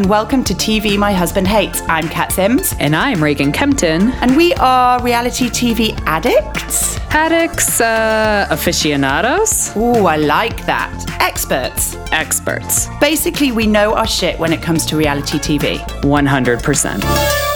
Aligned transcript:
and 0.00 0.08
welcome 0.08 0.42
to 0.42 0.54
TV 0.54 0.96
My 0.96 1.12
Husband 1.12 1.46
Hates. 1.46 1.82
I'm 1.82 2.08
Kat 2.08 2.32
Sims. 2.32 2.74
And 2.80 2.96
I'm 2.96 3.22
Reagan 3.22 3.52
Kempton. 3.52 4.12
And 4.22 4.34
we 4.34 4.54
are 4.54 4.98
reality 5.02 5.50
TV 5.50 5.92
addicts. 6.06 6.96
Addicts, 7.10 7.82
uh, 7.82 8.46
aficionados. 8.48 9.76
Ooh, 9.76 10.06
I 10.06 10.16
like 10.16 10.64
that. 10.64 10.90
Experts. 11.20 11.96
Experts. 12.12 12.88
Basically, 12.98 13.52
we 13.52 13.66
know 13.66 13.92
our 13.92 14.06
shit 14.06 14.38
when 14.38 14.54
it 14.54 14.62
comes 14.62 14.86
to 14.86 14.96
reality 14.96 15.38
TV. 15.38 15.76
100%. 16.00 17.50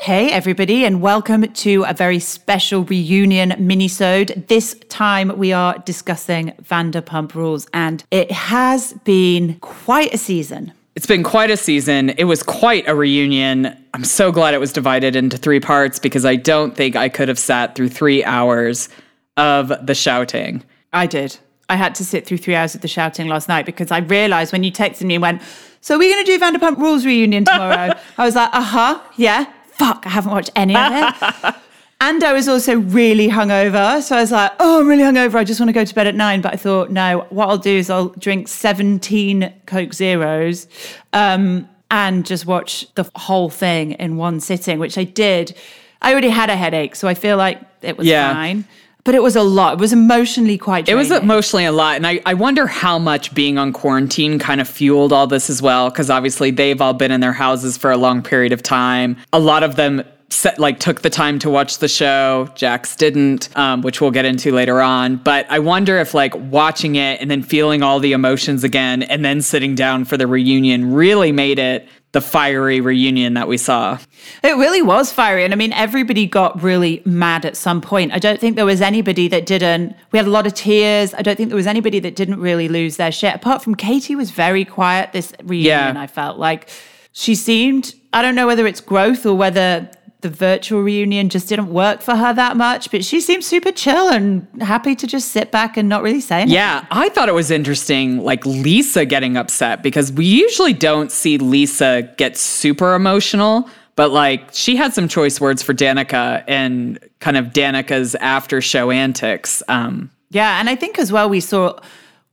Hey 0.00 0.30
everybody 0.30 0.84
and 0.84 1.02
welcome 1.02 1.52
to 1.52 1.82
a 1.82 1.92
very 1.92 2.20
special 2.20 2.84
reunion 2.84 3.50
minisode. 3.58 4.46
This 4.46 4.76
time 4.88 5.36
we 5.36 5.52
are 5.52 5.76
discussing 5.80 6.52
Vanderpump 6.62 7.34
Rules 7.34 7.66
and 7.74 8.04
it 8.12 8.30
has 8.30 8.92
been 9.04 9.58
quite 9.58 10.14
a 10.14 10.18
season. 10.18 10.72
It's 10.96 11.06
been 11.06 11.22
quite 11.22 11.50
a 11.50 11.58
season. 11.58 12.08
It 12.10 12.24
was 12.24 12.42
quite 12.42 12.88
a 12.88 12.94
reunion. 12.94 13.76
I'm 13.92 14.02
so 14.02 14.32
glad 14.32 14.54
it 14.54 14.60
was 14.60 14.72
divided 14.72 15.14
into 15.14 15.36
three 15.36 15.60
parts 15.60 15.98
because 15.98 16.24
I 16.24 16.36
don't 16.36 16.74
think 16.74 16.96
I 16.96 17.10
could 17.10 17.28
have 17.28 17.38
sat 17.38 17.74
through 17.74 17.90
3 17.90 18.24
hours 18.24 18.88
of 19.36 19.72
the 19.86 19.94
shouting. 19.94 20.64
I 20.94 21.06
did. 21.06 21.36
I 21.68 21.76
had 21.76 21.94
to 21.96 22.04
sit 22.04 22.26
through 22.26 22.38
3 22.38 22.54
hours 22.54 22.74
of 22.74 22.80
the 22.80 22.88
shouting 22.88 23.28
last 23.28 23.46
night 23.46 23.66
because 23.66 23.90
I 23.90 23.98
realized 23.98 24.52
when 24.52 24.64
you 24.64 24.72
texted 24.72 25.02
me 25.02 25.16
and 25.16 25.22
went, 25.22 25.42
"So 25.82 25.98
we're 25.98 26.12
going 26.14 26.24
to 26.24 26.32
do 26.32 26.38
Vanderpump 26.38 26.78
Rules 26.78 27.04
reunion 27.04 27.44
tomorrow." 27.44 27.92
I 28.18 28.24
was 28.24 28.34
like, 28.34 28.50
"Uh-huh. 28.54 28.98
Yeah." 29.16 29.52
fuck, 29.76 30.06
I 30.06 30.10
haven't 30.10 30.32
watched 30.32 30.50
any 30.56 30.74
of 30.74 30.92
it. 30.92 31.54
and 32.00 32.22
I 32.22 32.32
was 32.32 32.48
also 32.48 32.76
really 32.76 33.28
hungover. 33.28 34.02
So 34.02 34.16
I 34.16 34.20
was 34.20 34.30
like, 34.30 34.52
oh, 34.60 34.80
I'm 34.80 34.88
really 34.88 35.02
hungover. 35.02 35.36
I 35.36 35.44
just 35.44 35.58
want 35.60 35.68
to 35.68 35.72
go 35.72 35.84
to 35.84 35.94
bed 35.94 36.06
at 36.06 36.14
nine. 36.14 36.42
But 36.42 36.52
I 36.52 36.56
thought, 36.56 36.90
no, 36.90 37.26
what 37.30 37.48
I'll 37.48 37.58
do 37.58 37.70
is 37.70 37.88
I'll 37.88 38.08
drink 38.10 38.48
17 38.48 39.52
Coke 39.66 39.94
Zeros 39.94 40.66
um, 41.14 41.68
and 41.90 42.26
just 42.26 42.44
watch 42.44 42.92
the 42.94 43.10
whole 43.14 43.48
thing 43.48 43.92
in 43.92 44.16
one 44.18 44.40
sitting, 44.40 44.78
which 44.78 44.98
I 44.98 45.04
did. 45.04 45.56
I 46.02 46.12
already 46.12 46.28
had 46.28 46.50
a 46.50 46.56
headache. 46.56 46.96
So 46.96 47.08
I 47.08 47.14
feel 47.14 47.38
like 47.38 47.60
it 47.80 47.96
was 47.96 48.06
yeah. 48.06 48.32
fine 48.32 48.64
but 49.06 49.14
it 49.14 49.22
was 49.22 49.36
a 49.36 49.42
lot. 49.42 49.74
It 49.74 49.78
was 49.78 49.92
emotionally 49.92 50.58
quite. 50.58 50.84
Draining. 50.84 50.98
It 50.98 51.10
was 51.10 51.22
emotionally 51.22 51.64
a 51.64 51.70
lot, 51.70 51.94
and 51.94 52.04
I, 52.04 52.20
I 52.26 52.34
wonder 52.34 52.66
how 52.66 52.98
much 52.98 53.32
being 53.32 53.56
on 53.56 53.72
quarantine 53.72 54.40
kind 54.40 54.60
of 54.60 54.68
fueled 54.68 55.12
all 55.12 55.28
this 55.28 55.48
as 55.48 55.62
well. 55.62 55.88
Because 55.88 56.10
obviously 56.10 56.50
they've 56.50 56.80
all 56.80 56.92
been 56.92 57.12
in 57.12 57.20
their 57.20 57.32
houses 57.32 57.76
for 57.76 57.92
a 57.92 57.96
long 57.96 58.20
period 58.20 58.52
of 58.52 58.64
time. 58.64 59.16
A 59.32 59.38
lot 59.38 59.62
of 59.62 59.76
them 59.76 60.02
set, 60.28 60.58
like 60.58 60.80
took 60.80 61.02
the 61.02 61.10
time 61.10 61.38
to 61.38 61.50
watch 61.50 61.78
the 61.78 61.88
show. 61.88 62.50
Jax 62.54 62.96
didn't, 62.96 63.56
um, 63.56 63.82
which 63.82 64.00
we'll 64.00 64.10
get 64.10 64.24
into 64.24 64.52
later 64.52 64.80
on. 64.80 65.16
But 65.16 65.46
I 65.50 65.58
wonder 65.58 65.98
if 65.98 66.14
like 66.14 66.34
watching 66.34 66.96
it 66.96 67.20
and 67.20 67.30
then 67.30 67.42
feeling 67.42 67.82
all 67.82 68.00
the 68.00 68.12
emotions 68.12 68.64
again, 68.64 69.02
and 69.02 69.24
then 69.24 69.40
sitting 69.40 69.74
down 69.74 70.04
for 70.04 70.16
the 70.16 70.26
reunion 70.26 70.92
really 70.92 71.32
made 71.32 71.58
it 71.58 71.88
the 72.12 72.20
fiery 72.20 72.80
reunion 72.80 73.34
that 73.34 73.46
we 73.46 73.58
saw. 73.58 73.98
It 74.42 74.56
really 74.56 74.80
was 74.80 75.12
fiery. 75.12 75.44
And 75.44 75.52
I 75.52 75.56
mean, 75.56 75.72
everybody 75.74 76.26
got 76.26 76.62
really 76.62 77.02
mad 77.04 77.44
at 77.44 77.56
some 77.56 77.82
point. 77.82 78.12
I 78.12 78.18
don't 78.18 78.40
think 78.40 78.56
there 78.56 78.64
was 78.64 78.80
anybody 78.80 79.28
that 79.28 79.44
didn't. 79.44 79.94
We 80.12 80.18
had 80.18 80.26
a 80.26 80.30
lot 80.30 80.46
of 80.46 80.54
tears. 80.54 81.12
I 81.12 81.20
don't 81.20 81.36
think 81.36 81.50
there 81.50 81.56
was 81.56 81.66
anybody 81.66 81.98
that 82.00 82.16
didn't 82.16 82.40
really 82.40 82.68
lose 82.68 82.96
their 82.96 83.12
shit. 83.12 83.34
Apart 83.34 83.62
from 83.62 83.74
Katie 83.74 84.16
was 84.16 84.30
very 84.30 84.64
quiet 84.64 85.12
this 85.12 85.34
reunion, 85.44 85.96
yeah. 85.96 86.00
I 86.00 86.06
felt 86.06 86.38
like. 86.38 86.70
She 87.18 87.34
seemed, 87.34 87.94
I 88.12 88.20
don't 88.20 88.34
know 88.34 88.46
whether 88.46 88.66
it's 88.66 88.82
growth 88.82 89.24
or 89.24 89.32
whether 89.32 89.90
the 90.28 90.34
virtual 90.34 90.82
reunion 90.82 91.28
just 91.28 91.48
didn't 91.48 91.72
work 91.72 92.02
for 92.02 92.16
her 92.16 92.34
that 92.34 92.56
much, 92.56 92.90
but 92.90 93.04
she 93.04 93.20
seemed 93.20 93.44
super 93.44 93.70
chill 93.70 94.08
and 94.08 94.46
happy 94.60 94.96
to 94.96 95.06
just 95.06 95.28
sit 95.28 95.52
back 95.52 95.76
and 95.76 95.88
not 95.88 96.02
really 96.02 96.20
say 96.20 96.40
anything. 96.42 96.54
Yeah, 96.54 96.84
I 96.90 97.08
thought 97.10 97.28
it 97.28 97.34
was 97.34 97.50
interesting, 97.50 98.24
like 98.24 98.44
Lisa 98.44 99.04
getting 99.06 99.36
upset 99.36 99.82
because 99.82 100.10
we 100.10 100.26
usually 100.26 100.72
don't 100.72 101.12
see 101.12 101.38
Lisa 101.38 102.12
get 102.16 102.36
super 102.36 102.94
emotional, 102.94 103.68
but 103.94 104.10
like 104.10 104.50
she 104.52 104.74
had 104.74 104.92
some 104.92 105.06
choice 105.06 105.40
words 105.40 105.62
for 105.62 105.74
Danica 105.74 106.42
and 106.48 106.98
kind 107.20 107.36
of 107.36 107.46
Danica's 107.52 108.16
after 108.16 108.60
show 108.60 108.90
antics. 108.90 109.62
Um, 109.68 110.10
yeah, 110.30 110.58
and 110.58 110.68
I 110.68 110.74
think 110.74 110.98
as 110.98 111.12
well 111.12 111.28
we 111.28 111.40
saw 111.40 111.78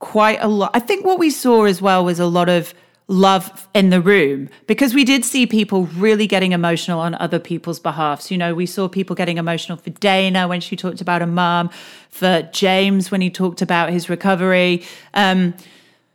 quite 0.00 0.38
a 0.40 0.48
lot. 0.48 0.72
I 0.74 0.80
think 0.80 1.04
what 1.06 1.20
we 1.20 1.30
saw 1.30 1.64
as 1.64 1.80
well 1.80 2.04
was 2.04 2.18
a 2.18 2.26
lot 2.26 2.48
of 2.48 2.74
love 3.06 3.68
in 3.74 3.90
the 3.90 4.00
room 4.00 4.48
because 4.66 4.94
we 4.94 5.04
did 5.04 5.24
see 5.24 5.46
people 5.46 5.84
really 5.96 6.26
getting 6.26 6.52
emotional 6.52 7.00
on 7.00 7.14
other 7.16 7.38
people's 7.38 7.78
behalfs. 7.78 8.30
You 8.30 8.38
know, 8.38 8.54
we 8.54 8.66
saw 8.66 8.88
people 8.88 9.14
getting 9.14 9.36
emotional 9.36 9.76
for 9.76 9.90
Dayna 9.90 10.48
when 10.48 10.60
she 10.60 10.74
talked 10.74 11.00
about 11.00 11.20
her 11.20 11.26
mom, 11.26 11.70
for 12.08 12.48
James 12.52 13.10
when 13.10 13.20
he 13.20 13.28
talked 13.28 13.60
about 13.60 13.90
his 13.90 14.08
recovery. 14.08 14.82
Um, 15.12 15.54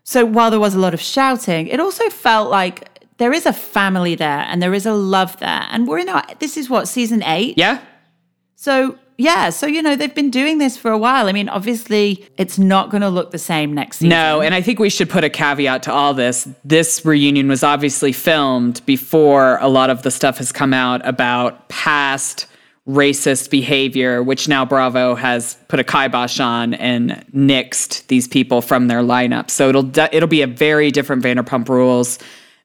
so 0.03 0.25
while 0.25 0.49
there 0.49 0.59
was 0.59 0.73
a 0.73 0.79
lot 0.79 0.95
of 0.95 1.01
shouting, 1.01 1.67
it 1.67 1.79
also 1.79 2.09
felt 2.09 2.49
like 2.49 2.87
there 3.17 3.33
is 3.33 3.45
a 3.45 3.53
family 3.53 4.15
there 4.15 4.45
and 4.47 4.61
there 4.61 4.73
is 4.73 4.87
a 4.87 4.93
love 4.93 5.37
there. 5.37 5.67
And 5.69 5.87
we're 5.87 5.99
in 5.99 6.09
our, 6.09 6.23
this 6.39 6.57
is 6.57 6.69
what, 6.69 6.87
season 6.87 7.21
eight? 7.23 7.57
Yeah. 7.57 7.81
So 8.55 8.97
yeah, 9.19 9.49
so 9.49 9.67
you 9.67 9.81
know 9.81 9.97
they've 9.97 10.15
been 10.15 10.31
doing 10.31 10.59
this 10.59 10.77
for 10.77 10.89
a 10.89 10.97
while. 10.97 11.27
I 11.27 11.33
mean, 11.33 11.49
obviously 11.49 12.25
it's 12.37 12.57
not 12.57 12.89
going 12.89 13.01
to 13.01 13.09
look 13.09 13.31
the 13.31 13.37
same 13.37 13.73
next 13.73 13.97
season. 13.97 14.09
No, 14.09 14.39
and 14.39 14.55
I 14.55 14.61
think 14.61 14.79
we 14.79 14.89
should 14.89 15.09
put 15.09 15.25
a 15.25 15.29
caveat 15.29 15.83
to 15.83 15.91
all 15.91 16.13
this. 16.13 16.47
This 16.63 17.03
reunion 17.03 17.49
was 17.49 17.61
obviously 17.61 18.13
filmed 18.13 18.81
before 18.85 19.57
a 19.59 19.67
lot 19.67 19.89
of 19.89 20.03
the 20.03 20.09
stuff 20.09 20.37
has 20.37 20.53
come 20.53 20.73
out 20.73 21.05
about 21.05 21.67
past 21.67 22.47
racist 22.87 23.49
behavior, 23.49 24.23
which 24.23 24.47
now 24.47 24.63
Bravo 24.63 25.15
has 25.15 25.57
put 25.67 25.81
a 25.81 25.83
kibosh 25.83 26.39
on 26.39 26.73
and 26.75 27.11
nixed 27.35 28.07
these 28.07 28.25
people 28.25 28.61
from 28.61 28.87
their 28.87 29.01
lineup. 29.01 29.49
So 29.49 29.67
it'll 29.67 29.91
it'll 30.13 30.29
be 30.29 30.43
a 30.43 30.47
very 30.47 30.91
different 30.91 31.25
Vanderpump 31.25 31.67
Rules 31.67 32.19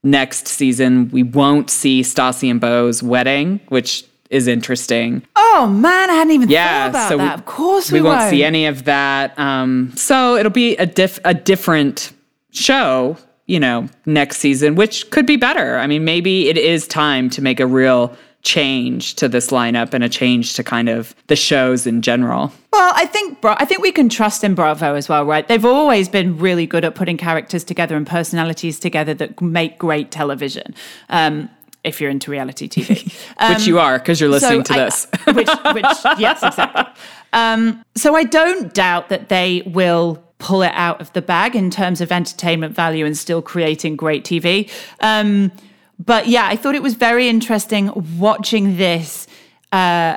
next 0.04 0.47
season. 0.47 1.10
We 1.10 1.25
won't 1.25 1.69
see 1.69 2.03
Stassi 2.03 2.48
and 2.48 2.60
Beau's 2.60 3.03
wedding, 3.03 3.59
which 3.71 4.04
is 4.34 4.49
interesting. 4.49 5.22
Oh 5.37 5.69
man, 5.69 6.11
I 6.11 6.15
hadn't 6.15 6.33
even 6.33 6.49
yeah, 6.49 6.84
thought 6.84 6.91
about 6.91 7.09
so 7.09 7.19
that. 7.19 7.37
We, 7.37 7.41
of 7.41 7.47
course, 7.47 7.93
we, 7.93 8.00
we 8.00 8.09
won't, 8.09 8.19
won't 8.19 8.31
see 8.31 8.43
any 8.43 8.67
of 8.67 8.84
that. 8.84 9.39
Um, 9.39 9.93
so 9.97 10.37
it'll 10.37 10.50
be 10.50 10.77
a 10.77 10.87
diff 10.87 11.21
a 11.25 11.33
different 11.33 12.12
show, 12.50 13.17
you 13.47 13.61
know, 13.61 13.89
next 14.06 14.39
season, 14.39 14.75
which 14.75 15.11
could 15.11 15.27
be 15.27 15.37
better. 15.37 15.78
I 15.78 15.87
mean, 15.87 16.05
maybe 16.05 16.49
it 16.49 16.59
is 16.59 16.89
time 16.89 17.31
to 17.31 17.43
make 17.43 17.61
a 17.61 17.67
real 17.67 18.17
change 18.43 19.15
to 19.15 19.28
this 19.28 19.49
lineup 19.49 19.95
and 19.95 20.05
a 20.05 20.09
change 20.09 20.55
to 20.55 20.62
kind 20.62 20.89
of 20.89 21.15
the 21.28 21.37
shows 21.37 21.87
in 21.87 22.03
general. 22.03 22.53
Well, 22.72 22.93
I 22.95 23.06
think 23.06 23.39
I 23.43 23.65
think 23.65 23.83
we 23.83 23.93
can 23.93 24.09
trust 24.09 24.43
in 24.43 24.55
Bravo 24.55 24.97
as 24.97 25.09
well, 25.09 25.25
right? 25.25 25.47
They've 25.47 25.65
always 25.65 26.09
been 26.09 26.37
really 26.39 26.66
good 26.66 26.84
at 26.84 26.95
putting 26.95 27.16
characters 27.16 27.65
together 27.65 27.97
and 27.97 28.06
personalities 28.06 28.78
together 28.81 29.15
that 29.15 29.41
make 29.41 29.78
great 29.78 30.11
television. 30.11 30.75
Um, 31.09 31.49
if 31.84 32.00
you're 32.00 32.11
into 32.11 32.31
reality 32.31 32.69
TV, 32.69 33.15
um, 33.39 33.53
which 33.55 33.67
you 33.67 33.78
are 33.78 33.99
because 33.99 34.21
you're 34.21 34.31
listening 34.31 34.65
so 34.65 34.75
to 34.75 34.81
I, 34.81 34.84
this. 34.84 35.06
which, 35.27 35.49
which, 35.75 36.19
yes, 36.19 36.43
exactly. 36.43 36.84
Um, 37.33 37.84
so 37.95 38.17
I 38.17 38.25
don't 38.25 38.72
doubt 38.75 39.11
that 39.11 39.28
they 39.28 39.62
will 39.67 40.25
pull 40.39 40.62
it 40.62 40.72
out 40.75 41.00
of 41.00 41.12
the 41.12 41.22
bag 41.22 41.55
in 41.55 41.71
terms 41.71 42.00
of 42.00 42.11
entertainment 42.11 42.75
value 42.75 43.05
and 43.06 43.17
still 43.17 43.43
creating 43.43 43.97
great 43.97 44.25
TV. 44.25 44.71
Um, 45.00 45.53
but 45.99 46.27
yeah, 46.27 46.47
I 46.47 46.56
thought 46.56 46.75
it 46.75 46.83
was 46.83 46.95
very 46.95 47.28
interesting 47.28 47.91
watching 48.19 48.77
this. 48.77 49.27
Uh, 49.72 50.16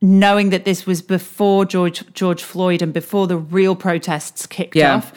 knowing 0.00 0.50
that 0.50 0.66
this 0.66 0.86
was 0.86 1.00
before 1.00 1.64
George 1.64 2.04
George 2.12 2.42
Floyd 2.42 2.82
and 2.82 2.92
before 2.92 3.26
the 3.26 3.38
real 3.38 3.74
protests 3.74 4.46
kicked 4.46 4.76
yeah. 4.76 4.96
off. 4.96 5.12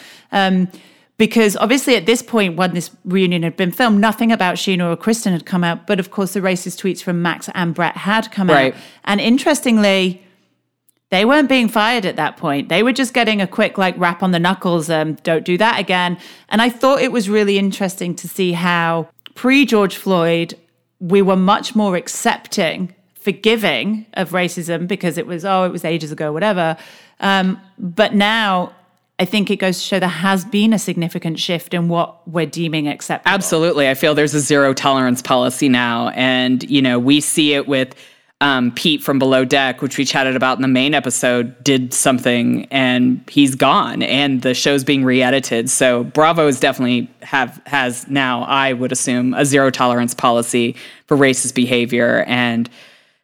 Because 1.18 1.58
obviously 1.58 1.96
at 1.96 2.06
this 2.06 2.22
point 2.22 2.58
when 2.58 2.74
this 2.76 2.92
reunion 3.04 3.42
had 3.44 3.58
been 3.58 3.72
filmed 3.72 4.00
nothing 4.00 4.32
about 4.32 4.56
Scheana 4.56 4.92
or 4.92 4.96
Kristen 4.96 5.34
had 5.34 5.46
come 5.46 5.64
out 5.64 5.88
but 5.88 6.00
of 6.00 6.12
course 6.12 6.34
the 6.34 6.42
racist 6.42 6.80
tweets 6.80 7.02
from 7.02 7.22
Max 7.22 7.50
and 7.56 7.74
Brett 7.74 7.98
had 7.98 8.32
come 8.32 8.50
right. 8.50 8.74
out 8.74 8.80
and 9.04 9.20
interestingly 9.20 10.24
they 11.10 11.24
weren't 11.24 11.48
being 11.48 11.70
fired 11.70 12.06
at 12.06 12.18
that 12.18 12.36
point. 12.36 12.68
They 12.68 12.84
were 12.84 12.92
just 12.92 13.14
getting 13.14 13.42
a 13.42 13.48
quick 13.48 13.78
like 13.78 13.98
rap 13.98 14.22
on 14.22 14.32
the 14.32 14.40
knuckles 14.40 14.90
um, 14.90 15.14
don't 15.24 15.46
do 15.46 15.58
that 15.58 15.80
again. 15.80 16.18
And 16.50 16.62
I 16.62 16.70
thought 16.70 17.02
it 17.02 17.12
was 17.12 17.30
really 17.30 17.58
interesting 17.58 18.14
to 18.16 18.28
see 18.28 18.52
how 18.52 19.08
pre 19.34 19.66
George 19.66 19.96
Floyd 19.96 20.56
we 21.00 21.22
were 21.22 21.38
much 21.38 21.76
more 21.76 21.96
accepting 21.96 22.94
forgiving 23.14 24.06
of 24.14 24.32
racism 24.32 24.88
because 24.88 25.18
it 25.18 25.28
was 25.28 25.46
oh 25.46 25.64
it 25.64 25.72
was 25.72 25.86
ages 25.86 26.12
ago 26.12 26.34
whatever. 26.34 26.78
Um, 27.20 27.60
but 27.78 28.14
now 28.14 28.74
I 29.20 29.26
think 29.26 29.50
it 29.50 29.56
goes 29.56 29.80
to 29.80 29.84
show 29.84 30.00
there 30.00 30.10
has 30.10 30.46
been 30.46 30.74
a 30.74 30.80
significant 30.80 31.40
shift 31.40 31.74
in 31.74 31.88
what 31.88 32.28
we're 32.28 32.46
deeming 32.46 32.88
acceptable. 32.88 33.34
Absolutely. 33.34 33.90
I 33.90 33.96
feel 33.96 34.14
there's 34.14 34.36
a 34.36 34.40
zero 34.40 34.74
tolerance 34.74 35.24
policy 35.24 35.70
now. 35.70 36.10
And, 36.10 36.70
you 36.70 36.84
know, 36.84 37.00
we 37.00 37.20
see 37.20 37.54
it 37.54 37.68
with 37.68 37.96
um, 38.42 38.72
Pete 38.74 39.02
from 39.02 39.18
Below 39.18 39.44
Deck, 39.44 39.82
which 39.82 39.98
we 39.98 40.06
chatted 40.06 40.36
about 40.36 40.60
in 40.60 40.62
the 40.62 40.68
main 40.68 40.94
episode, 40.94 41.64
did 41.64 41.96
something 41.96 42.66
and 42.66 43.24
he's 43.28 43.56
gone 43.56 44.04
and 44.04 44.44
the 44.44 44.54
show's 44.54 44.84
being 44.84 45.04
re-edited. 45.04 45.72
So 45.72 46.04
Bravo 46.04 46.48
is 46.48 46.60
definitely 46.60 47.10
have 47.22 47.60
has 47.66 48.08
now, 48.08 48.44
I 48.44 48.74
would 48.74 48.92
assume, 48.92 49.34
a 49.34 49.46
zero 49.46 49.72
tolerance 49.72 50.14
policy 50.14 50.76
for 51.08 51.18
racist 51.18 51.56
behavior. 51.56 52.24
And 52.28 52.70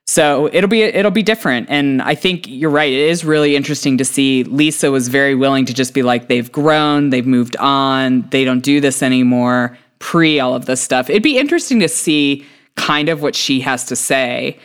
so 0.05 0.49
it'll 0.51 0.69
be 0.69 0.81
it'll 0.81 1.11
be 1.11 1.23
different, 1.23 1.69
and 1.69 2.01
I 2.01 2.15
think 2.15 2.45
you're 2.47 2.69
right. 2.69 2.91
It 2.91 3.09
is 3.09 3.23
really 3.23 3.55
interesting 3.55 3.97
to 3.99 4.05
see 4.05 4.43
Lisa 4.43 4.91
was 4.91 5.07
very 5.07 5.33
willing 5.33 5.65
to 5.65 5.73
just 5.73 5.93
be 5.93 6.03
like 6.03 6.27
they've 6.27 6.51
grown, 6.51 7.09
they've 7.09 7.25
moved 7.25 7.55
on, 7.57 8.27
they 8.29 8.43
don't 8.43 8.61
do 8.61 8.81
this 8.81 9.01
anymore. 9.01 9.77
pre 9.99 10.39
all 10.39 10.55
of 10.55 10.65
this 10.65 10.81
stuff. 10.81 11.09
It'd 11.09 11.23
be 11.23 11.37
interesting 11.37 11.79
to 11.79 11.87
see 11.87 12.45
kind 12.75 13.07
of 13.07 13.21
what 13.21 13.35
she 13.35 13.61
has 13.61 13.85
to 13.85 13.95
say 13.95 14.59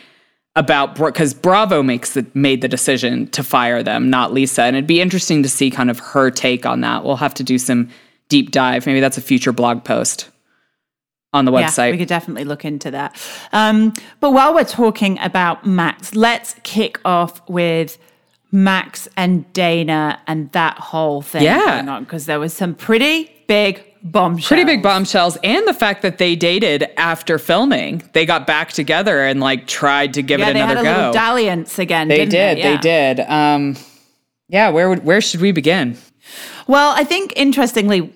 about 0.57 0.95
because 0.95 1.33
Bravo 1.33 1.81
makes 1.83 2.13
the 2.13 2.25
made 2.33 2.61
the 2.61 2.67
decision 2.67 3.27
to 3.27 3.41
fire 3.41 3.81
them, 3.81 4.09
not 4.09 4.33
Lisa, 4.33 4.63
and 4.63 4.75
it'd 4.75 4.87
be 4.87 4.99
interesting 4.99 5.41
to 5.43 5.49
see 5.49 5.71
kind 5.71 5.89
of 5.89 5.99
her 5.99 6.29
take 6.29 6.65
on 6.65 6.81
that. 6.81 7.05
We'll 7.05 7.15
have 7.15 7.33
to 7.35 7.43
do 7.43 7.57
some 7.57 7.89
deep 8.27 8.51
dive. 8.51 8.85
Maybe 8.85 8.99
that's 8.99 9.17
a 9.17 9.21
future 9.21 9.53
blog 9.53 9.85
post 9.85 10.29
on 11.33 11.45
the 11.45 11.51
website. 11.51 11.87
Yeah, 11.87 11.91
we 11.91 11.97
could 11.97 12.07
definitely 12.07 12.43
look 12.43 12.65
into 12.65 12.91
that. 12.91 13.15
Um, 13.51 13.93
but 14.19 14.31
while 14.31 14.53
we're 14.53 14.63
talking 14.63 15.19
about 15.19 15.65
Max, 15.65 16.15
let's 16.15 16.55
kick 16.63 16.99
off 17.05 17.47
with 17.49 17.97
Max 18.51 19.07
and 19.15 19.45
Dayna 19.53 20.17
and 20.27 20.51
that 20.53 20.77
whole 20.79 21.21
thing 21.21 21.43
Yeah. 21.43 21.65
going 21.77 21.89
on 21.89 22.03
because 22.03 22.25
there 22.25 22.39
was 22.39 22.53
some 22.53 22.73
pretty 22.73 23.31
big 23.47 23.83
bombshells. 24.01 24.47
Pretty 24.47 24.63
big 24.63 24.81
bombshells, 24.81 25.37
and 25.43 25.67
the 25.67 25.73
fact 25.73 26.01
that 26.01 26.17
they 26.17 26.35
dated 26.35 26.87
after 26.97 27.37
filming. 27.37 28.01
They 28.13 28.25
got 28.25 28.47
back 28.47 28.71
together 28.71 29.23
and 29.23 29.39
like 29.39 29.67
tried 29.67 30.13
to 30.15 30.23
give 30.23 30.39
Yeah, 30.39 30.49
it 30.49 30.53
they 30.53 30.61
another 30.61 30.77
had 30.77 30.85
a 30.85 30.89
go. 30.89 30.97
little 30.97 31.13
dalliance 31.13 31.77
again. 31.77 32.07
they 32.07 32.25
didn't 32.25 32.31
did. 32.31 32.57
They, 32.57 32.61
They, 32.61 32.77
did. 32.77 33.19
Um, 33.29 33.75
yeah. 34.47 34.69
Where 34.69 34.89
would 34.89 35.03
where 35.05 35.21
should 35.21 35.41
we 35.41 35.51
begin? 35.51 35.95
Well, 36.67 36.93
I 36.95 37.03
think 37.03 37.33
interestingly, 37.35 38.11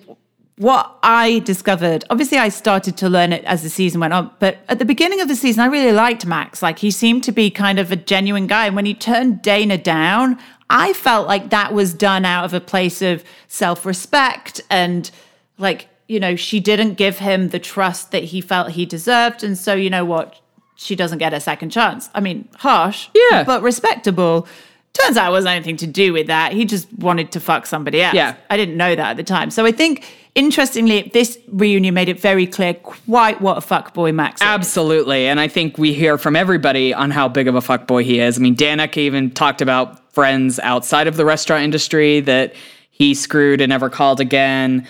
what 0.56 0.96
I 1.02 1.40
discovered, 1.40 2.04
obviously, 2.10 2.38
I 2.38 2.48
started 2.48 2.96
to 2.98 3.08
learn 3.08 3.32
it 3.32 3.44
as 3.44 3.62
the 3.62 3.68
season 3.70 4.00
went 4.00 4.12
on, 4.12 4.30
but 4.38 4.58
at 4.68 4.78
the 4.78 4.84
beginning 4.84 5.20
of 5.20 5.26
the 5.28 5.34
season, 5.34 5.62
I 5.62 5.66
really 5.66 5.92
liked 5.92 6.24
Max. 6.26 6.62
Like, 6.62 6.78
he 6.78 6.90
seemed 6.92 7.24
to 7.24 7.32
be 7.32 7.50
kind 7.50 7.78
of 7.80 7.90
a 7.90 7.96
genuine 7.96 8.46
guy. 8.46 8.66
And 8.66 8.76
when 8.76 8.86
he 8.86 8.94
turned 8.94 9.42
Dayna 9.42 9.82
down, 9.82 10.38
I 10.70 10.92
felt 10.92 11.26
like 11.26 11.50
that 11.50 11.74
was 11.74 11.92
done 11.92 12.24
out 12.24 12.44
of 12.44 12.54
a 12.54 12.60
place 12.60 13.02
of 13.02 13.24
self 13.48 13.84
respect 13.84 14.60
and, 14.70 15.10
like, 15.58 15.88
you 16.06 16.20
know, 16.20 16.36
she 16.36 16.60
didn't 16.60 16.94
give 16.94 17.18
him 17.18 17.48
the 17.48 17.58
trust 17.58 18.12
that 18.12 18.24
he 18.24 18.40
felt 18.40 18.70
he 18.72 18.86
deserved. 18.86 19.42
And 19.42 19.58
so, 19.58 19.74
you 19.74 19.90
know 19.90 20.04
what? 20.04 20.40
She 20.76 20.94
doesn't 20.94 21.18
get 21.18 21.32
a 21.32 21.40
second 21.40 21.70
chance. 21.70 22.10
I 22.14 22.20
mean, 22.20 22.48
harsh, 22.56 23.08
Yeah. 23.30 23.42
but 23.44 23.62
respectable. 23.62 24.46
Turns 24.92 25.16
out 25.16 25.28
it 25.28 25.32
wasn't 25.32 25.54
anything 25.56 25.76
to 25.78 25.86
do 25.86 26.12
with 26.12 26.26
that. 26.28 26.52
He 26.52 26.64
just 26.64 26.92
wanted 26.92 27.32
to 27.32 27.40
fuck 27.40 27.66
somebody 27.66 28.00
else. 28.02 28.14
Yeah. 28.14 28.36
I 28.50 28.56
didn't 28.56 28.76
know 28.76 28.94
that 28.94 29.10
at 29.12 29.16
the 29.16 29.24
time. 29.24 29.50
So 29.50 29.64
I 29.66 29.72
think, 29.72 30.04
interestingly, 30.34 31.10
this 31.12 31.38
reunion 31.48 31.94
made 31.94 32.08
it 32.08 32.20
very 32.20 32.46
clear 32.46 32.74
quite 32.74 33.40
what 33.40 33.58
a 33.58 33.60
fuckboy 33.60 34.14
Max 34.14 34.40
is. 34.40 34.46
Absolutely. 34.46 35.26
And 35.26 35.40
I 35.40 35.48
think 35.48 35.78
we 35.78 35.92
hear 35.92 36.18
from 36.18 36.36
everybody 36.36 36.92
on 36.92 37.10
how 37.10 37.28
big 37.28 37.48
of 37.48 37.54
a 37.54 37.60
fuckboy 37.60 38.04
he 38.04 38.20
is. 38.20 38.38
I 38.38 38.40
mean, 38.40 38.56
Danica 38.56 38.98
even 38.98 39.30
talked 39.30 39.62
about 39.62 40.12
friends 40.12 40.58
outside 40.60 41.06
of 41.06 41.16
the 41.16 41.24
restaurant 41.24 41.64
industry 41.64 42.20
that 42.20 42.54
he 42.90 43.14
screwed 43.14 43.60
and 43.60 43.70
never 43.70 43.90
called 43.90 44.20
again. 44.20 44.86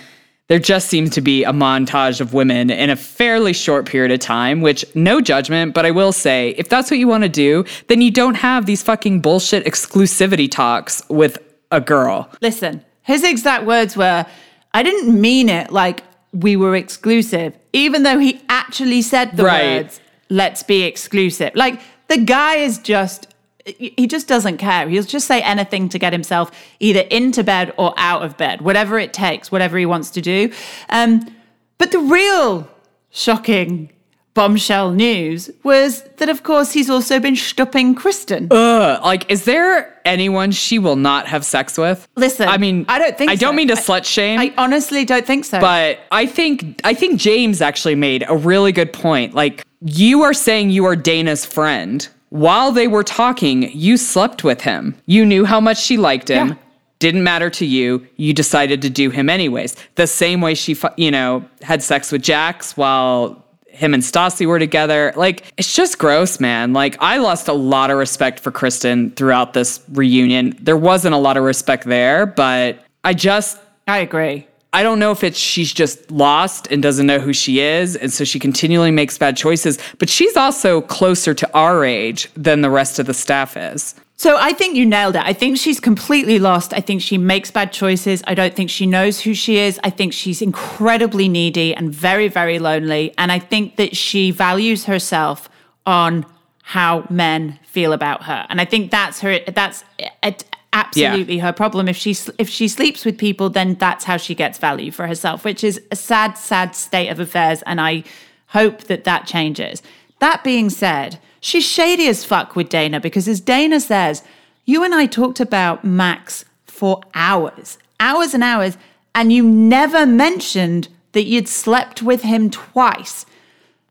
There 0.48 0.58
just 0.58 0.88
seems 0.88 1.08
to 1.10 1.22
be 1.22 1.42
a 1.42 1.52
montage 1.52 2.20
of 2.20 2.34
women 2.34 2.68
in 2.68 2.90
a 2.90 2.96
fairly 2.96 3.54
short 3.54 3.86
period 3.86 4.12
of 4.12 4.20
time, 4.20 4.60
which 4.60 4.84
no 4.94 5.22
judgment, 5.22 5.72
but 5.72 5.86
I 5.86 5.90
will 5.90 6.12
say, 6.12 6.50
if 6.58 6.68
that's 6.68 6.90
what 6.90 7.00
you 7.00 7.08
want 7.08 7.22
to 7.22 7.30
do, 7.30 7.64
then 7.88 8.02
you 8.02 8.10
don't 8.10 8.34
have 8.34 8.66
these 8.66 8.82
fucking 8.82 9.20
bullshit 9.20 9.64
exclusivity 9.64 10.50
talks 10.50 11.02
with 11.08 11.38
a 11.70 11.80
girl. 11.80 12.28
Listen, 12.42 12.84
his 13.00 13.24
exact 13.24 13.64
words 13.64 13.96
were, 13.96 14.26
I 14.74 14.82
didn't 14.82 15.18
mean 15.18 15.48
it 15.48 15.72
like 15.72 16.02
we 16.32 16.56
were 16.56 16.74
exclusive, 16.76 17.56
even 17.72 18.02
though 18.02 18.18
he 18.18 18.42
actually 18.48 19.00
said 19.02 19.36
the 19.36 19.44
Right. 19.44 19.64
words, 19.82 20.00
let's 20.28 20.62
be 20.62 20.82
exclusive. 20.82 21.52
Like, 21.54 21.80
the 22.08 22.18
guy 22.18 22.56
is 22.56 22.78
just. 22.78 23.28
He 23.66 24.06
just 24.06 24.28
doesn't 24.28 24.58
care. 24.58 24.86
He'll 24.90 25.04
just 25.04 25.26
say 25.26 25.40
anything 25.40 25.88
to 25.88 25.98
get 25.98 26.12
himself 26.12 26.50
either 26.80 27.00
into 27.00 27.42
bed 27.42 27.72
or 27.78 27.94
out 27.96 28.22
of 28.22 28.36
bed, 28.36 28.60
whatever 28.60 28.98
it 28.98 29.14
takes, 29.14 29.50
whatever 29.50 29.78
he 29.78 29.86
wants 29.86 30.10
to 30.10 30.20
do. 30.20 30.52
Um, 30.90 31.34
but 31.78 31.90
the 31.90 31.98
real 31.98 32.68
shocking 33.08 33.88
bombshell 34.34 34.90
news 34.90 35.50
was 35.62 36.02
that, 36.18 36.28
of 36.28 36.42
course, 36.42 36.72
he's 36.72 36.90
also 36.90 37.18
been 37.20 37.36
stopping 37.36 37.94
Kristen. 37.94 38.48
Ugh, 38.50 39.02
like, 39.02 39.30
is 39.30 39.44
there 39.44 39.98
anyone 40.04 40.50
she 40.50 40.78
will 40.78 40.96
not 40.96 41.26
have 41.28 41.44
sex 41.44 41.78
with? 41.78 42.06
Listen, 42.16 42.48
I 42.48 42.58
mean, 42.58 42.84
I 42.88 42.98
don't 42.98 43.16
think 43.16 43.30
I 43.30 43.36
don't 43.36 43.56
mean 43.56 43.68
to 43.68 43.74
I- 43.74 43.80
slut 43.80 44.04
shame. 44.04 44.38
I 44.40 44.52
honestly 44.58 45.04
don't 45.04 45.26
think 45.26 45.44
so. 45.44 45.60
But 45.60 46.00
I 46.10 46.26
think 46.26 46.80
I 46.84 46.94
think 46.94 47.18
James 47.20 47.60
actually 47.62 47.94
made 47.94 48.24
a 48.28 48.36
really 48.36 48.72
good 48.72 48.92
point. 48.92 49.34
Like 49.34 49.64
you 49.80 50.22
are 50.22 50.34
saying 50.34 50.70
you 50.70 50.84
are 50.84 50.96
Dayna's 50.96 51.46
friend. 51.46 52.06
While 52.30 52.72
they 52.72 52.88
were 52.88 53.04
talking, 53.04 53.70
you 53.70 53.96
slept 53.96 54.42
with 54.42 54.62
him. 54.62 54.96
You 55.06 55.24
knew 55.24 55.44
how 55.44 55.60
much 55.60 55.78
she 55.80 55.96
liked 55.96 56.28
him. 56.28 56.48
Yeah. 56.48 56.54
Didn't 56.98 57.22
matter 57.22 57.48
to 57.50 57.66
you. 57.66 58.04
You 58.16 58.32
decided 58.32 58.82
to 58.82 58.90
do 58.90 59.10
him 59.10 59.28
anyways. 59.30 59.76
The 59.94 60.06
same 60.08 60.40
way 60.40 60.54
she, 60.54 60.76
you 60.96 61.10
know, 61.12 61.44
had 61.62 61.80
sex 61.82 62.10
with 62.10 62.22
Jax 62.22 62.76
while 62.76 63.43
him 63.74 63.94
and 63.94 64.02
Stassi 64.02 64.46
were 64.46 64.58
together. 64.58 65.12
Like 65.16 65.52
it's 65.56 65.74
just 65.74 65.98
gross, 65.98 66.40
man. 66.40 66.72
Like 66.72 66.96
I 67.00 67.18
lost 67.18 67.48
a 67.48 67.52
lot 67.52 67.90
of 67.90 67.98
respect 67.98 68.40
for 68.40 68.50
Kristen 68.50 69.10
throughout 69.12 69.52
this 69.52 69.80
reunion. 69.92 70.56
There 70.60 70.76
wasn't 70.76 71.14
a 71.14 71.18
lot 71.18 71.36
of 71.36 71.44
respect 71.44 71.84
there, 71.84 72.26
but 72.26 72.78
I 73.02 73.14
just 73.14 73.58
I 73.86 73.98
agree. 73.98 74.46
I 74.72 74.82
don't 74.82 74.98
know 74.98 75.12
if 75.12 75.22
it's 75.22 75.38
she's 75.38 75.72
just 75.72 76.10
lost 76.10 76.66
and 76.68 76.82
doesn't 76.82 77.06
know 77.06 77.20
who 77.20 77.32
she 77.32 77.60
is, 77.60 77.94
and 77.94 78.12
so 78.12 78.24
she 78.24 78.40
continually 78.40 78.90
makes 78.90 79.16
bad 79.16 79.36
choices. 79.36 79.78
But 79.98 80.08
she's 80.08 80.36
also 80.36 80.80
closer 80.80 81.32
to 81.32 81.52
our 81.54 81.84
age 81.84 82.28
than 82.34 82.60
the 82.62 82.70
rest 82.70 82.98
of 82.98 83.06
the 83.06 83.14
staff 83.14 83.56
is. 83.56 83.94
So 84.24 84.38
I 84.38 84.54
think 84.54 84.74
you 84.74 84.86
nailed 84.86 85.16
it. 85.16 85.22
I 85.22 85.34
think 85.34 85.58
she's 85.58 85.78
completely 85.78 86.38
lost. 86.38 86.72
I 86.72 86.80
think 86.80 87.02
she 87.02 87.18
makes 87.18 87.50
bad 87.50 87.74
choices. 87.74 88.22
I 88.26 88.32
don't 88.32 88.54
think 88.54 88.70
she 88.70 88.86
knows 88.86 89.20
who 89.20 89.34
she 89.34 89.58
is. 89.58 89.78
I 89.84 89.90
think 89.90 90.14
she's 90.14 90.40
incredibly 90.40 91.28
needy 91.28 91.74
and 91.74 91.94
very, 91.94 92.28
very 92.28 92.58
lonely. 92.58 93.12
And 93.18 93.30
I 93.30 93.38
think 93.38 93.76
that 93.76 93.94
she 93.94 94.30
values 94.30 94.86
herself 94.86 95.50
on 95.84 96.24
how 96.62 97.06
men 97.10 97.58
feel 97.66 97.92
about 97.92 98.22
her. 98.22 98.46
And 98.48 98.62
I 98.62 98.64
think 98.64 98.90
that's 98.90 99.20
her. 99.20 99.40
That's 99.40 99.84
it, 100.22 100.46
absolutely 100.72 101.36
her 101.40 101.52
problem. 101.52 101.86
If 101.86 101.98
she 101.98 102.16
if 102.38 102.48
she 102.48 102.66
sleeps 102.66 103.04
with 103.04 103.18
people, 103.18 103.50
then 103.50 103.74
that's 103.74 104.04
how 104.04 104.16
she 104.16 104.34
gets 104.34 104.56
value 104.56 104.90
for 104.90 105.06
herself, 105.06 105.44
which 105.44 105.62
is 105.62 105.82
a 105.90 105.96
sad, 105.96 106.38
sad 106.38 106.74
state 106.74 107.10
of 107.10 107.20
affairs. 107.20 107.60
And 107.66 107.78
I 107.78 108.04
hope 108.46 108.84
that 108.84 109.04
that 109.04 109.26
changes. 109.26 109.82
That 110.20 110.42
being 110.42 110.70
said, 110.70 111.18
she's 111.44 111.66
shady 111.66 112.08
as 112.08 112.24
fuck 112.24 112.56
with 112.56 112.70
Dayna 112.70 113.00
because, 113.00 113.28
as 113.28 113.40
Dayna 113.40 113.80
says, 113.80 114.22
you 114.64 114.82
and 114.82 114.94
I 114.94 115.06
talked 115.06 115.40
about 115.40 115.84
Max 115.84 116.44
for 116.64 117.02
hours, 117.14 117.78
hours 118.00 118.32
and 118.32 118.42
hours, 118.42 118.78
and 119.14 119.32
you 119.32 119.44
never 119.44 120.06
mentioned 120.06 120.88
that 121.12 121.24
you'd 121.24 121.48
slept 121.48 122.02
with 122.02 122.22
him 122.22 122.50
twice. 122.50 123.26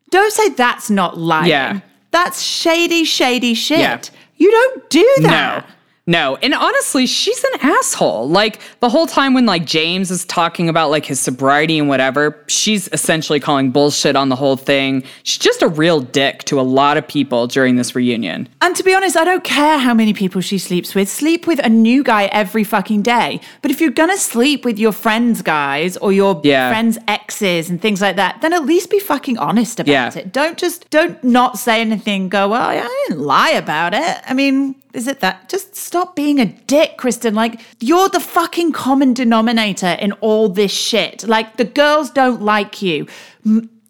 Don't 0.09 0.33
say 0.33 0.49
that's 0.49 0.89
not 0.89 1.17
lying. 1.17 1.49
Yeah. 1.49 1.79
That's 2.11 2.41
shady, 2.41 3.05
shady 3.05 3.53
shit. 3.53 3.79
Yeah. 3.79 4.01
You 4.37 4.51
don't 4.51 4.89
do 4.89 5.13
that. 5.21 5.63
No. 5.65 5.73
No. 6.05 6.35
And 6.41 6.53
honestly, 6.53 7.05
she's 7.05 7.41
an 7.45 7.59
asshole. 7.61 8.27
Like 8.27 8.59
the 8.81 8.89
whole 8.89 9.07
time 9.07 9.33
when 9.33 9.45
like 9.45 9.63
James 9.65 10.11
is 10.11 10.25
talking 10.25 10.67
about 10.67 10.89
like 10.89 11.05
his 11.05 11.19
sobriety 11.19 11.79
and 11.79 11.87
whatever, 11.87 12.43
she's 12.47 12.89
essentially 12.91 13.39
calling 13.39 13.71
bullshit 13.71 14.17
on 14.17 14.27
the 14.27 14.35
whole 14.35 14.57
thing. 14.57 15.03
She's 15.23 15.37
just 15.37 15.61
a 15.61 15.67
real 15.69 16.01
dick 16.01 16.43
to 16.45 16.59
a 16.59 16.61
lot 16.63 16.97
of 16.97 17.07
people 17.07 17.47
during 17.47 17.77
this 17.77 17.95
reunion. 17.95 18.49
And 18.61 18.75
to 18.75 18.83
be 18.83 18.93
honest, 18.93 19.15
I 19.15 19.23
don't 19.23 19.45
care 19.45 19.77
how 19.77 19.93
many 19.93 20.13
people 20.13 20.41
she 20.41 20.57
sleeps 20.57 20.93
with. 20.93 21.07
Sleep 21.07 21.47
with 21.47 21.59
a 21.65 21.69
new 21.69 22.03
guy 22.03 22.25
every 22.25 22.65
fucking 22.65 23.01
day. 23.03 23.39
But 23.61 23.71
if 23.71 23.79
you're 23.79 23.91
gonna 23.91 24.17
sleep 24.17 24.65
with 24.65 24.77
your 24.77 24.91
friends' 24.91 25.41
guys 25.41 25.95
or 25.97 26.11
your 26.11 26.41
Yeah. 26.43 26.69
friends' 26.69 26.97
exes 27.07 27.69
and 27.69 27.81
things 27.81 28.01
like 28.01 28.17
that, 28.17 28.41
then 28.41 28.51
at 28.51 28.65
least 28.65 28.89
be 28.89 28.99
fucking 28.99 29.37
honest 29.37 29.79
about 29.79 29.89
Yeah. 29.91 30.11
it. 30.17 30.33
Don't 30.33 30.57
just 30.57 30.89
don't 30.89 31.23
not 31.23 31.57
say 31.57 31.79
anything. 31.79 32.27
Go 32.27 32.49
well. 32.49 32.67
I 32.67 33.05
didn't 33.07 33.21
lie 33.23 33.51
about 33.51 33.93
it. 33.93 34.17
I 34.27 34.33
mean, 34.33 34.75
is 34.93 35.07
it 35.07 35.19
that? 35.19 35.49
Just 35.49 35.75
stop 35.75 36.15
being 36.15 36.39
a 36.39 36.45
dick, 36.45 36.97
Kristen. 36.97 37.33
Like 37.33 37.59
you're 37.79 38.09
the 38.09 38.19
fucking 38.19 38.71
common 38.71 39.13
denominator 39.13 39.97
in 39.99 40.11
all 40.13 40.49
this 40.49 40.71
shit. 40.71 41.27
Like 41.27 41.57
the 41.57 41.65
girls 41.65 42.09
don't 42.09 42.41
like 42.41 42.81
you. 42.81 43.07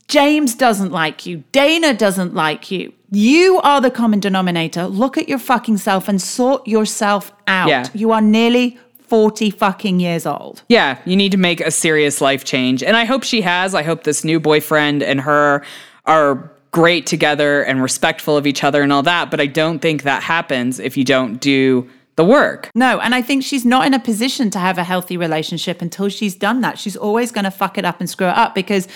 James 0.07 0.55
doesn't 0.55 0.91
like 0.91 1.25
you. 1.25 1.43
Dayna 1.51 1.97
doesn't 1.97 2.33
like 2.33 2.71
you. 2.71 2.93
You 3.11 3.59
are 3.61 3.79
the 3.79 3.91
common 3.91 4.19
denominator. 4.19 4.87
Look 4.87 5.17
at 5.17 5.29
your 5.29 5.39
fucking 5.39 5.77
self 5.77 6.07
and 6.07 6.21
sort 6.21 6.67
yourself 6.67 7.31
out. 7.47 7.69
Yeah. 7.69 7.87
You 7.93 8.11
are 8.11 8.21
nearly 8.21 8.79
40 9.07 9.51
fucking 9.51 9.99
years 9.99 10.25
old. 10.25 10.63
Yeah, 10.69 10.97
you 11.05 11.15
need 11.15 11.31
to 11.33 11.37
make 11.37 11.61
a 11.61 11.69
serious 11.69 12.21
life 12.21 12.43
change. 12.43 12.81
And 12.81 12.97
I 12.97 13.05
hope 13.05 13.23
she 13.23 13.41
has. 13.41 13.75
I 13.75 13.83
hope 13.83 14.03
this 14.03 14.23
new 14.23 14.39
boyfriend 14.39 15.03
and 15.03 15.21
her 15.21 15.63
are 16.05 16.51
great 16.73 17.05
together 17.05 17.61
and 17.63 17.81
respectful 17.81 18.35
of 18.35 18.45
each 18.45 18.63
other 18.63 18.81
and 18.81 18.91
all 18.91 19.03
that. 19.03 19.31
But 19.31 19.39
I 19.39 19.45
don't 19.45 19.79
think 19.79 20.03
that 20.03 20.23
happens 20.23 20.79
if 20.79 20.97
you 20.97 21.05
don't 21.05 21.39
do 21.39 21.89
the 22.15 22.25
work. 22.25 22.69
No, 22.75 22.99
and 22.99 23.15
I 23.15 23.21
think 23.21 23.43
she's 23.43 23.63
not 23.63 23.87
in 23.87 23.93
a 23.93 23.99
position 23.99 24.49
to 24.51 24.59
have 24.59 24.77
a 24.77 24.83
healthy 24.83 25.15
relationship 25.15 25.81
until 25.81 26.09
she's 26.09 26.35
done 26.35 26.61
that. 26.61 26.77
She's 26.77 26.97
always 26.97 27.31
going 27.31 27.45
to 27.45 27.51
fuck 27.51 27.77
it 27.77 27.85
up 27.85 27.99
and 27.99 28.09
screw 28.09 28.27
it 28.27 28.37
up 28.37 28.53
because 28.53 28.87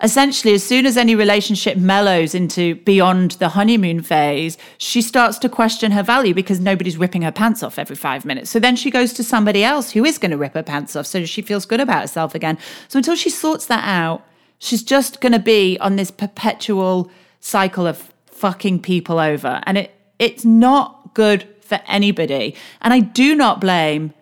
essentially, 0.00 0.54
as 0.54 0.62
soon 0.62 0.86
as 0.86 0.96
any 0.96 1.14
relationship 1.14 1.76
mellows 1.76 2.34
into 2.34 2.76
beyond 2.76 3.32
the 3.32 3.50
honeymoon 3.50 4.00
phase, 4.00 4.56
she 4.78 5.02
starts 5.02 5.38
to 5.38 5.48
question 5.48 5.92
her 5.92 6.02
value 6.02 6.34
because 6.34 6.60
nobody's 6.60 6.96
ripping 6.96 7.22
her 7.22 7.32
pants 7.32 7.62
off 7.62 7.78
every 7.78 7.96
five 7.96 8.24
minutes. 8.24 8.50
So 8.50 8.60
then 8.60 8.76
she 8.76 8.90
goes 8.90 9.12
to 9.14 9.24
somebody 9.24 9.64
else 9.64 9.90
who 9.90 10.04
is 10.04 10.18
going 10.18 10.30
to 10.30 10.36
rip 10.38 10.54
her 10.54 10.62
pants 10.62 10.94
off 10.94 11.06
so 11.06 11.24
she 11.24 11.42
feels 11.42 11.66
good 11.66 11.80
about 11.80 12.02
herself 12.02 12.34
again. 12.34 12.58
So 12.88 12.98
until 12.98 13.16
she 13.16 13.30
sorts 13.30 13.66
that 13.66 13.84
out, 13.84 14.24
She's 14.58 14.82
just 14.82 15.20
going 15.20 15.32
to 15.32 15.38
be 15.38 15.78
on 15.80 15.96
this 15.96 16.10
perpetual 16.10 17.10
cycle 17.40 17.86
of 17.86 18.12
fucking 18.26 18.82
people 18.82 19.18
over. 19.18 19.60
And 19.64 19.78
it 19.78 19.94
it's 20.18 20.44
not 20.44 21.14
good 21.14 21.46
for 21.60 21.80
anybody. 21.86 22.54
And 22.80 22.92
I 22.92 23.00
do 23.00 23.36
not 23.36 23.60
blame 23.60 24.12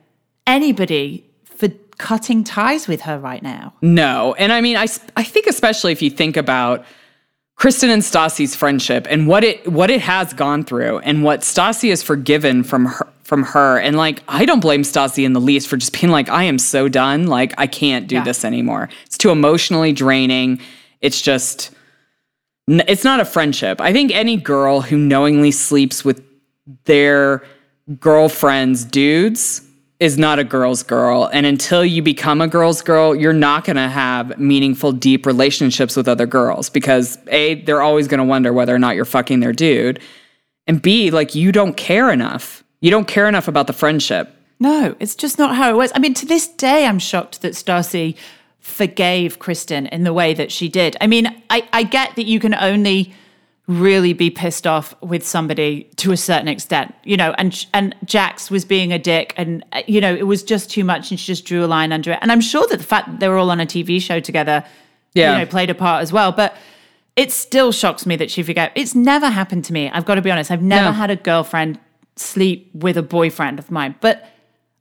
anybody 0.47 1.25
for 1.45 1.69
cutting 1.99 2.45
ties 2.45 2.87
with 2.87 3.03
her 3.03 3.19
right 3.19 3.43
now. 3.43 3.73
No. 3.81 4.35
And 4.35 4.53
I 4.53 4.61
mean, 4.61 4.77
I, 4.77 4.87
I 5.17 5.23
think 5.23 5.47
especially 5.47 5.93
if 5.93 6.03
you 6.03 6.11
think 6.11 6.37
about 6.37 6.85
Kristen 7.57 7.89
and 7.89 8.03
Stassi's 8.03 8.55
friendship 8.55 9.07
and 9.09 9.27
what 9.27 9.43
it 9.43 9.67
what 9.71 9.91
it 9.91 10.03
has 10.03 10.35
gone 10.35 10.63
through 10.63 10.99
and 10.99 11.25
what 11.25 11.41
Stassi 11.41 11.89
has 11.89 12.03
forgiven 12.03 12.63
from 12.63 12.87
her 12.87 13.09
from 13.27 13.43
her. 13.43 13.79
And 13.79 13.97
like 13.97 14.23
I 14.29 14.45
don't 14.45 14.61
blame 14.61 14.83
Stassi 14.83 15.25
in 15.25 15.33
the 15.33 15.41
least 15.41 15.69
for 15.69 15.77
just 15.77 15.93
being 15.99 16.11
like, 16.11 16.29
I 16.29 16.45
am 16.45 16.59
so 16.59 16.89
done. 16.89 17.27
Like 17.27 17.53
I 17.59 17.67
can't 17.67 18.07
do 18.07 18.17
yeah. 18.17 18.25
this 18.25 18.45
anymore. 18.45 18.89
It's 19.05 19.19
too 19.19 19.31
emotionally 19.31 19.93
draining. 19.93 20.61
It's 21.01 21.21
just 21.21 21.73
it's 22.69 23.05
not 23.05 23.21
a 23.21 23.25
friendship. 23.25 23.81
I 23.81 23.93
think 23.93 24.13
any 24.13 24.37
girl 24.37 24.81
who 24.81 24.97
knowingly 24.97 25.51
sleeps 25.53 26.05
with 26.05 26.23
their 26.85 27.45
girlfriend's 28.01 28.85
dudes 28.85 29.63
is 30.01 30.19
not 30.19 30.39
a 30.39 30.45
girl's 30.45 30.83
girl. 30.83 31.31
And 31.33 31.47
until 31.47 31.85
you 31.85 32.03
become 32.03 32.41
a 32.41 32.49
girl's 32.49 32.83
girl, 32.83 33.15
you're 33.15 33.33
not 33.33 33.65
going 33.65 33.77
to 33.77 33.89
have 33.89 34.39
meaningful, 34.39 34.93
deep 34.93 35.25
relationships 35.25 35.97
with 35.97 36.09
other 36.09 36.27
girls 36.27 36.69
because 36.69 37.19
A, 37.29 37.63
they're 37.63 37.83
always 37.83 38.07
going 38.09 38.19
to 38.19 38.25
wonder 38.25 38.53
whether 38.53 38.75
or 38.75 38.79
not 38.79 38.95
you're 38.95 39.05
fucking 39.05 39.41
their 39.41 39.53
dude. 39.53 40.01
And 40.67 40.83
B, 40.83 41.11
like 41.11 41.35
you 41.35 41.53
don't 41.53 41.77
care 41.77 42.11
enough. 42.11 42.63
You 42.81 42.91
don't 42.91 43.09
care 43.09 43.29
enough 43.29 43.49
about 43.49 43.67
the 43.67 43.73
friendship. 43.73 44.33
No, 44.59 44.97
it's 45.01 45.15
just 45.15 45.39
not 45.39 45.55
how 45.55 45.71
it 45.71 45.75
was. 45.75 45.93
I 45.95 45.99
mean, 45.99 46.15
to 46.15 46.27
this 46.27 46.49
day, 46.49 46.87
I'm 46.87 46.99
shocked 46.99 47.43
that 47.43 47.53
Stassi 47.53 48.17
forgave 48.61 49.39
Kristen 49.39 49.87
in 49.87 50.05
the 50.05 50.13
way 50.13 50.35
that 50.35 50.51
she 50.51 50.69
did. 50.69 50.97
I 51.01 51.07
mean, 51.07 51.27
I, 51.51 51.69
I 51.73 51.83
get 51.83 52.17
that 52.17 52.27
you 52.27 52.41
can 52.41 52.55
only 52.55 53.15
really 53.69 54.13
be 54.13 54.31
pissed 54.31 54.67
off 54.67 54.95
with 55.03 55.27
somebody 55.27 55.85
to 55.97 56.13
a 56.13 56.17
certain 56.17 56.49
extent, 56.49 56.95
you 57.05 57.17
know, 57.17 57.35
and 57.37 57.67
and 57.75 57.95
Jax 58.05 58.51
was 58.51 58.65
being 58.65 58.93
a 58.93 58.99
dick 58.99 59.35
and 59.37 59.65
uh, 59.73 59.83
you 59.87 60.01
know, 60.01 60.15
it 60.15 60.27
was 60.27 60.43
just 60.43 60.71
too 60.71 60.85
much 60.85 61.11
and 61.11 61.19
she 61.19 61.27
just 61.27 61.45
drew 61.45 61.65
a 61.65 61.67
line 61.67 61.93
under 61.93 62.13
it. 62.13 62.19
And 62.23 62.31
I'm 62.31 62.41
sure 62.41 62.67
that 62.69 62.77
the 62.77 62.85
fact 62.85 63.09
that 63.11 63.21
they 63.21 63.29
were 63.29 63.39
all 63.39 63.51
on 63.51 63.61
a 63.61 63.67
TV 63.67 64.01
show 64.01 64.21
together, 64.21 64.65
yeah. 65.15 65.33
you 65.33 65.39
know, 65.39 65.47
played 65.47 65.71
a 65.71 65.75
part 65.75 66.03
as 66.03 66.13
well, 66.13 66.31
but 66.31 66.57
it 67.17 67.33
still 67.33 67.73
shocks 67.73 68.07
me 68.07 68.15
that 68.17 68.31
she 68.31 68.43
forgot. 68.43 68.71
It's 68.75 68.95
never 68.95 69.31
happened 69.31 69.65
to 69.65 69.73
me. 69.73 69.91
I've 69.91 70.05
got 70.05 70.17
to 70.17 70.23
be 70.23 70.31
honest. 70.31 70.51
I've 70.51 70.63
never 70.63 70.91
no. 70.91 70.93
had 70.93 71.11
a 71.11 71.17
girlfriend 71.17 71.81
sleep 72.17 72.71
with 72.75 72.97
a 72.97 73.03
boyfriend 73.03 73.59
of 73.59 73.71
mine, 73.71 73.95
but 74.01 74.29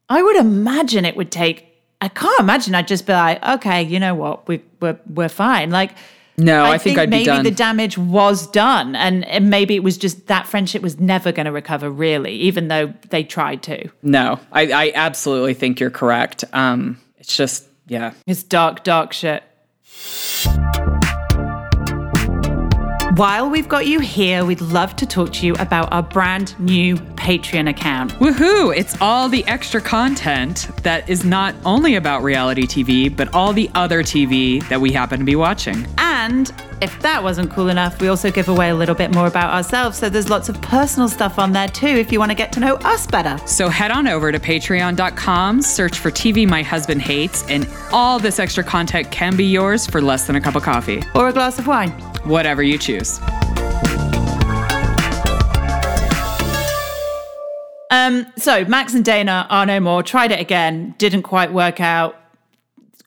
I 0.10 0.22
would 0.22 0.38
imagine 0.38 1.06
it 1.06 1.16
would 1.16 1.32
take 1.32 1.72
I 2.02 2.10
can't 2.10 2.40
imagine 2.40 2.76
I'd 2.76 2.88
just 2.88 3.08
be 3.08 3.14
like, 3.14 3.44
okay, 3.44 3.82
you 3.82 4.00
know 4.00 4.16
what, 4.16 4.48
we, 4.48 4.62
we're 4.80 5.00
we're 5.08 5.30
fine. 5.30 5.70
Like 5.72 5.92
no, 6.38 6.64
I, 6.66 6.74
I 6.74 6.78
think, 6.78 6.98
think 6.98 7.10
maybe 7.10 7.44
the 7.44 7.56
damage 7.56 7.98
was 7.98 8.48
done, 8.48 8.96
and, 8.96 9.26
and 9.26 9.50
maybe 9.50 9.76
it 9.76 9.84
was 9.84 9.98
just 9.98 10.28
that 10.28 10.48
friendship 10.48 10.82
was 10.82 11.00
never 11.00 11.32
going 11.32 11.46
to 11.46 11.52
recover, 11.52 11.90
really, 11.90 12.34
even 12.34 12.68
though 12.68 12.94
they 13.10 13.24
tried 13.24 13.64
to. 13.64 13.90
No, 14.04 14.40
I, 14.52 14.72
I 14.72 14.92
absolutely 14.96 15.54
think 15.54 15.80
you're 15.80 15.90
correct. 15.90 16.44
Um, 16.52 17.00
it's 17.18 17.36
just, 17.36 17.66
yeah, 17.88 18.14
it's 18.28 18.44
dark, 18.44 18.84
dark 18.84 19.14
shit. 19.14 19.44
While 23.16 23.50
we've 23.50 23.70
got 23.70 23.88
you 23.88 24.02
here, 24.02 24.44
we'd 24.44 24.60
love 24.60 24.98
to 24.98 25.06
talk 25.06 25.32
to 25.34 25.46
you 25.46 25.54
about 25.56 25.94
our 25.94 26.04
brand 26.04 26.60
new 26.60 26.98
Patreon 26.98 27.70
account. 27.70 28.12
Woohoo! 28.16 28.76
It's 28.76 29.00
all 29.00 29.30
the 29.30 29.46
extra 29.46 29.80
content 29.80 30.68
that 30.84 31.10
is 31.10 31.24
not 31.24 31.56
only 31.64 31.96
about 31.96 32.24
reality 32.24 32.64
TV, 32.64 33.16
but 33.16 33.34
all 33.34 33.54
the 33.54 33.70
other 33.74 34.04
TV 34.04 34.68
that 34.68 34.82
we 34.82 34.92
happen 34.92 35.20
to 35.20 35.24
be 35.26 35.38
watching. 35.38 35.88
And 35.98 36.52
if 36.82 37.02
that 37.04 37.24
wasn't 37.24 37.52
cool 37.52 37.70
enough, 37.70 38.02
we 38.02 38.10
also 38.10 38.30
give 38.30 38.50
away 38.50 38.72
a 38.72 38.76
little 38.76 38.96
bit 38.96 39.14
more 39.16 39.28
about 39.28 39.54
ourselves. 39.54 39.98
So 39.98 40.10
there's 40.10 40.30
lots 40.30 40.50
of 40.50 40.62
personal 40.62 41.08
stuff 41.08 41.40
on 41.40 41.54
there 41.54 41.70
too 41.70 41.88
if 41.88 42.12
you 42.12 42.20
want 42.20 42.32
to 42.32 42.36
get 42.36 42.52
to 42.52 42.60
know 42.60 42.76
us 42.84 43.08
better. 43.08 43.38
So 43.48 43.70
head 43.70 43.92
on 43.92 44.10
over 44.10 44.30
to 44.34 44.40
patreon.com, 44.40 45.62
search 45.62 46.00
for 46.00 46.12
TV 46.12 46.46
My 46.46 46.64
Husband 46.64 47.02
Hates, 47.02 47.48
and 47.48 47.66
all 47.94 48.20
this 48.20 48.40
extra 48.40 48.62
content 48.62 49.10
can 49.10 49.38
be 49.38 49.46
yours 49.46 49.88
for 49.88 50.02
less 50.02 50.28
than 50.28 50.36
a 50.36 50.42
cup 50.42 50.56
of 50.56 50.64
coffee 50.64 51.02
or 51.16 51.30
a 51.30 51.34
glass 51.34 51.58
of 51.60 51.68
wine 51.68 51.94
whatever 52.26 52.64
you 52.64 52.78
choose. 52.78 53.20
Um, 57.92 58.26
so 58.38 58.66
Max 58.66 58.94
and 58.94 59.06
Dayna 59.06 59.48
are 59.50 59.66
no 59.66 59.80
more. 59.80 60.04
Tried 60.04 60.32
it 60.32 60.40
again, 60.40 60.96
didn't 60.98 61.24
quite 61.24 61.54
work 61.54 61.80
out. 61.80 62.20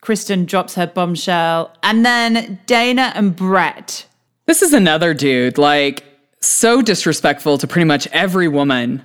Kristen 0.01 0.45
drops 0.45 0.75
her 0.77 0.87
bombshell, 0.87 1.77
and 1.83 2.07
then 2.07 2.59
Dayna 2.67 3.13
and 3.15 3.35
Brett. 3.35 4.07
This 4.47 4.63
is 4.63 4.73
another 4.73 5.13
dude, 5.13 5.59
like 5.59 6.05
so 6.41 6.81
disrespectful 6.81 7.59
to 7.59 7.67
pretty 7.67 7.85
much 7.85 8.07
every 8.13 8.49
woman 8.49 9.03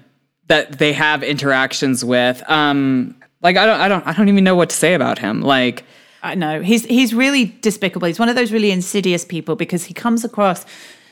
that 0.47 0.77
they 0.77 0.93
have 0.93 1.23
interactions 1.23 2.05
with. 2.05 2.47
Um, 2.49 3.15
like 3.41 3.57
I 3.57 3.65
don't, 3.65 3.81
I 3.81 3.87
don't, 3.87 4.07
I 4.07 4.13
don't 4.13 4.29
even 4.29 4.43
know 4.43 4.55
what 4.55 4.69
to 4.69 4.75
say 4.75 4.93
about 4.93 5.19
him. 5.19 5.41
Like 5.41 5.83
I 6.23 6.35
know 6.35 6.61
he's 6.61 6.85
he's 6.85 7.13
really 7.13 7.45
despicable. 7.61 8.07
He's 8.07 8.19
one 8.19 8.29
of 8.29 8.35
those 8.35 8.51
really 8.51 8.71
insidious 8.71 9.25
people 9.25 9.55
because 9.55 9.83
he 9.83 9.93
comes 9.93 10.23
across 10.23 10.65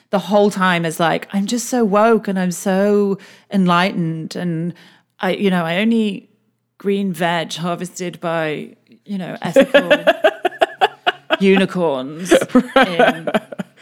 the 0.10 0.20
whole 0.20 0.50
time 0.50 0.86
as 0.86 1.00
like 1.00 1.28
I'm 1.34 1.46
just 1.46 1.68
so 1.68 1.84
woke 1.84 2.28
and 2.30 2.40
I'm 2.40 2.52
so 2.52 3.18
enlightened 3.52 4.36
and 4.36 4.74
I 5.20 5.34
you 5.34 5.50
know 5.50 5.66
I 5.66 5.78
only 5.80 6.30
green 6.78 7.12
veg 7.12 7.54
harvested 7.54 8.22
by 8.22 8.76
you 9.06 9.18
know 9.18 9.38
ethical 9.42 9.92
unicorns 11.42 12.32
in 12.76 13.30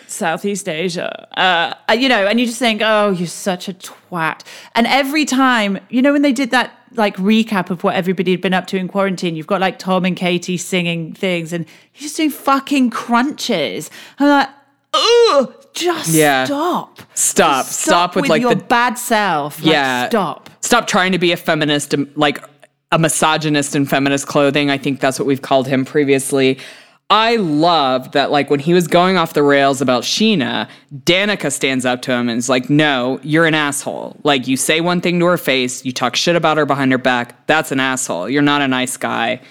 Southeast 0.08 0.68
Asia. 0.68 1.28
Uh, 1.38 1.94
you 1.94 2.10
know, 2.10 2.26
and 2.26 2.40
you 2.40 2.46
just 2.46 2.60
think, 2.60 2.82
oh, 2.84 3.12
you're 3.12 3.28
such 3.28 3.70
a 3.70 3.74
twat. 3.74 4.44
And 4.76 4.88
every 4.88 5.26
time, 5.26 5.80
you 5.90 6.02
know, 6.02 6.12
when 6.12 6.22
they 6.22 6.34
did 6.34 6.52
that 6.52 6.74
like 6.94 7.16
recap 7.18 7.70
of 7.70 7.84
what 7.84 7.96
everybody 7.96 8.32
had 8.32 8.42
been 8.42 8.54
up 8.54 8.68
to 8.68 8.78
in 8.78 8.88
quarantine. 8.88 9.36
You've 9.36 9.48
got 9.48 9.62
like 9.62 9.80
Tom 9.80 10.06
and 10.06 10.16
Katie 10.16 10.58
singing 10.58 11.14
things, 11.14 11.54
and 11.54 11.66
he's 11.92 12.04
just 12.04 12.18
doing 12.18 12.30
fucking 12.30 12.90
crunches. 12.90 13.90
I'm 14.20 14.28
like, 14.28 14.50
oh, 14.94 15.56
just 15.74 16.10
yeah. 16.14 16.46
stop. 16.46 17.02
Stop. 17.14 17.66
Just 17.66 17.80
stop. 17.80 17.88
Stop 17.88 18.16
with, 18.16 18.24
with 18.24 18.30
like 18.30 18.42
your 18.42 18.56
the 18.56 18.64
bad 18.64 18.98
self. 18.98 19.60
Like, 19.60 19.72
yeah. 19.72 20.10
Stop. 20.10 20.50
Stop 20.62 20.88
trying 20.88 21.12
to 21.12 21.20
be 21.20 21.32
a 21.32 21.38
feminist, 21.38 21.96
like 22.16 22.44
a 22.92 23.00
misogynist 23.00 23.76
in 23.76 23.86
feminist 23.86 24.28
clothing. 24.28 24.70
I 24.70 24.78
think 24.78 25.00
that's 25.00 25.20
what 25.20 25.26
we've 25.26 25.42
called 25.42 25.68
him 25.68 25.86
previously. 25.86 26.60
I 27.12 27.38
love 27.38 28.12
that, 28.12 28.30
like, 28.30 28.52
when 28.52 28.60
he 28.60 28.76
was 28.76 28.88
going 28.88 29.18
off 29.18 29.34
the 29.34 29.42
rails 29.42 29.82
about 29.82 30.04
Scheana, 30.04 30.70
Danica 30.94 31.52
stands 31.52 31.84
up 31.84 32.04
to 32.04 32.12
him 32.12 32.30
and 32.30 32.38
is 32.38 32.50
like, 32.50 32.70
No, 32.70 33.20
you're 33.24 33.48
an 33.48 33.56
asshole. 33.56 34.18
Like, 34.24 34.48
you 34.48 34.56
say 34.56 34.80
one 34.80 35.02
thing 35.02 35.20
to 35.20 35.26
her 35.26 35.38
face, 35.38 35.84
you 35.84 35.92
talk 35.92 36.16
shit 36.16 36.36
about 36.36 36.58
her 36.58 36.68
behind 36.68 36.92
her 36.92 37.00
back. 37.00 37.48
That's 37.48 37.72
an 37.72 37.80
asshole. 37.80 38.30
You're 38.30 38.44
not 38.44 38.62
a 38.62 38.68
nice 38.68 38.96
guy. 38.96 39.42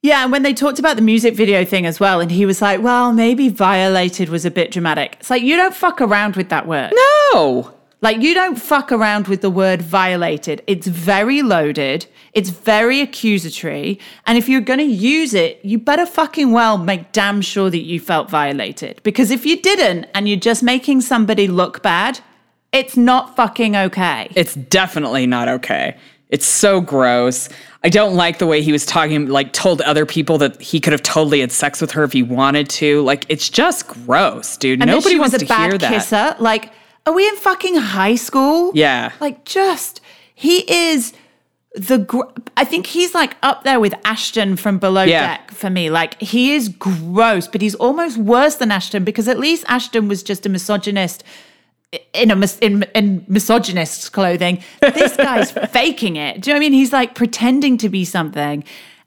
Yeah, 0.00 0.22
and 0.22 0.32
when 0.32 0.42
they 0.42 0.54
talked 0.54 0.78
about 0.78 0.96
the 0.96 1.02
music 1.02 1.34
video 1.34 1.64
thing 1.64 1.84
as 1.84 2.00
well, 2.00 2.20
and 2.20 2.30
he 2.30 2.46
was 2.46 2.62
like, 2.62 2.82
Well, 2.82 3.12
maybe 3.12 3.50
violated 3.50 4.30
was 4.30 4.46
a 4.46 4.50
bit 4.50 4.70
dramatic. 4.70 5.16
It's 5.20 5.28
like, 5.28 5.42
you 5.42 5.56
don't 5.56 5.74
fuck 5.74 6.00
around 6.00 6.36
with 6.36 6.48
that 6.48 6.66
word. 6.66 6.92
No. 7.34 7.74
Like, 8.02 8.20
you 8.20 8.34
don't 8.34 8.56
fuck 8.56 8.90
around 8.90 9.28
with 9.28 9.40
the 9.42 9.50
word 9.50 9.80
violated. 9.80 10.62
It's 10.66 10.88
very 10.88 11.40
loaded, 11.40 12.06
it's 12.34 12.50
very 12.50 13.00
accusatory. 13.00 14.00
And 14.26 14.36
if 14.36 14.48
you're 14.48 14.60
going 14.60 14.80
to 14.80 14.84
use 14.84 15.34
it, 15.34 15.64
you 15.64 15.78
better 15.78 16.04
fucking 16.04 16.50
well 16.50 16.78
make 16.78 17.12
damn 17.12 17.40
sure 17.40 17.70
that 17.70 17.82
you 17.82 18.00
felt 18.00 18.28
violated. 18.28 19.00
Because 19.04 19.30
if 19.30 19.46
you 19.46 19.62
didn't 19.62 20.06
and 20.14 20.28
you're 20.28 20.38
just 20.38 20.62
making 20.62 21.02
somebody 21.02 21.46
look 21.46 21.82
bad, 21.82 22.18
it's 22.72 22.96
not 22.96 23.36
fucking 23.36 23.76
okay. 23.76 24.28
It's 24.34 24.54
definitely 24.54 25.26
not 25.26 25.48
okay. 25.48 25.96
It's 26.30 26.46
so 26.46 26.80
gross. 26.80 27.50
I 27.84 27.90
don't 27.90 28.14
like 28.16 28.38
the 28.38 28.46
way 28.46 28.62
he 28.62 28.72
was 28.72 28.86
talking, 28.86 29.28
like 29.28 29.52
told 29.52 29.82
other 29.82 30.06
people 30.06 30.38
that 30.38 30.60
he 30.60 30.80
could 30.80 30.92
have 30.92 31.02
totally 31.02 31.40
had 31.40 31.52
sex 31.52 31.80
with 31.80 31.90
her 31.90 32.02
if 32.04 32.12
he 32.14 32.22
wanted 32.22 32.70
to. 32.70 33.02
Like 33.02 33.26
it's 33.28 33.50
just 33.50 33.86
gross, 33.86 34.56
dude. 34.56 34.80
And 34.80 34.90
Nobody 34.90 35.18
wants 35.18 35.36
to 35.36 35.44
hear 35.44 35.76
that. 35.76 35.92
Kisser. 35.92 36.34
Like 36.40 36.72
are 37.06 37.12
we 37.12 37.26
in 37.26 37.36
fucking 37.36 37.76
high 37.76 38.14
school? 38.14 38.72
Yeah. 38.74 39.12
Like, 39.20 39.44
just, 39.44 40.00
he 40.34 40.70
is 40.72 41.12
the, 41.74 41.98
gr- 41.98 42.30
I 42.56 42.64
think 42.64 42.86
he's 42.86 43.14
like 43.14 43.36
up 43.42 43.64
there 43.64 43.80
with 43.80 43.94
Ashton 44.04 44.56
from 44.56 44.78
Below 44.78 45.04
yeah. 45.04 45.36
Deck 45.36 45.50
for 45.52 45.70
me. 45.70 45.90
Like, 45.90 46.20
he 46.20 46.54
is 46.54 46.68
gross, 46.68 47.48
but 47.48 47.60
he's 47.60 47.74
almost 47.76 48.18
worse 48.18 48.56
than 48.56 48.70
Ashton 48.70 49.04
because 49.04 49.28
at 49.28 49.38
least 49.38 49.64
Ashton 49.68 50.08
was 50.08 50.22
just 50.22 50.46
a 50.46 50.48
misogynist 50.48 51.24
in 52.14 52.30
a 52.30 52.48
in, 52.60 52.84
in 52.94 53.24
misogynist 53.28 54.12
clothing. 54.12 54.62
This 54.80 55.16
guy's 55.16 55.50
faking 55.50 56.16
it. 56.16 56.40
Do 56.40 56.50
you 56.50 56.54
know 56.54 56.58
what 56.58 56.66
I 56.66 56.70
mean? 56.70 56.72
He's 56.72 56.92
like 56.92 57.14
pretending 57.14 57.76
to 57.78 57.88
be 57.88 58.04
something 58.04 58.64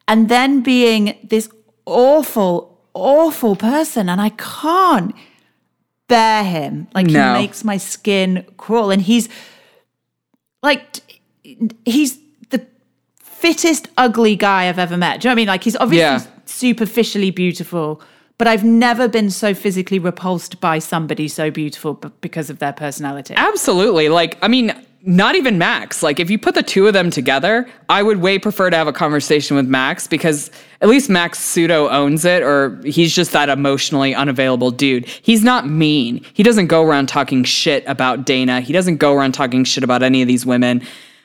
and 0.08 0.30
then 0.30 0.62
being 0.62 1.18
this 1.24 1.50
awful, 1.86 2.80
awful 2.94 3.56
person. 3.56 4.10
And 4.10 4.22
I 4.22 4.30
can't 4.30 5.16
bear 6.08 6.44
him. 6.44 6.88
Like 6.94 7.08
no. 7.08 7.34
he 7.34 7.42
makes 7.42 7.64
my 7.64 7.78
skin 7.78 8.46
crawl. 8.58 8.92
And 8.92 9.02
he's 9.02 9.30
like 10.62 11.02
he's 11.86 12.20
the 12.50 12.66
fittest 13.20 13.88
ugly 13.98 14.36
guy 14.36 14.68
I've 14.68 14.80
ever 14.80 14.98
met. 14.98 15.22
Do 15.22 15.28
you 15.28 15.30
know 15.30 15.34
what 15.34 15.36
I 15.36 15.42
mean? 15.42 15.48
Like 15.48 15.64
he's 15.64 15.76
obviously 15.78 16.00
yeah. 16.00 16.42
superficially 16.46 17.32
beautiful, 17.32 18.02
but 18.38 18.48
I've 18.48 18.64
never 18.64 19.08
been 19.08 19.30
so 19.30 19.54
physically 19.54 20.00
repulsed 20.00 20.60
by 20.60 20.80
somebody 20.80 21.28
so 21.28 21.52
beautiful 21.52 21.94
because 21.94 22.50
of 22.50 22.60
their 22.60 22.74
personality. 22.74 23.34
Absolutely. 23.38 24.10
Like, 24.10 24.38
I 24.42 24.48
mean, 24.48 24.74
not 25.08 25.36
even 25.36 25.58
Max. 25.58 26.02
Like, 26.02 26.20
if 26.20 26.30
you 26.30 26.38
put 26.40 26.56
the 26.56 26.64
two 26.64 26.88
of 26.88 26.94
them 26.94 27.12
together, 27.12 27.68
I 27.90 28.02
would 28.04 28.18
way 28.18 28.40
prefer 28.40 28.70
to 28.70 28.76
have 28.76 28.88
a 28.88 28.94
conversation 28.94 29.56
with 29.56 29.68
Max 29.68 30.08
because 30.08 30.50
at 30.82 30.90
least 30.90 31.10
Max 31.10 31.40
pseudo 31.40 31.88
owns 31.90 32.26
it, 32.26 32.42
or 32.42 32.82
he's 32.84 33.14
just 33.16 33.32
that 33.32 33.48
emotionally 33.50 34.16
unavailable 34.16 34.72
dude. 34.72 35.06
He's 35.06 35.44
not 35.44 35.68
mean. 35.68 36.26
He 36.34 36.42
doesn't 36.44 36.68
go 36.68 36.84
around 36.84 37.08
talking 37.08 37.44
shit 37.44 37.84
about 37.88 38.26
Dayna. 38.26 38.62
He 38.62 38.74
doesn't 38.74 38.98
go 38.98 39.14
around 39.14 39.34
talking 39.34 39.64
shit 39.64 39.84
about 39.84 40.02
any 40.02 40.22
of 40.22 40.28
these 40.28 40.46
women. 40.46 40.82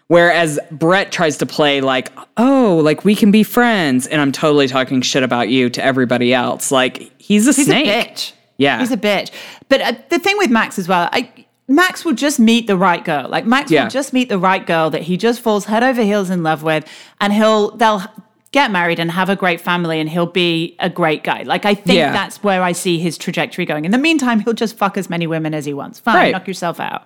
Whereas 0.08 0.58
Brett 0.72 1.12
tries 1.12 1.36
to 1.38 1.46
play 1.46 1.80
like, 1.80 2.10
oh, 2.36 2.80
like 2.84 3.04
we 3.04 3.14
can 3.14 3.30
be 3.30 3.44
friends, 3.44 4.06
and 4.08 4.20
I'm 4.20 4.32
totally 4.32 4.66
talking 4.66 5.00
shit 5.02 5.22
about 5.22 5.48
you 5.48 5.70
to 5.70 5.84
everybody 5.84 6.34
else. 6.34 6.72
Like 6.72 7.10
he's 7.18 7.46
a 7.46 7.52
He's 7.52 7.66
snake. 7.66 7.86
a 7.86 8.10
bitch. 8.10 8.32
Yeah. 8.58 8.80
He's 8.80 8.90
a 8.90 8.96
bitch. 8.96 9.30
But 9.68 9.80
uh, 9.80 9.92
the 10.10 10.18
thing 10.18 10.36
with 10.36 10.50
Max 10.50 10.78
as 10.78 10.88
well, 10.88 11.08
I, 11.12 11.46
Max 11.70 12.04
will 12.04 12.14
just 12.14 12.38
meet 12.40 12.66
the 12.66 12.76
right 12.76 13.04
girl. 13.04 13.28
Like 13.28 13.46
Max 13.46 13.70
Yeah. 13.70 13.84
will 13.84 13.90
just 13.90 14.12
meet 14.12 14.28
the 14.28 14.38
right 14.38 14.66
girl 14.66 14.90
that 14.90 15.02
he 15.02 15.16
just 15.16 15.40
falls 15.40 15.66
head 15.66 15.82
over 15.84 16.02
heels 16.02 16.28
in 16.28 16.42
love 16.42 16.62
with, 16.64 16.84
and 17.20 17.32
he'll 17.32 17.76
they'll 17.76 18.02
get 18.52 18.72
married 18.72 18.98
and 18.98 19.12
have 19.12 19.28
a 19.30 19.36
great 19.36 19.60
family, 19.60 20.00
and 20.00 20.10
he'll 20.10 20.26
be 20.26 20.74
a 20.80 20.90
great 20.90 21.22
guy. 21.22 21.42
Like 21.44 21.64
I 21.64 21.74
think 21.74 21.96
Yeah. 21.98 22.10
that's 22.12 22.42
where 22.42 22.62
I 22.64 22.72
see 22.72 22.98
his 22.98 23.16
trajectory 23.16 23.64
going. 23.64 23.84
In 23.84 23.92
the 23.92 23.98
meantime, 23.98 24.40
he'll 24.40 24.52
just 24.52 24.76
fuck 24.76 24.98
as 24.98 25.08
many 25.08 25.26
women 25.28 25.54
as 25.54 25.64
he 25.64 25.72
wants. 25.72 26.00
Fine, 26.00 26.14
Right. 26.16 26.32
knock 26.32 26.48
yourself 26.48 26.80
out. 26.80 27.04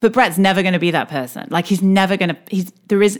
But 0.00 0.12
Brett's 0.12 0.38
never 0.38 0.62
going 0.62 0.74
to 0.74 0.80
be 0.80 0.92
that 0.92 1.08
person. 1.08 1.48
Like 1.50 1.66
he's 1.66 1.82
never 1.82 2.16
going 2.16 2.28
to. 2.30 2.36
He's 2.48 2.70
there 2.86 3.02
is 3.02 3.18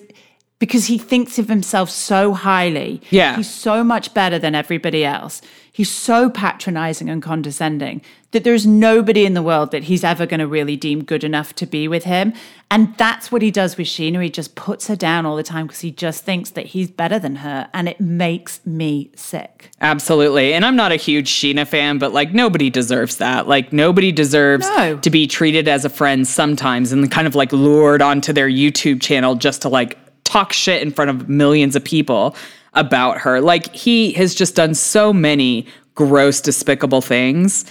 because 0.61 0.87
he 0.87 0.97
thinks 0.97 1.41
of 1.41 1.49
himself 1.49 1.91
so 1.91 2.35
highly. 2.35 3.03
Yeah. 3.11 3.35
he's 3.37 3.51
so 3.51 3.83
much 3.83 4.15
better 4.15 4.39
than 4.39 4.55
everybody 4.55 5.05
else. 5.05 5.43
He's 5.75 5.91
so 5.91 6.29
patronizing 6.29 7.09
and 7.09 7.23
condescending 7.23 8.03
that 8.33 8.45
there's 8.45 8.67
nobody 8.67 9.25
in 9.25 9.33
the 9.33 9.43
world 9.43 9.71
that 9.71 9.85
he's 9.85 10.05
ever 10.05 10.27
going 10.27 10.41
to 10.41 10.47
really 10.47 10.77
deem 10.77 11.03
good 11.03 11.25
enough 11.25 11.55
to 11.57 11.67
be 11.67 11.89
with 11.89 12.05
him. 12.05 12.35
And 12.71 12.95
that's 12.99 13.33
what 13.33 13.41
he 13.41 13.51
does 13.51 13.79
with 13.79 13.87
Scheana. 13.87 14.23
He 14.23 14.29
just 14.29 14.55
puts 14.55 14.89
her 14.89 14.97
down 14.97 15.25
all 15.25 15.35
the 15.35 15.43
time 15.43 15.67
because 15.67 15.81
he 15.81 15.91
just 15.91 16.25
thinks 16.25 16.51
that 16.51 16.67
he's 16.67 16.91
better 16.91 17.19
than 17.19 17.37
her. 17.37 17.71
And 17.73 17.89
it 17.89 18.01
makes 18.01 18.61
me 18.67 19.11
sick. 19.17 19.71
Absolutely. 19.81 20.53
And 20.53 20.65
I'm 20.65 20.77
not 20.77 20.93
a 20.93 20.97
huge 20.97 21.31
Scheana 21.31 21.67
fan, 21.67 21.97
but 21.99 22.13
like 22.13 22.35
nobody 22.35 22.69
deserves 22.69 23.17
that. 23.17 23.49
Like 23.49 23.73
nobody 23.73 24.13
deserves 24.13 24.67
No. 24.77 24.99
to 24.99 25.11
be 25.11 25.27
treated 25.27 25.69
as 25.69 25.87
a 25.87 25.91
friend 25.91 26.29
sometimes 26.29 26.93
and 26.93 27.11
kind 27.11 27.27
of 27.27 27.35
like 27.35 27.51
lured 27.51 28.03
onto 28.03 28.35
their 28.35 28.49
YouTube 28.49 29.01
channel 29.01 29.37
just 29.37 29.63
to 29.63 29.71
like 29.71 29.99
talk 30.25 30.53
shit 30.53 30.83
in 30.83 30.91
front 30.91 31.11
of 31.11 31.29
millions 31.31 31.77
of 31.77 31.85
people 31.85 32.37
about 32.75 33.19
her. 33.19 33.41
Like 33.41 33.75
he 33.75 34.13
has 34.13 34.35
just 34.35 34.55
done 34.57 34.75
so 34.75 35.13
many 35.13 35.67
gross, 35.95 36.41
despicable 36.41 37.01
things. 37.03 37.65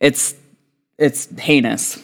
It's 0.00 0.34
it's 0.98 1.26
heinous. 1.38 2.02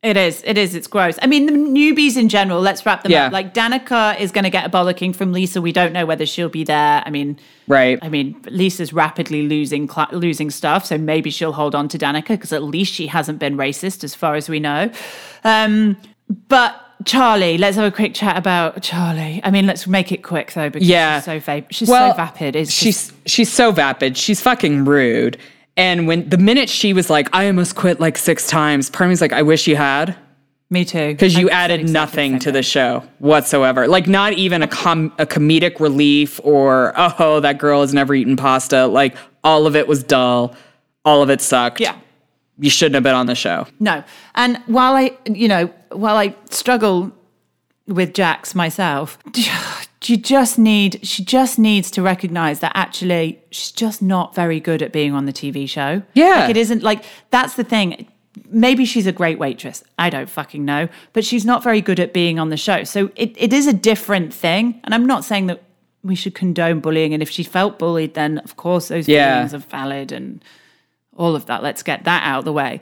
It 0.00 0.16
is. 0.16 0.44
It 0.46 0.56
is. 0.56 0.76
It's 0.76 0.86
gross. 0.86 1.18
I 1.22 1.26
mean, 1.26 1.46
the 1.46 1.52
newbies 1.52 2.16
in 2.16 2.28
general, 2.28 2.60
let's 2.60 2.86
wrap 2.86 3.02
them 3.02 3.10
Yeah. 3.10 3.26
up. 3.26 3.32
Like, 3.32 3.52
Danica 3.52 4.18
is 4.20 4.30
going 4.30 4.44
to 4.44 4.50
get 4.50 4.64
a 4.64 4.68
bollocking 4.70 5.12
from 5.12 5.32
Lisa. 5.32 5.60
We 5.60 5.72
don't 5.72 5.92
know 5.92 6.06
whether 6.06 6.24
she'll 6.24 6.48
be 6.48 6.62
there. 6.62 7.02
I 7.04 7.10
mean, 7.10 7.36
Right. 7.66 7.98
I 8.00 8.08
mean, 8.08 8.36
Lisa's 8.48 8.92
rapidly 8.92 9.42
losing 9.48 9.88
cla 9.88 10.06
losing 10.12 10.50
stuff, 10.52 10.86
so 10.86 10.98
maybe 10.98 11.30
she'll 11.30 11.52
hold 11.52 11.74
on 11.74 11.88
to 11.88 11.98
Danica 11.98 12.28
because 12.28 12.52
at 12.52 12.62
least 12.62 12.92
she 12.94 13.08
hasn't 13.08 13.40
been 13.40 13.56
racist, 13.56 14.04
as 14.04 14.14
far 14.14 14.36
as 14.36 14.48
we 14.48 14.60
know. 14.60 14.88
Um, 15.42 15.96
but 16.46 16.80
Charli, 17.04 17.58
let's 17.58 17.76
have 17.76 17.84
a 17.86 17.94
quick 17.94 18.12
chat 18.14 18.36
about 18.36 18.82
Charli. 18.82 19.40
I 19.44 19.50
mean, 19.50 19.66
let's 19.66 19.86
make 19.86 20.10
it 20.12 20.22
quick 20.22 20.52
though, 20.52 20.68
because 20.68 20.88
Yeah. 20.88 21.18
she's 21.20 21.24
so 21.24 21.38
va- 21.40 21.64
she's 21.70 21.88
Well, 21.88 22.10
so 22.12 22.16
vapid. 22.16 22.56
It's 22.56 22.70
just, 22.70 22.82
she's 22.82 23.12
she's 23.26 23.52
so 23.52 23.70
vapid. 23.72 24.16
She's 24.16 24.40
fucking 24.40 24.84
rude. 24.84 25.38
And 25.76 26.08
when 26.08 26.28
the 26.28 26.38
minute 26.38 26.68
she 26.68 26.92
was 26.92 27.08
like, 27.08 27.28
I 27.32 27.46
almost 27.46 27.76
quit 27.76 28.00
like 28.00 28.18
six 28.18 28.48
times, 28.48 28.90
part 28.90 29.20
like, 29.20 29.32
I 29.32 29.42
wish 29.42 29.68
you 29.68 29.76
had. 29.76 30.16
me 30.70 30.84
too. 30.84 31.08
because 31.12 31.38
you 31.38 31.48
added 31.50 31.88
nothing 31.88 32.38
to 32.40 32.50
the 32.52 32.62
show 32.64 33.04
whatsoever. 33.20 33.86
Like 33.86 34.08
not 34.08 34.32
even 34.32 34.62
a 34.62 34.68
com- 34.68 35.12
a 35.18 35.24
comedic 35.24 35.78
relief 35.78 36.40
or 36.42 36.92
oh 36.96 37.38
that 37.40 37.58
girl 37.58 37.80
has 37.82 37.94
never 37.94 38.12
eaten 38.14 38.36
pasta. 38.36 38.86
Like 38.86 39.16
all 39.44 39.66
of 39.68 39.76
it 39.76 39.86
was 39.86 40.02
dull. 40.02 40.54
All 41.04 41.22
of 41.22 41.30
it 41.30 41.40
sucked. 41.40 41.80
Yeah. 41.80 41.96
You 42.58 42.70
shouldn't 42.70 42.94
have 42.94 43.02
been 43.04 43.14
on 43.14 43.26
the 43.26 43.34
show. 43.34 43.66
No. 43.78 44.02
And 44.34 44.58
while 44.66 44.94
I, 44.94 45.16
you 45.26 45.46
know, 45.48 45.66
while 45.92 46.16
I 46.16 46.34
struggle 46.50 47.12
with 47.86 48.14
Jax 48.14 48.54
myself, 48.54 49.18
you 50.04 50.16
just 50.16 50.58
need, 50.58 51.06
she 51.06 51.24
just 51.24 51.58
needs 51.58 51.90
to 51.92 52.02
recognize 52.02 52.60
that 52.60 52.72
actually 52.74 53.40
she's 53.50 53.70
just 53.72 54.02
not 54.02 54.34
very 54.34 54.58
good 54.60 54.82
at 54.82 54.92
being 54.92 55.12
on 55.12 55.26
the 55.26 55.32
TV 55.32 55.68
show. 55.68 56.02
Yeah. 56.14 56.40
Like 56.40 56.50
it 56.50 56.56
isn't 56.56 56.82
like, 56.82 57.04
that's 57.30 57.54
the 57.54 57.64
thing. 57.64 58.08
Maybe 58.50 58.84
she's 58.84 59.06
a 59.06 59.12
great 59.12 59.38
waitress. 59.38 59.84
I 59.98 60.10
don't 60.10 60.28
fucking 60.30 60.64
know. 60.64 60.88
But 61.12 61.24
she's 61.24 61.44
not 61.44 61.62
very 61.62 61.80
good 61.80 62.00
at 62.00 62.12
being 62.12 62.38
on 62.38 62.48
the 62.50 62.56
show. 62.56 62.84
So 62.84 63.10
it, 63.16 63.34
it 63.36 63.52
is 63.52 63.66
a 63.66 63.72
different 63.72 64.32
thing. 64.34 64.80
And 64.84 64.94
I'm 64.94 65.06
not 65.06 65.24
saying 65.24 65.46
that 65.46 65.62
we 66.02 66.14
should 66.14 66.34
condone 66.34 66.80
bullying. 66.80 67.12
And 67.14 67.22
if 67.22 67.30
she 67.30 67.42
felt 67.42 67.78
bullied, 67.78 68.14
then 68.14 68.38
of 68.38 68.56
course 68.56 68.88
those 68.88 69.08
Yeah. 69.08 69.34
feelings 69.34 69.54
are 69.54 69.58
valid 69.68 70.12
and 70.12 70.42
all 71.18 71.36
of 71.36 71.46
that. 71.46 71.62
Let's 71.62 71.82
get 71.82 72.04
that 72.04 72.22
out 72.24 72.40
of 72.40 72.44
the 72.44 72.52
way. 72.52 72.80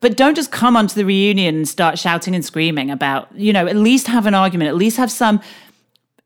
But 0.00 0.16
don't 0.16 0.36
just 0.36 0.52
come 0.52 0.76
onto 0.76 0.94
the 0.94 1.04
reunion 1.04 1.56
and 1.56 1.68
start 1.68 1.98
shouting 1.98 2.34
and 2.34 2.44
screaming 2.44 2.90
about, 2.90 3.34
you 3.34 3.52
know, 3.52 3.66
at 3.66 3.74
least 3.74 4.06
have 4.06 4.26
an 4.26 4.34
argument, 4.34 4.68
at 4.68 4.76
least 4.76 4.96
have 4.96 5.10
some 5.10 5.40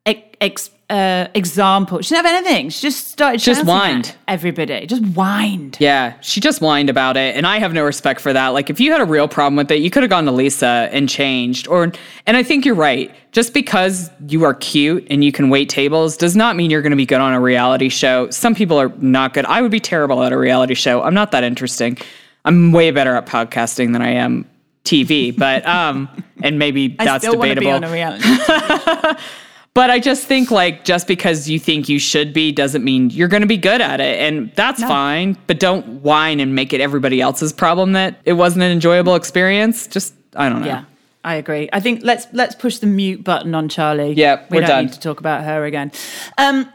ex- 0.04 0.70
uh, 0.92 1.26
example. 1.34 2.02
She 2.02 2.14
didn't 2.14 2.26
have 2.26 2.36
anything. 2.36 2.68
She 2.68 2.82
just 2.82 3.08
started 3.08 3.40
Just 3.40 3.64
whined. 3.64 4.14
everybody. 4.28 4.84
Just 4.84 5.02
whined. 5.02 5.78
Yeah, 5.80 6.20
she 6.20 6.38
just 6.38 6.60
whined 6.60 6.90
about 6.90 7.16
it, 7.16 7.34
and 7.34 7.46
I 7.46 7.58
have 7.58 7.72
no 7.72 7.82
respect 7.82 8.20
for 8.20 8.30
that. 8.34 8.48
Like, 8.48 8.68
if 8.68 8.78
you 8.78 8.92
had 8.92 9.00
a 9.00 9.06
real 9.06 9.26
problem 9.26 9.56
with 9.56 9.70
it, 9.70 9.80
you 9.80 9.88
could 9.88 10.02
have 10.02 10.10
gone 10.10 10.26
to 10.26 10.32
Lisa 10.32 10.90
and 10.92 11.08
changed. 11.08 11.66
Or, 11.66 11.90
and 12.26 12.36
I 12.36 12.42
think 12.42 12.66
you're 12.66 12.74
right. 12.74 13.10
Just 13.32 13.54
because 13.54 14.10
you 14.28 14.44
are 14.44 14.52
cute 14.52 15.06
and 15.08 15.24
you 15.24 15.32
can 15.32 15.48
wait 15.48 15.70
tables 15.70 16.18
does 16.18 16.36
not 16.36 16.56
mean 16.56 16.70
you're 16.70 16.82
going 16.82 16.90
to 16.90 16.96
be 16.96 17.06
good 17.06 17.22
on 17.22 17.32
a 17.32 17.40
reality 17.40 17.88
show. 17.88 18.28
Some 18.28 18.54
people 18.54 18.78
are 18.78 18.90
not 18.98 19.32
good. 19.32 19.46
I 19.46 19.62
would 19.62 19.70
be 19.70 19.80
terrible 19.80 20.22
at 20.22 20.32
a 20.32 20.38
reality 20.38 20.74
show. 20.74 21.02
I'm 21.02 21.14
not 21.14 21.32
that 21.32 21.42
interesting. 21.42 21.96
I'm 22.44 22.72
way 22.72 22.90
better 22.90 23.16
at 23.16 23.24
podcasting 23.24 23.94
than 23.94 24.02
I 24.02 24.10
am 24.10 24.46
TV, 24.84 25.34
but 25.34 25.66
um, 25.66 26.10
and 26.42 26.58
maybe 26.58 26.88
that's 26.98 27.24
still 27.24 27.38
want 27.38 27.48
to 27.48 27.54
debatable. 27.54 29.16
be 29.74 29.80
on 29.80 29.90
a 29.90 29.90
reality. 29.90 29.90
But 29.90 29.90
I 29.90 29.98
just 29.98 30.26
think 30.26 30.50
like 30.50 30.84
just 30.84 31.06
because 31.06 31.48
you 31.48 31.58
think 31.58 31.88
you 31.88 31.98
should 31.98 32.32
be 32.32 32.52
doesn't 32.52 32.84
mean 32.84 33.10
you're 33.10 33.28
going 33.28 33.42
to 33.42 33.46
be 33.46 33.56
good 33.56 33.80
at 33.80 34.00
it, 34.00 34.20
and 34.20 34.52
that's 34.54 34.82
fine. 34.82 35.36
But 35.46 35.60
don't 35.60 36.02
whine 36.02 36.40
and 36.40 36.54
make 36.54 36.72
it 36.72 36.80
everybody 36.80 37.20
else's 37.20 37.52
problem 37.52 37.92
that 37.92 38.20
it 38.24 38.34
wasn't 38.34 38.62
an 38.64 38.72
enjoyable 38.72 39.14
experience. 39.14 39.86
Just 39.86 40.14
I 40.36 40.48
don't 40.48 40.60
know. 40.60 40.66
yeah, 40.66 40.84
I 41.24 41.34
agree. 41.36 41.68
I 41.72 41.80
think 41.80 42.02
let's 42.04 42.26
let's 42.32 42.54
push 42.54 42.78
the 42.78 42.86
mute 42.86 43.24
button 43.24 43.54
on 43.54 43.68
Charli. 43.68 44.14
Yeah, 44.16 44.44
we 44.50 44.58
don't 44.58 44.68
done. 44.68 44.84
need 44.86 44.92
to 44.94 45.00
talk 45.00 45.20
about 45.20 45.44
her 45.44 45.64
again. 45.64 45.92
Um, 46.38 46.70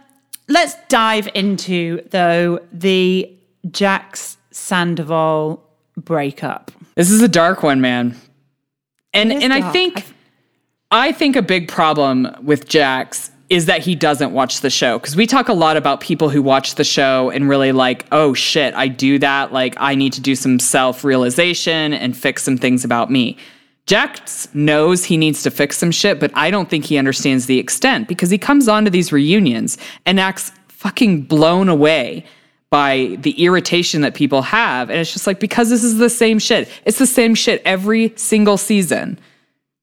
let's 0.48 0.76
dive 0.90 1.30
into 1.34 2.02
though 2.10 2.60
the 2.72 3.32
Jax 3.72 4.38
Sandoval 4.52 5.64
breakup. 5.96 6.72
This 6.96 7.12
is 7.12 7.22
a 7.22 7.28
dark 7.28 7.64
one, 7.64 7.82
man. 7.82 8.16
And 9.14 9.32
and 9.32 9.54
I 9.54 9.60
dark. 9.60 9.74
think 9.74 10.06
I 10.92 11.12
think 11.12 11.36
a 11.36 11.42
big 11.42 11.68
problem 11.68 12.34
with 12.42 12.70
Jax 12.70 13.32
is 13.50 13.66
that 13.66 13.82
he 13.82 13.94
doesn't 13.94 14.32
watch 14.32 14.62
the 14.62 14.70
show 14.70 15.00
because 15.00 15.16
we 15.16 15.28
talk 15.28 15.50
a 15.50 15.54
lot 15.54 15.76
about 15.76 16.00
people 16.00 16.30
who 16.30 16.42
watch 16.42 16.76
the 16.76 16.84
show 16.84 17.30
and 17.30 17.50
really 17.50 17.74
like, 17.74 18.06
oh 18.12 18.34
shit, 18.34 18.74
I 18.74 18.88
do 18.88 19.20
that. 19.20 19.52
Like 19.52 19.76
I 19.78 19.96
need 19.96 20.14
to 20.14 20.22
do 20.22 20.36
some 20.36 20.60
self 20.60 21.04
realization 21.04 21.94
and 21.94 22.16
fix 22.16 22.44
some 22.44 22.58
things 22.58 22.86
about 22.86 23.12
me. 23.12 23.38
Jax 23.86 24.54
knows 24.54 25.06
he 25.06 25.18
needs 25.18 25.44
to 25.44 25.52
fix 25.52 25.78
some 25.78 25.92
shit, 25.92 26.20
but 26.20 26.32
I 26.36 26.52
don't 26.52 26.70
think 26.70 26.86
he 26.86 26.98
understands 26.98 27.46
the 27.46 27.60
extent 27.60 28.08
because 28.08 28.30
he 28.30 28.38
comes 28.38 28.68
onto 28.68 28.90
these 28.90 29.12
reunions 29.12 29.78
and 30.06 30.20
acts 30.20 30.52
fucking 30.68 31.24
blown 31.24 31.68
away 31.70 32.26
by 32.70 33.18
the 33.22 33.44
irritation 33.44 34.02
that 34.02 34.14
people 34.14 34.42
have. 34.42 34.90
And 34.90 35.00
it's 35.00 35.14
just 35.14 35.26
like, 35.26 35.40
because 35.40 35.70
this 35.70 35.84
is 35.84 35.98
the 35.98 36.10
same 36.10 36.38
shit. 36.40 36.70
It's 36.86 37.00
the 37.00 37.08
same 37.08 37.34
shit 37.34 37.62
every 37.64 38.14
single 38.18 38.58
season. 38.58 39.20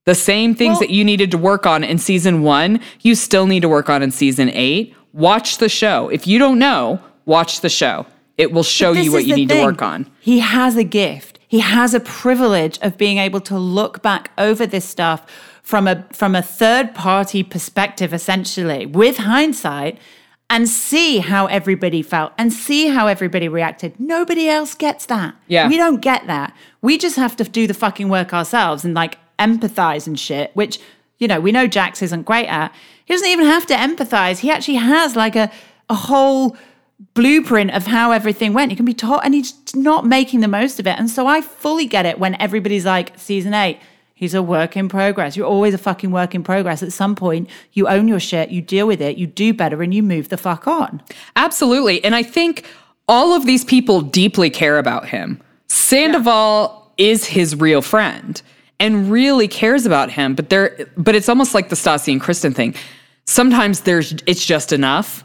The 0.05 0.15
same 0.15 0.53
things 0.55 0.73
Well- 0.73 0.79
that 0.81 0.89
you 0.91 1.03
needed 1.03 1.31
to 1.31 1.37
work 1.37 1.65
on 1.65 1.83
in 1.83 1.97
season 1.97 2.43
one, 2.43 2.79
you 3.01 3.15
still 3.15 3.47
need 3.47 3.61
to 3.61 3.69
work 3.69 3.89
on 3.89 4.01
in 4.03 4.11
season 4.11 4.49
eight. 4.53 4.93
Watch 5.13 5.57
the 5.57 5.69
show. 5.69 6.09
If 6.09 6.27
you 6.27 6.37
don't 6.39 6.59
know, 6.59 6.99
watch 7.25 7.61
the 7.61 7.69
show. 7.69 8.05
It 8.37 8.51
will 8.51 8.63
show 8.63 8.91
you 8.91 9.11
what 9.11 9.25
you 9.25 9.35
need 9.35 9.49
thing. 9.49 9.59
to 9.59 9.63
work 9.65 9.81
on. 9.81 10.07
He 10.19 10.39
has 10.39 10.75
a 10.75 10.83
gift. 10.83 11.39
He 11.47 11.59
has 11.59 11.93
a 11.93 11.99
privilege 12.01 12.77
of 12.81 12.97
being 12.97 13.17
able 13.17 13.39
to 13.41 13.57
look 13.57 14.01
back 14.01 14.31
over 14.37 14.65
this 14.65 14.83
stuff 14.85 15.25
from 15.63 15.87
a 15.87 16.05
from 16.11 16.35
a 16.35 16.41
third 16.41 16.93
party 16.93 17.41
perspective 17.43 18.13
essentially 18.13 18.85
with 18.85 19.17
hindsight 19.17 19.97
and 20.49 20.67
see 20.69 21.19
how 21.19 21.47
everybody 21.47 22.01
felt 22.03 22.33
and 22.37 22.51
see 22.53 22.89
how 22.89 23.07
everybody 23.07 23.47
reacted. 23.47 23.99
Nobody 23.99 24.47
else 24.49 24.75
gets 24.75 25.05
that. 25.07 25.33
Yeah. 25.47 25.67
We 25.69 25.77
don't 25.77 26.01
get 26.01 26.27
that. 26.27 26.53
We 26.81 26.97
just 26.97 27.15
have 27.15 27.35
to 27.37 27.45
do 27.45 27.65
the 27.67 27.73
fucking 27.73 28.09
work 28.09 28.33
ourselves 28.33 28.83
and 28.85 28.93
like 28.93 29.17
empathize 29.39 30.07
and 30.07 30.19
shit, 30.19 30.51
which 30.53 30.79
you 31.17 31.27
know, 31.27 31.39
we 31.39 31.51
know 31.51 31.65
Jax 31.65 32.01
isn't 32.01 32.23
great 32.23 32.47
at. 32.47 32.73
He 33.05 33.13
doesn't 33.13 33.27
even 33.27 33.45
have 33.45 33.65
to 33.67 33.73
empathize. 33.73 34.39
He 34.39 34.51
actually 34.51 34.75
has 34.75 35.15
like 35.15 35.35
a 35.35 35.51
a 35.89 35.95
whole 35.95 36.57
blueprint 37.13 37.71
of 37.71 37.87
how 37.87 38.11
everything 38.11 38.53
went. 38.53 38.71
He 38.71 38.75
can 38.75 38.85
be 38.85 38.93
taught, 38.93 39.25
and 39.25 39.33
he's 39.33 39.53
not 39.75 40.05
making 40.05 40.39
the 40.39 40.47
most 40.47 40.79
of 40.79 40.87
it. 40.87 40.97
And 40.97 41.09
so 41.09 41.27
I 41.27 41.41
fully 41.41 41.85
get 41.85 42.05
it 42.05 42.19
when 42.19 42.39
everybody's 42.41 42.85
like, 42.85 43.17
season 43.17 43.53
eight, 43.53 43.79
he's 44.13 44.33
a 44.33 44.41
work 44.41 44.77
in 44.77 44.89
progress. 44.89 45.35
You're 45.35 45.45
always 45.45 45.73
a 45.73 45.77
fucking 45.77 46.11
work 46.11 46.33
in 46.33 46.43
progress. 46.43 46.81
At 46.81 46.93
some 46.93 47.15
point, 47.15 47.49
you 47.73 47.87
own 47.87 48.07
your 48.07 48.19
shit, 48.19 48.49
you 48.49 48.61
deal 48.61 48.87
with 48.87 49.01
it, 49.01 49.17
you 49.17 49.27
do 49.27 49.53
better, 49.53 49.83
and 49.83 49.93
you 49.93 50.01
move 50.01 50.29
the 50.29 50.37
fuck 50.37 50.67
on. 50.67 51.01
Absolutely. 51.35 52.03
And 52.03 52.15
I 52.15 52.23
think 52.23 52.65
all 53.07 53.33
of 53.33 53.45
these 53.45 53.65
people 53.65 54.01
deeply 54.01 54.49
care 54.49 54.79
about 54.79 55.09
him. 55.09 55.41
Sandoval 55.67 56.91
yeah. 56.97 57.05
is 57.05 57.25
his 57.25 57.55
real 57.55 57.81
friend 57.81 58.41
and 58.79 59.11
really 59.11 59.47
cares 59.47 59.85
about 59.85 60.11
him, 60.11 60.35
but 60.35 60.49
there 60.49 60.87
but 60.97 61.15
it's 61.15 61.29
almost 61.29 61.53
like 61.53 61.69
the 61.69 61.75
Stassi 61.75 62.11
and 62.11 62.21
Kristen 62.21 62.53
thing. 62.53 62.75
Sometimes 63.25 63.81
there's 63.81 64.13
it's 64.25 64.45
just 64.45 64.71
enough 64.71 65.23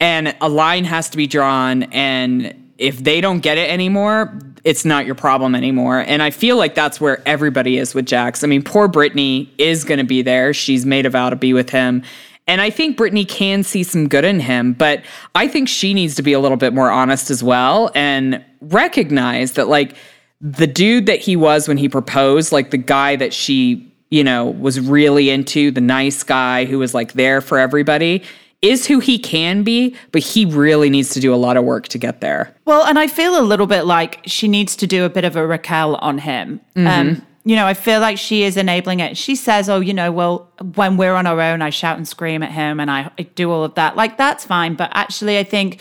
and 0.00 0.34
a 0.40 0.48
line 0.48 0.84
has 0.84 1.08
to 1.10 1.16
be 1.16 1.26
drawn 1.26 1.84
and 1.84 2.60
if 2.78 3.02
they 3.02 3.20
don't 3.20 3.40
get 3.40 3.56
it 3.56 3.70
anymore, 3.70 4.36
it's 4.64 4.84
not 4.84 5.06
your 5.06 5.14
problem 5.14 5.54
anymore. 5.54 6.00
And 6.00 6.22
I 6.22 6.30
feel 6.30 6.56
like 6.56 6.74
that's 6.74 7.00
where 7.00 7.22
everybody 7.26 7.78
is 7.78 7.94
with 7.94 8.06
Jax. 8.06 8.42
I 8.42 8.46
mean, 8.46 8.62
poor 8.62 8.88
Brittany 8.88 9.52
is 9.58 9.84
going 9.84 9.98
to 9.98 10.04
be 10.04 10.22
there. 10.22 10.52
She's 10.52 10.84
made 10.84 11.06
a 11.06 11.10
vow 11.10 11.30
to 11.30 11.36
be 11.36 11.52
with 11.52 11.70
him. 11.70 12.02
And 12.46 12.60
I 12.60 12.70
think 12.70 12.96
Brittany 12.96 13.24
can 13.24 13.62
see 13.62 13.82
some 13.82 14.08
good 14.08 14.24
in 14.24 14.40
him, 14.40 14.74
but 14.74 15.02
I 15.34 15.48
think 15.48 15.68
she 15.68 15.94
needs 15.94 16.14
to 16.16 16.22
be 16.22 16.34
a 16.34 16.40
little 16.40 16.58
bit 16.58 16.74
more 16.74 16.90
honest 16.90 17.30
as 17.30 17.42
well 17.42 17.90
and 17.94 18.44
recognize 18.60 19.52
that, 19.52 19.68
like, 19.68 19.96
the 20.44 20.66
dude 20.66 21.06
that 21.06 21.20
he 21.20 21.36
was 21.36 21.66
when 21.66 21.78
he 21.78 21.88
proposed, 21.88 22.52
like 22.52 22.70
the 22.70 22.76
guy 22.76 23.16
that 23.16 23.32
she, 23.32 23.90
you 24.10 24.22
know, 24.22 24.44
was 24.44 24.78
really 24.78 25.30
into, 25.30 25.70
the 25.70 25.80
nice 25.80 26.22
guy 26.22 26.66
who 26.66 26.78
was 26.78 26.92
like 26.92 27.14
there 27.14 27.40
for 27.40 27.58
everybody, 27.58 28.22
is 28.60 28.86
who 28.86 29.00
he 29.00 29.18
can 29.18 29.62
be, 29.62 29.96
but 30.12 30.22
he 30.22 30.44
really 30.44 30.90
needs 30.90 31.10
to 31.14 31.20
do 31.20 31.34
a 31.34 31.36
lot 31.36 31.56
of 31.56 31.64
work 31.64 31.88
to 31.88 31.98
get 31.98 32.20
there. 32.20 32.54
Well, 32.66 32.84
and 32.84 32.98
I 32.98 33.06
feel 33.06 33.40
a 33.40 33.42
little 33.42 33.66
bit 33.66 33.86
like 33.86 34.20
she 34.26 34.46
needs 34.46 34.76
to 34.76 34.86
do 34.86 35.06
a 35.06 35.08
bit 35.08 35.24
of 35.24 35.34
a 35.34 35.46
Raquel 35.46 35.96
on 35.96 36.18
him. 36.18 36.60
Mm-hmm. 36.76 36.86
Um, 36.86 37.26
you 37.46 37.56
know, 37.56 37.66
I 37.66 37.72
feel 37.72 38.00
like 38.00 38.18
she 38.18 38.42
is 38.42 38.58
enabling 38.58 39.00
it. 39.00 39.16
She 39.16 39.36
says, 39.36 39.70
oh, 39.70 39.80
you 39.80 39.94
know, 39.94 40.12
well, 40.12 40.50
when 40.74 40.98
we're 40.98 41.14
on 41.14 41.26
our 41.26 41.40
own, 41.40 41.62
I 41.62 41.70
shout 41.70 41.96
and 41.96 42.06
scream 42.06 42.42
at 42.42 42.52
him 42.52 42.80
and 42.80 42.90
I, 42.90 43.10
I 43.18 43.22
do 43.22 43.50
all 43.50 43.64
of 43.64 43.74
that. 43.76 43.96
Like, 43.96 44.18
that's 44.18 44.44
fine. 44.44 44.74
But 44.74 44.90
actually, 44.92 45.38
I 45.38 45.44
think 45.44 45.80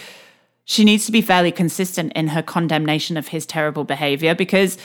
she 0.66 0.84
needs 0.84 1.06
to 1.06 1.12
be 1.12 1.22
fairly 1.22 1.52
consistent 1.52 2.14
in 2.14 2.30
her 2.30 2.42
condemnation 2.42 3.18
of 3.18 3.30
his 3.30 3.46
terrible 3.46 3.84
behavior 3.84 4.34
because 4.34 4.78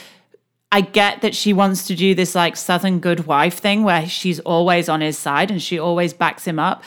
I 0.71 0.81
get 0.81 1.21
that 1.21 1.35
she 1.35 1.53
wants 1.53 1.87
to 1.87 1.95
do 1.95 2.13
this 2.13 2.35
like 2.35 2.55
Southern 2.55 2.99
good 2.99 3.25
wife 3.25 3.57
thing 3.57 3.83
where 3.83 4.07
she's 4.07 4.39
always 4.41 4.87
on 4.87 5.01
his 5.01 5.17
side 5.17 5.49
and 5.49 5.61
she 5.61 5.79
always 5.79 6.13
backs 6.13 6.45
him 6.45 6.59
up. 6.59 6.83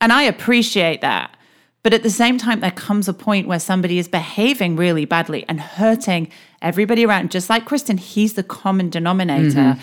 And 0.00 0.12
I 0.12 0.22
appreciate 0.22 1.00
that. 1.02 1.36
But 1.82 1.92
at 1.92 2.04
the 2.04 2.10
same 2.10 2.38
time, 2.38 2.60
there 2.60 2.70
comes 2.70 3.08
a 3.08 3.12
point 3.12 3.48
where 3.48 3.58
somebody 3.58 3.98
is 3.98 4.06
behaving 4.06 4.76
really 4.76 5.04
badly 5.04 5.44
and 5.48 5.60
hurting 5.60 6.30
everybody 6.62 7.04
around. 7.04 7.32
Just 7.32 7.50
like 7.50 7.64
Kristen, 7.64 7.98
he's 7.98 8.34
the 8.34 8.44
common 8.44 8.88
denominator. 8.88 9.58
Mm-hmm. 9.58 9.80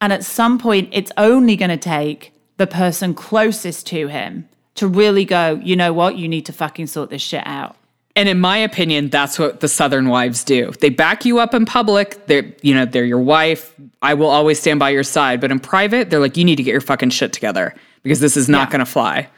And 0.00 0.12
at 0.12 0.24
some 0.24 0.58
point, 0.58 0.88
it's 0.92 1.12
only 1.16 1.54
going 1.54 1.70
to 1.70 1.76
take 1.76 2.34
the 2.56 2.66
person 2.66 3.14
closest 3.14 3.86
to 3.86 4.08
him 4.08 4.48
to 4.76 4.86
really 4.86 5.24
go, 5.24 5.60
you 5.62 5.76
know 5.76 5.92
what, 5.92 6.16
you 6.16 6.28
need 6.28 6.46
to 6.46 6.52
fucking 6.52 6.86
sort 6.86 7.10
this 7.10 7.22
shit 7.22 7.46
out. 7.46 7.76
And 8.16 8.28
in 8.28 8.40
my 8.40 8.56
opinion, 8.58 9.08
that's 9.08 9.38
what 9.38 9.60
the 9.60 9.68
Southern 9.68 10.08
wives 10.08 10.42
do. 10.42 10.72
They 10.80 10.90
back 10.90 11.24
you 11.24 11.38
up 11.38 11.54
in 11.54 11.64
public. 11.64 12.26
They're, 12.26 12.52
you 12.60 12.74
know, 12.74 12.84
they're 12.84 13.04
your 13.04 13.20
wife. 13.20 13.74
I 14.02 14.14
will 14.14 14.28
always 14.28 14.58
stand 14.58 14.80
by 14.80 14.90
your 14.90 15.04
side. 15.04 15.40
But 15.40 15.52
in 15.52 15.60
private, 15.60 16.10
they're 16.10 16.20
like, 16.20 16.36
you 16.36 16.44
need 16.44 16.56
to 16.56 16.62
get 16.62 16.72
your 16.72 16.80
fucking 16.80 17.10
shit 17.10 17.32
together 17.32 17.74
because 18.02 18.20
this 18.20 18.36
is 18.36 18.48
not 18.48 18.68
yeah. 18.68 18.72
going 18.72 18.78
to 18.80 18.90
fly. 18.90 19.28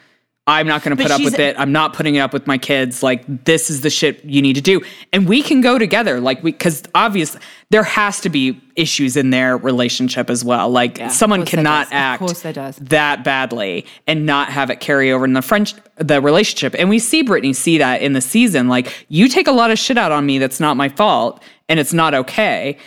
I'm 0.45 0.67
not 0.67 0.83
going 0.83 0.97
to 0.97 1.01
put 1.01 1.13
up 1.13 1.23
with 1.23 1.39
it. 1.39 1.55
I'm 1.57 1.71
not 1.71 1.93
putting 1.93 2.17
it 2.17 2.19
up 2.19 2.33
with 2.33 2.49
my 2.49 2.59
kids. 2.59 3.01
Like 3.01 3.45
this 3.45 3.71
is 3.71 3.83
the 3.83 3.91
shit 3.91 4.25
you 4.25 4.43
need 4.43 4.55
to 4.55 4.61
do. 4.61 4.81
And 5.13 5.29
we 5.29 5.41
can 5.41 5.61
go 5.61 5.79
together. 5.79 6.21
Like 6.21 6.43
we 6.43 6.51
cuz 6.51 6.83
obviously 6.97 7.41
there 7.71 7.85
has 7.85 8.21
to 8.23 8.29
be 8.29 8.61
issues 8.75 9.17
in 9.17 9.31
their 9.31 9.57
relationship 9.57 10.29
as 10.29 10.45
well. 10.45 10.69
Like 10.69 10.99
yeah, 10.99 11.09
someone 11.09 11.47
cannot 11.47 11.87
act 11.93 12.43
that 12.81 13.23
badly 13.23 13.87
and 14.09 14.27
not 14.27 14.49
have 14.49 14.69
it 14.69 14.81
carry 14.81 15.13
over 15.13 15.25
in 15.25 15.35
the 15.35 15.43
French 15.43 15.75
the 15.97 16.21
relationship. 16.21 16.75
And 16.77 16.89
we 16.89 16.99
see 16.99 17.23
Brittany 17.23 17.53
see 17.53 17.79
that 17.79 18.03
in 18.03 18.13
the 18.13 18.21
season. 18.21 18.67
Like 18.67 19.07
you 19.09 19.29
take 19.29 19.47
a 19.47 19.53
lot 19.53 19.71
of 19.71 19.79
shit 19.79 19.97
out 19.97 20.11
on 20.11 20.27
me 20.27 20.39
that's 20.39 20.59
not 20.59 20.77
my 20.77 20.89
fault 20.89 21.41
and 21.69 21.79
it's 21.79 21.93
not 21.93 22.15
okay. 22.15 22.79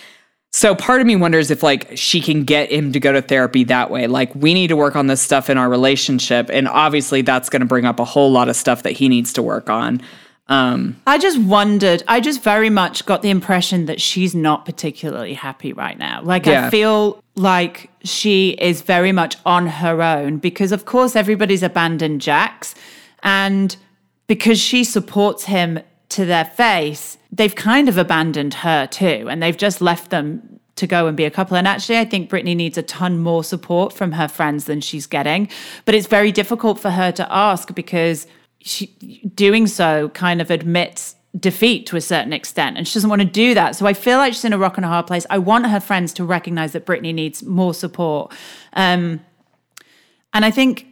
So 0.55 0.73
part 0.73 1.01
of 1.01 1.07
me 1.07 1.17
wonders 1.17 1.51
if 1.51 1.63
like 1.63 1.97
she 1.97 2.21
can 2.21 2.45
get 2.45 2.71
him 2.71 2.93
to 2.93 2.99
go 3.01 3.11
to 3.11 3.21
therapy 3.21 3.65
that 3.65 3.91
way. 3.91 4.07
Like 4.07 4.33
we 4.33 4.53
need 4.53 4.67
to 4.67 4.77
work 4.77 4.95
on 4.95 5.07
this 5.07 5.21
stuff 5.21 5.49
in 5.49 5.57
our 5.57 5.67
relationship 5.67 6.49
and 6.49 6.69
obviously 6.69 7.21
that's 7.23 7.49
going 7.49 7.59
to 7.59 7.65
bring 7.65 7.83
up 7.83 7.99
a 7.99 8.05
whole 8.05 8.31
lot 8.31 8.47
of 8.47 8.55
stuff 8.55 8.83
that 8.83 8.91
he 8.91 9.09
needs 9.09 9.33
to 9.33 9.43
work 9.43 9.69
on. 9.69 10.01
Um, 10.47 10.95
I 11.05 11.17
just 11.17 11.41
wondered, 11.41 12.03
I 12.07 12.21
just 12.21 12.41
very 12.41 12.69
much 12.69 13.05
got 13.05 13.21
the 13.21 13.31
impression 13.31 13.87
that 13.87 13.99
she's 13.99 14.33
not 14.33 14.63
particularly 14.63 15.33
happy 15.33 15.73
right 15.73 15.99
now. 15.99 16.21
Like 16.23 16.45
yeah. 16.45 16.67
I 16.67 16.69
feel 16.69 17.21
like 17.35 17.89
she 18.05 18.51
is 18.51 18.81
very 18.81 19.11
much 19.11 19.35
on 19.45 19.67
her 19.67 20.01
own 20.01 20.37
because 20.37 20.71
of 20.71 20.85
course 20.85 21.17
everybody's 21.17 21.63
abandoned 21.63 22.21
Jax 22.21 22.75
and 23.23 23.75
because 24.27 24.57
she 24.57 24.85
supports 24.85 25.43
him 25.43 25.81
to 26.07 26.23
their 26.23 26.45
face, 26.45 27.17
they've 27.35 27.55
kind 27.55 27.89
of 27.89 27.97
abandoned 27.97 28.53
her 28.55 28.87
too. 28.87 29.27
And 29.29 29.43
they've 29.43 29.57
just 29.57 29.81
left 29.81 30.09
them 30.09 30.59
to 30.75 30.87
go 30.87 31.07
and 31.07 31.15
be 31.15 31.25
a 31.25 31.31
couple. 31.31 31.55
And 31.55 31.67
actually, 31.67 31.97
I 31.97 32.05
think 32.05 32.29
Brittany 32.29 32.55
needs 32.55 32.77
a 32.77 32.83
ton 32.83 33.19
more 33.19 33.43
support 33.43 33.93
from 33.93 34.13
her 34.13 34.27
friends 34.27 34.65
than 34.65 34.81
she's 34.81 35.05
getting. 35.05 35.49
But 35.85 35.95
it's 35.95 36.07
very 36.07 36.31
difficult 36.31 36.79
for 36.79 36.91
her 36.91 37.11
to 37.13 37.33
ask 37.33 37.73
because 37.73 38.27
she 38.59 38.87
doing 39.35 39.67
so 39.67 40.09
kind 40.09 40.41
of 40.41 40.49
admits 40.49 41.15
defeat 41.39 41.85
to 41.85 41.97
a 41.97 42.01
certain 42.01 42.31
extent 42.31 42.77
and 42.77 42.87
she 42.87 42.93
doesn't 42.93 43.09
want 43.09 43.21
to 43.21 43.27
do 43.27 43.53
that 43.53 43.75
so 43.75 43.85
i 43.85 43.93
feel 43.93 44.17
like 44.17 44.31
she's 44.31 44.45
in 44.45 44.53
a 44.53 44.57
rock 44.57 44.77
and 44.77 44.85
a 44.85 44.87
hard 44.87 45.05
place 45.05 45.25
i 45.29 45.37
want 45.37 45.67
her 45.67 45.81
friends 45.81 46.13
to 46.13 46.23
recognize 46.23 46.71
that 46.71 46.85
brittany 46.85 47.11
needs 47.11 47.43
more 47.43 47.73
support 47.73 48.31
um, 48.71 49.19
and 50.33 50.45
i 50.45 50.49
think 50.49 50.87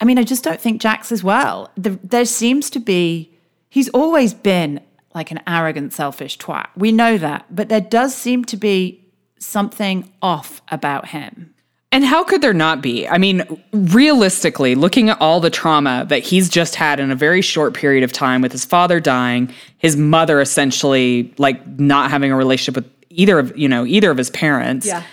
i 0.00 0.06
mean 0.06 0.18
i 0.18 0.22
just 0.22 0.42
don't 0.42 0.58
think 0.58 0.80
jax 0.80 1.12
as 1.12 1.22
well 1.22 1.70
the, 1.76 1.90
there 2.02 2.24
seems 2.24 2.70
to 2.70 2.80
be 2.80 3.30
he's 3.68 3.90
always 3.90 4.32
been 4.32 4.80
like 5.14 5.30
an 5.30 5.40
arrogant, 5.46 5.92
selfish 5.92 6.38
twat. 6.38 6.66
We 6.76 6.92
know 6.92 7.18
that. 7.18 7.46
But 7.50 7.68
there 7.68 7.80
does 7.80 8.14
seem 8.14 8.44
to 8.46 8.56
be 8.56 9.04
something 9.38 10.12
off 10.20 10.60
about 10.68 11.08
him. 11.08 11.54
And 11.92 12.04
how 12.04 12.24
could 12.24 12.42
there 12.42 12.52
not 12.52 12.82
be? 12.82 13.06
I 13.06 13.18
mean, 13.18 13.44
realistically, 13.72 14.74
looking 14.74 15.10
at 15.10 15.20
all 15.20 15.38
the 15.38 15.50
trauma 15.50 16.04
that 16.08 16.24
he's 16.24 16.48
just 16.48 16.74
had 16.74 16.98
in 16.98 17.12
a 17.12 17.14
very 17.14 17.40
short 17.40 17.72
period 17.72 18.02
of 18.02 18.12
time 18.12 18.42
with 18.42 18.50
his 18.50 18.64
father 18.64 18.98
dying, 18.98 19.52
his 19.78 19.96
mother 19.96 20.40
essentially 20.40 21.32
like 21.38 21.64
not 21.78 22.10
having 22.10 22.32
a 22.32 22.36
relationship 22.36 22.74
with 22.74 22.92
either 23.10 23.38
of, 23.38 23.56
you 23.56 23.68
know, 23.68 23.86
either 23.86 24.10
of 24.10 24.18
his 24.18 24.30
parents. 24.30 24.86
Yeah. 24.86 25.04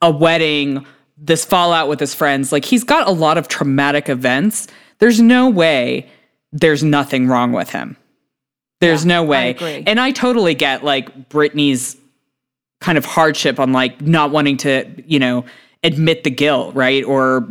A 0.00 0.10
wedding, 0.10 0.86
this 1.18 1.44
fallout 1.44 1.88
with 1.88 2.00
his 2.00 2.14
friends, 2.14 2.50
like 2.50 2.64
he's 2.64 2.82
got 2.82 3.06
a 3.06 3.12
lot 3.12 3.36
of 3.36 3.48
traumatic 3.48 4.08
events. 4.08 4.68
There's 5.00 5.20
no 5.20 5.50
way 5.50 6.08
there's 6.50 6.82
nothing 6.82 7.28
wrong 7.28 7.52
with 7.52 7.70
him. 7.70 7.96
There's 8.82 9.04
yeah, 9.04 9.20
no 9.20 9.22
way. 9.22 9.56
I 9.60 9.84
and 9.86 10.00
I 10.00 10.10
totally 10.10 10.54
get 10.56 10.82
like 10.82 11.28
Brittany's 11.28 11.96
kind 12.80 12.98
of 12.98 13.04
hardship 13.04 13.60
on 13.60 13.72
like 13.72 14.02
not 14.02 14.32
wanting 14.32 14.56
to, 14.58 14.84
you 15.06 15.20
know, 15.20 15.44
admit 15.84 16.24
the 16.24 16.30
guilt, 16.30 16.74
right? 16.74 17.04
Or 17.04 17.48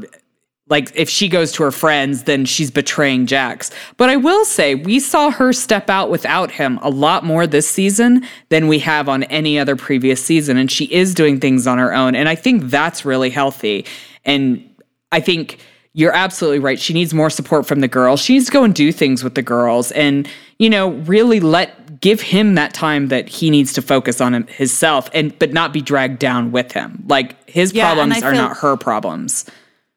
like 0.68 0.92
if 0.94 1.10
she 1.10 1.30
goes 1.30 1.54
to 1.54 1.64
her 1.64 1.72
friends, 1.72 2.24
then 2.24 2.44
she's 2.44 2.70
betraying 2.70 3.28
Jax. 3.28 3.72
But 3.96 4.10
I 4.10 4.18
will 4.18 4.44
say, 4.44 4.76
we 4.76 5.00
saw 5.00 5.32
her 5.32 5.54
step 5.54 5.90
out 5.90 6.10
without 6.10 6.52
him 6.52 6.80
a 6.82 6.90
lot 6.90 7.24
more 7.24 7.48
this 7.48 7.70
season 7.70 8.28
than 8.50 8.68
we 8.68 8.80
have 8.80 9.08
on 9.08 9.24
any 9.24 9.58
other 9.58 9.78
previous 9.78 10.24
season. 10.24 10.58
And 10.58 10.70
she 10.70 10.86
is 10.86 11.14
doing 11.14 11.40
things 11.40 11.66
on 11.66 11.78
her 11.78 11.94
own. 11.94 12.14
And 12.14 12.28
I 12.28 12.36
think 12.36 12.64
that's 12.66 13.06
really 13.06 13.30
healthy. 13.30 13.86
And 14.26 14.70
I 15.14 15.22
think 15.22 15.60
you're 15.94 16.14
absolutely 16.14 16.60
right. 16.60 16.80
She 16.80 16.94
needs 16.94 17.14
more 17.14 17.30
support 17.30 17.66
from 17.66 17.80
the 17.80 17.88
girls. 17.88 18.22
She 18.22 18.34
needs 18.34 18.48
to 18.48 18.52
go 18.52 18.66
and 18.66 18.76
do 18.76 18.92
things 18.92 19.24
with 19.24 19.36
the 19.36 19.42
girls 19.42 19.92
and, 19.94 20.28
you 20.62 20.70
know, 20.70 20.92
really 20.92 21.40
let 21.40 22.00
give 22.02 22.22
him 22.22 22.54
that 22.54 22.72
time 22.72 23.08
that 23.08 23.28
he 23.28 23.50
needs 23.50 23.74
to 23.74 23.82
focus 23.82 24.22
on 24.22 24.44
himself 24.44 25.10
and 25.12 25.38
but 25.40 25.52
not 25.52 25.74
be 25.74 25.82
dragged 25.82 26.20
down 26.20 26.52
with 26.52 26.72
him. 26.72 27.04
Like 27.08 27.50
his 27.50 27.74
yeah, 27.74 27.96
problems 27.96 28.22
are 28.22 28.32
not 28.32 28.58
her 28.58 28.78
problems. 28.78 29.46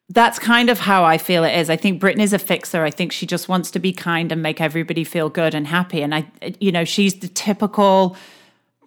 That's 0.08 0.38
kind 0.38 0.70
of 0.70 0.78
how 0.78 1.04
I 1.04 1.18
feel 1.18 1.44
it 1.44 1.54
is. 1.54 1.68
I 1.68 1.76
think 1.76 2.00
Brittany's 2.00 2.32
a 2.32 2.38
fixer. 2.38 2.82
I 2.82 2.90
think 2.90 3.12
she 3.12 3.26
just 3.26 3.46
wants 3.46 3.70
to 3.72 3.78
be 3.78 3.92
kind 3.92 4.32
and 4.32 4.40
make 4.40 4.58
everybody 4.58 5.04
feel 5.04 5.28
good 5.28 5.54
and 5.54 5.66
happy. 5.66 6.00
And 6.00 6.14
I 6.14 6.26
you 6.60 6.72
know, 6.72 6.86
she's 6.86 7.20
the 7.20 7.28
typical 7.28 8.16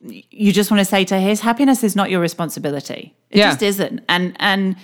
you 0.01 0.51
just 0.51 0.71
want 0.71 0.79
to 0.79 0.85
say 0.85 1.05
to 1.05 1.13
her, 1.13 1.21
his 1.21 1.41
happiness 1.41 1.83
is 1.83 1.95
not 1.95 2.09
your 2.09 2.21
responsibility. 2.21 3.13
It 3.29 3.37
yeah. 3.37 3.51
just 3.51 3.61
isn't. 3.61 4.03
And 4.09 4.35
and 4.39 4.77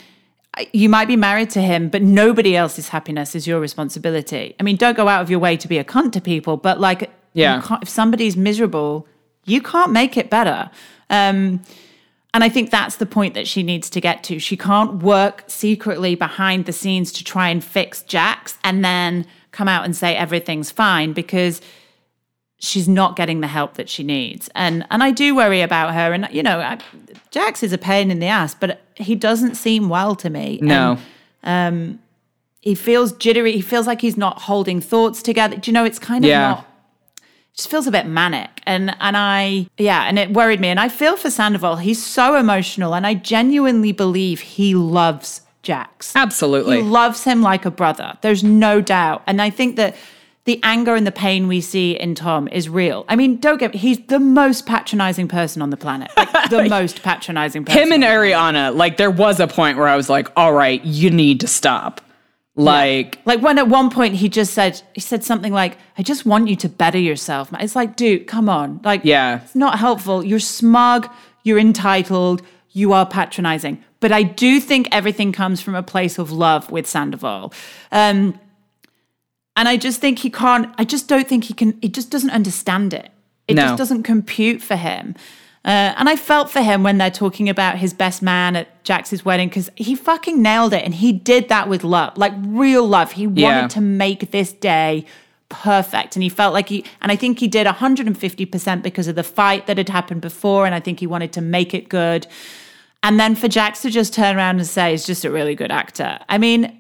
you 0.72 0.90
might 0.90 1.08
be 1.08 1.16
married 1.16 1.50
to 1.52 1.62
him, 1.62 1.90
but 1.90 2.02
nobody 2.02 2.56
else's 2.56 2.90
happiness 2.90 3.36
is 3.36 3.48
your 3.48 3.60
responsibility. 3.60 4.56
I 4.60 4.64
mean, 4.64 4.76
don't 4.76 4.96
go 4.96 5.08
out 5.08 5.22
of 5.22 5.30
your 5.30 5.40
way 5.40 5.58
to 5.58 5.68
be 5.68 5.78
a 5.78 5.84
cunt 5.84 6.12
to 6.14 6.22
people, 6.22 6.58
but 6.58 6.80
like, 6.80 7.10
yeah, 7.34 7.62
if 7.82 7.90
somebody's 7.90 8.38
miserable, 8.38 9.08
you 9.46 9.62
can't 9.62 9.92
make 9.92 10.16
it 10.18 10.30
better. 10.30 10.70
Um, 11.10 11.62
and 12.36 12.44
I 12.44 12.50
think 12.50 12.72
that's 12.72 12.98
the 12.98 13.06
point 13.06 13.34
that 13.36 13.48
she 13.48 13.64
needs 13.64 13.90
to 13.92 14.02
get 14.02 14.24
to. 14.26 14.40
She 14.40 14.58
can't 14.58 15.04
work 15.04 15.44
secretly 15.48 16.16
behind 16.16 16.66
the 16.66 16.72
scenes 16.72 17.12
to 17.14 17.24
try 17.24 17.50
and 17.50 17.64
fix 17.64 18.02
Jax 18.02 18.58
and 18.64 18.84
then 18.84 19.26
come 19.52 19.68
out 19.68 19.86
and 19.86 19.96
say 19.96 20.16
everything's 20.16 20.72
fine 20.72 21.14
because 21.14 21.62
she's 22.60 22.88
not 22.88 23.16
getting 23.16 23.42
the 23.42 23.48
help 23.48 23.76
that 23.76 23.90
she 23.90 24.04
needs. 24.04 24.50
And 24.56 24.86
and 24.90 25.04
I 25.04 25.12
do 25.12 25.36
worry 25.36 25.62
about 25.62 25.94
her. 25.94 26.14
And 26.14 26.28
you 26.32 26.42
know, 26.42 26.60
I, 26.60 26.80
Jax 27.30 27.62
is 27.62 27.74
a 27.74 27.78
pain 27.78 28.10
in 28.10 28.20
the 28.20 28.28
ass, 28.28 28.56
but 28.56 28.83
he 28.96 29.16
doesn't 29.16 29.56
seem 29.56 29.90
well 29.90 30.16
to 30.16 30.30
me. 30.30 30.60
No. 30.62 30.98
And, 31.44 31.74
um, 31.94 32.00
he 32.62 32.76
feels 32.76 33.12
jittery. 33.14 33.52
He 33.52 33.62
feels 33.62 33.88
like 33.88 34.00
he's 34.02 34.16
not 34.16 34.44
holding 34.44 34.80
thoughts 34.80 35.22
together. 35.22 35.58
Do 35.58 35.70
you 35.70 35.74
know? 35.74 35.84
It's 35.84 36.00
kind 36.00 36.24
of 36.24 36.30
Yeah. 36.30 36.40
not. 36.50 36.68
It 37.18 37.58
just 37.58 37.70
feels 37.70 37.86
a 37.88 37.92
bit 37.92 38.06
manic, 38.08 38.62
and 38.66 38.96
and 39.00 39.16
I 39.18 39.68
yeah, 39.78 40.04
and 40.08 40.18
it 40.18 40.32
worried 40.32 40.60
me. 40.62 40.70
And 40.70 40.80
I 40.80 40.88
feel 40.90 41.18
for 41.18 41.30
Sandoval. 41.30 41.76
He's 41.76 42.02
so 42.04 42.36
emotional, 42.36 42.96
and 42.96 43.06
I 43.06 43.14
genuinely 43.16 43.92
believe 43.92 44.40
he 44.40 44.74
loves 44.74 45.42
Jax. 45.62 46.16
Absolutely. 46.16 46.78
He 46.78 46.82
loves 46.84 47.26
him 47.26 47.42
like 47.42 47.66
a 47.66 47.72
brother. 47.72 48.18
There's 48.22 48.44
no 48.44 48.82
doubt. 48.82 49.24
And 49.28 49.42
I 49.42 49.50
think 49.50 49.76
that 49.76 49.96
the 50.46 50.60
anger 50.64 50.94
and 50.96 51.08
the 51.08 51.12
pain 51.12 51.48
we 51.48 51.62
see 51.62 51.92
in 51.98 52.16
Tom 52.16 52.48
is 52.50 52.68
real. 52.68 53.06
I 53.08 53.16
mean, 53.16 53.38
don't 53.38 53.58
get 53.60 53.74
me, 53.74 53.80
he's 53.80 54.00
the 54.08 54.20
most 54.20 54.66
patronizing 54.66 55.28
person 55.30 55.62
on 55.62 55.70
the 55.70 55.78
planet. 55.78 56.12
Like 56.18 56.50
the 56.50 56.68
most 56.70 57.02
patronizing 57.02 57.64
person. 57.66 57.82
Him 57.82 57.92
and 57.94 58.04
Ariana, 58.04 58.76
like 58.76 58.98
there 58.98 59.12
was 59.12 59.40
a 59.40 59.48
point 59.48 59.78
where 59.78 59.88
I 59.88 59.96
was 59.96 60.10
like, 60.10 60.28
all 60.36 60.52
right, 60.54 60.84
you 60.84 61.10
need 61.12 61.40
to 61.42 61.48
stop. 61.48 62.02
Like, 62.56 63.18
Like 63.26 63.42
when 63.42 63.58
at 63.58 63.68
one 63.68 63.90
point 63.90 64.14
he 64.16 64.30
just 64.30 64.54
said 64.54 64.80
he 64.94 65.02
said 65.02 65.24
something 65.24 65.52
like, 65.52 65.76
"I 65.98 66.04
just 66.04 66.24
want 66.24 66.48
you 66.50 66.56
to 66.58 66.70
better 66.70 67.00
yourself." 67.00 67.50
It's 67.60 67.76
like, 67.76 67.96
dude, 67.96 68.28
come 68.28 68.48
on. 68.48 68.80
Like, 68.84 69.02
Yeah. 69.04 69.42
it's 69.42 69.56
not 69.56 69.80
helpful. 69.80 70.24
You're 70.24 70.38
smug. 70.40 71.10
You're 71.42 71.58
entitled. 71.58 72.44
You 72.70 72.94
are 72.94 73.08
patronizing. 73.08 73.84
But 74.00 74.12
I 74.12 74.22
do 74.22 74.60
think 74.60 74.88
everything 74.92 75.32
comes 75.32 75.62
from 75.62 75.74
a 75.74 75.82
place 75.82 76.20
of 76.20 76.32
love 76.32 76.70
with 76.70 76.86
Sandoval. 76.86 77.54
Um, 77.92 78.40
and 79.56 79.68
I 79.68 79.78
just 79.78 80.00
think 80.02 80.20
he 80.20 80.30
can't. 80.30 80.74
I 80.78 80.84
just 80.84 81.08
don't 81.08 81.28
think 81.28 81.46
he 81.46 81.54
can. 81.54 81.78
He 81.82 81.90
just 81.90 82.10
doesn't 82.10 82.30
understand 82.32 82.94
it. 82.94 83.10
It 83.48 83.56
No. 83.56 83.64
just 83.64 83.78
doesn't 83.78 84.04
compute 84.04 84.62
for 84.62 84.76
him. 84.76 85.16
Uh, 85.66 85.94
and 85.98 86.10
I 86.10 86.18
felt 86.18 86.50
for 86.50 86.62
him 86.62 86.84
when 86.84 86.98
they're 86.98 87.10
talking 87.12 87.48
about 87.48 87.78
his 87.78 87.94
best 87.94 88.22
man 88.22 88.56
at 88.58 88.84
Jax's 88.84 89.24
wedding 89.24 89.48
because 89.48 89.70
he 89.76 89.96
fucking 89.96 90.42
nailed 90.42 90.74
it. 90.74 90.84
And 90.84 90.94
he 90.96 91.14
did 91.14 91.48
that 91.50 91.70
with 91.70 91.84
love, 91.86 92.18
like 92.18 92.34
real 92.38 92.86
love. 92.86 93.14
He 93.14 93.28
wanted 93.28 93.42
Yeah. 93.42 93.68
to 93.70 93.82
make 93.82 94.32
this 94.32 94.52
day 94.52 95.06
perfect. 95.48 96.18
And 96.18 96.24
he 96.24 96.28
felt 96.30 96.54
like 96.54 96.68
he, 96.68 96.84
and 97.02 97.12
I 97.14 97.16
think 97.16 97.40
he 97.40 97.48
did 97.48 97.66
150% 97.68 98.82
because 98.84 99.08
of 99.08 99.16
the 99.16 99.24
fight 99.24 99.68
that 99.68 99.78
had 99.78 99.88
happened 99.88 100.20
before. 100.22 100.66
And 100.66 100.76
I 100.76 100.82
think 100.82 101.00
he 101.00 101.08
wanted 101.08 101.32
to 101.34 101.42
make 101.42 101.74
it 101.74 101.88
good. 101.88 102.28
And 103.02 103.18
then 103.20 103.34
for 103.36 103.48
Jax 103.48 103.82
to 103.84 103.90
just 103.90 104.14
turn 104.14 104.36
around 104.36 104.58
and 104.58 104.68
say, 104.68 104.92
he's 104.92 105.06
just 105.06 105.24
a 105.24 105.32
really 105.32 105.56
good 105.56 105.72
actor. 105.72 106.20
I 106.28 106.38
mean, 106.38 106.78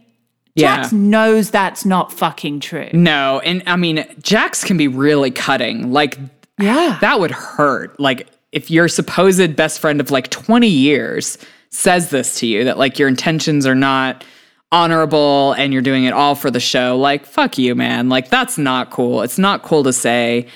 yeah. 0.55 0.77
Jax 0.77 0.91
knows 0.93 1.49
that's 1.51 1.85
not 1.85 2.11
fucking 2.13 2.59
true. 2.59 2.89
No. 2.93 3.39
And 3.39 3.63
I 3.65 3.75
mean, 3.75 4.05
Jax 4.21 4.63
can 4.63 4.77
be 4.77 4.87
really 4.87 5.31
cutting. 5.31 5.91
Like, 5.91 6.17
Yeah. 6.59 6.97
that 7.01 7.19
would 7.19 7.31
hurt. 7.31 7.99
Like, 7.99 8.27
if 8.51 8.69
your 8.69 8.87
supposed 8.87 9.55
best 9.55 9.79
friend 9.79 9.99
of 9.99 10.11
like 10.11 10.29
20 10.29 10.67
years 10.67 11.37
says 11.69 12.09
this 12.09 12.39
to 12.39 12.45
you, 12.47 12.65
that 12.65 12.77
like 12.77 12.99
your 12.99 13.07
intentions 13.07 13.65
are 13.65 13.73
not 13.75 14.23
honorable 14.71 15.53
and 15.53 15.71
you're 15.73 15.81
doing 15.81 16.03
it 16.03 16.13
all 16.13 16.35
for 16.35 16.51
the 16.51 16.59
show, 16.59 16.97
like, 16.97 17.25
fuck 17.25 17.57
you, 17.57 17.75
man. 17.75 18.09
Like, 18.09 18.29
that's 18.29 18.57
not 18.57 18.91
cool. 18.91 19.21
It's 19.21 19.37
not 19.39 19.63
cool 19.63 19.83
to 19.83 19.93
say. 19.93 20.47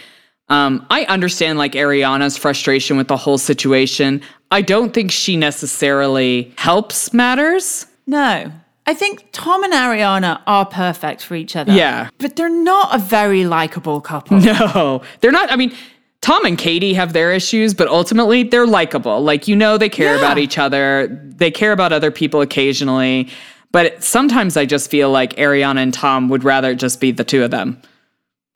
Um, 0.49 0.85
I 0.89 1.03
understand 1.05 1.57
like 1.57 1.73
Ariana's 1.73 2.37
frustration 2.37 2.97
with 2.97 3.07
the 3.09 3.17
whole 3.17 3.37
situation. 3.37 4.21
I 4.49 4.61
don't 4.61 4.93
think 4.93 5.11
she 5.11 5.35
necessarily 5.35 6.53
helps 6.57 7.13
matters. 7.13 7.85
No. 8.05 8.51
I 8.87 8.93
think 8.93 9.25
Tom 9.33 9.63
and 9.63 9.73
Ariana 9.73 10.41
are 10.47 10.65
perfect 10.65 11.21
for 11.21 11.35
each 11.35 11.55
other. 11.55 11.73
Yeah. 11.73 12.09
But 12.19 12.37
they're 12.37 12.49
not 12.49 12.95
a 12.95 12.97
very 12.97 13.45
likable 13.45 13.99
couple. 14.01 14.39
No, 14.41 15.01
they're 15.19 15.31
not. 15.33 15.51
I 15.51 15.57
mean, 15.57 15.75
Tom 16.21 16.45
and 16.45 16.57
Katie 16.57 16.93
have 16.93 17.11
their 17.13 17.31
issues, 17.33 17.73
but 17.73 17.87
ultimately 17.89 18.43
they're 18.43 18.65
likable. 18.65 19.21
Like, 19.21 19.47
you 19.47 19.55
know, 19.55 19.77
they 19.77 19.89
care 19.89 20.13
Yeah. 20.13 20.19
about 20.19 20.37
each 20.37 20.57
other, 20.57 21.07
they 21.37 21.51
care 21.51 21.73
about 21.73 21.91
other 21.91 22.11
people 22.11 22.39
occasionally. 22.41 23.29
But 23.73 24.03
sometimes 24.03 24.55
I 24.55 24.65
just 24.65 24.89
feel 24.89 25.11
like 25.11 25.35
Ariana 25.35 25.79
and 25.83 25.93
Tom 25.93 26.29
would 26.29 26.43
rather 26.45 26.73
just 26.73 27.01
be 27.01 27.11
the 27.11 27.25
two 27.25 27.43
of 27.43 27.51
them. 27.51 27.81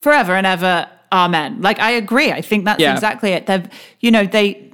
Forever 0.01 0.33
and 0.35 0.47
ever, 0.47 0.87
amen. 1.11 1.61
Like 1.61 1.79
I 1.79 1.91
agree. 1.91 2.31
I 2.31 2.41
think 2.41 2.63
that's 2.65 2.79
Yeah. 2.79 2.93
exactly 2.93 3.31
it. 3.33 3.45
They've 3.47 3.67
you 3.99 4.11
know, 4.11 4.25
they 4.25 4.71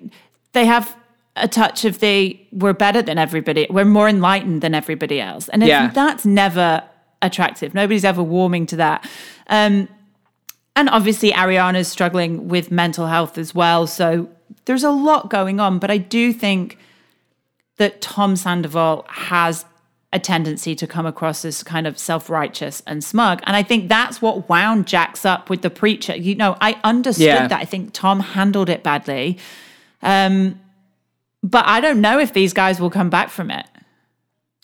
they 0.54 0.66
have 0.66 0.96
a 1.40 1.48
touch 1.48 1.86
of 1.86 2.00
the 2.00 2.40
we're 2.52 2.74
better 2.74 3.02
than 3.02 3.18
everybody. 3.18 3.68
We're 3.70 3.86
more 3.86 4.08
enlightened 4.10 4.62
than 4.62 4.74
everybody 4.74 5.20
else. 5.22 5.48
And 5.50 5.64
if 5.64 5.70
Yeah. 5.70 5.88
that's 5.94 6.26
never 6.26 6.84
attractive. 7.22 7.74
Nobody's 7.74 8.06
ever 8.06 8.24
warming 8.24 8.66
to 8.68 8.76
that. 8.78 9.08
Um 9.48 9.88
and 10.76 10.90
obviously 10.90 11.32
Ariana's 11.32 11.88
struggling 11.88 12.48
with 12.48 12.72
mental 12.72 13.08
health 13.08 13.38
as 13.38 13.56
well. 13.56 13.88
So 13.88 14.30
there's 14.66 14.84
a 14.84 14.92
lot 14.92 15.30
going 15.30 15.60
on, 15.60 15.80
but 15.80 15.90
I 15.90 15.98
do 15.98 16.32
think 16.34 16.78
that 17.78 18.02
Tom 18.02 18.36
Sandoval 18.36 19.06
has 19.10 19.66
a 20.14 20.20
tendency 20.20 20.74
to 20.76 20.88
come 20.88 21.06
across 21.06 21.44
as 21.44 21.64
kind 21.64 21.86
of 21.86 21.98
self-righteous 21.98 22.82
and 22.88 23.04
smug. 23.04 23.42
And 23.46 23.56
I 23.56 23.64
think 23.64 23.90
that's 23.90 24.22
what 24.22 24.48
wound 24.48 24.88
Jax 24.88 25.26
up 25.26 25.50
with 25.50 25.62
the 25.64 25.70
preacher. 25.70 26.16
You 26.16 26.36
know, 26.36 26.56
I 26.62 26.80
understood 26.84 27.26
Yeah. 27.26 27.48
that. 27.48 27.60
I 27.60 27.66
think 27.66 27.92
Tom 27.94 28.20
handled 28.22 28.70
it 28.70 28.84
badly. 28.84 29.38
Um, 30.02 30.60
but 31.44 31.66
I 31.66 31.80
don't 31.80 32.02
know 32.02 32.20
if 32.20 32.34
these 32.34 32.54
guys 32.54 32.80
will 32.80 32.90
come 32.90 33.10
back 33.10 33.30
from 33.30 33.52
it. 33.52 33.66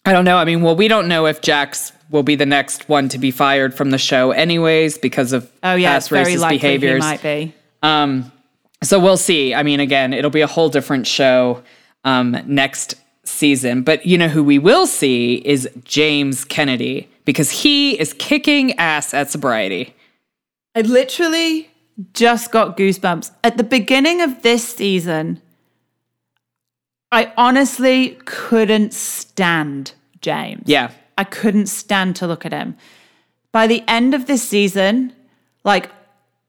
I 0.06 0.12
don't 0.12 0.26
know. 0.26 0.38
I 0.38 0.44
mean, 0.46 0.62
well, 0.62 0.76
we 0.76 0.88
don't 0.88 1.08
know 1.08 1.26
if 1.26 1.42
Jax 1.42 1.94
will 2.10 2.24
be 2.24 2.36
the 2.36 2.46
next 2.46 2.90
one 2.90 3.08
to 3.10 3.18
be 3.18 3.32
fired 3.32 3.74
from 3.74 3.92
the 3.92 3.98
show, 3.98 4.32
anyways, 4.32 4.98
because 4.98 5.32
of 5.32 5.50
Oh 5.64 5.76
yeah, 5.76 5.94
past 5.94 6.10
very 6.10 6.36
racist 6.36 6.50
behaviors. 6.50 7.04
he 7.04 7.10
might 7.10 7.22
be. 7.22 7.56
Um, 7.82 8.32
so 8.84 9.00
we'll 9.00 9.18
see. 9.18 9.54
I 9.54 9.64
mean, 9.64 9.80
again, 9.80 10.14
it'll 10.14 10.30
be 10.30 10.42
a 10.42 10.48
whole 10.48 10.70
different 10.70 11.08
show 11.08 11.64
um, 12.04 12.38
next 12.46 12.96
season. 13.24 13.84
But 13.84 14.06
you 14.06 14.18
know 14.18 14.28
who 14.28 14.44
we 14.44 14.60
will 14.60 14.88
see 14.88 15.36
is 15.36 15.70
James 15.86 16.44
Kennedy 16.44 17.10
because 17.24 17.50
he 17.50 17.98
is 18.00 18.14
kicking 18.14 18.78
ass 18.78 19.14
at 19.14 19.32
sobriety. 19.32 19.96
I 20.76 20.82
literally 20.82 21.70
just 22.14 22.52
got 22.52 22.76
goosebumps. 22.76 23.32
At 23.44 23.58
the 23.58 23.64
beginning 23.64 24.22
of 24.22 24.42
this 24.42 24.68
season, 24.68 25.42
I 27.14 27.32
honestly 27.38 28.18
couldn't 28.26 28.92
stand 28.92 29.94
James. 30.22 30.64
Yeah. 30.66 30.90
I 31.16 31.24
couldn't 31.24 31.68
stand 31.68 32.16
to 32.16 32.28
look 32.28 32.44
at 32.44 32.52
him. 32.52 32.76
By 33.52 33.68
the 33.68 33.84
end 33.88 34.16
of 34.16 34.26
this 34.26 34.42
season, 34.42 35.14
like, 35.64 35.92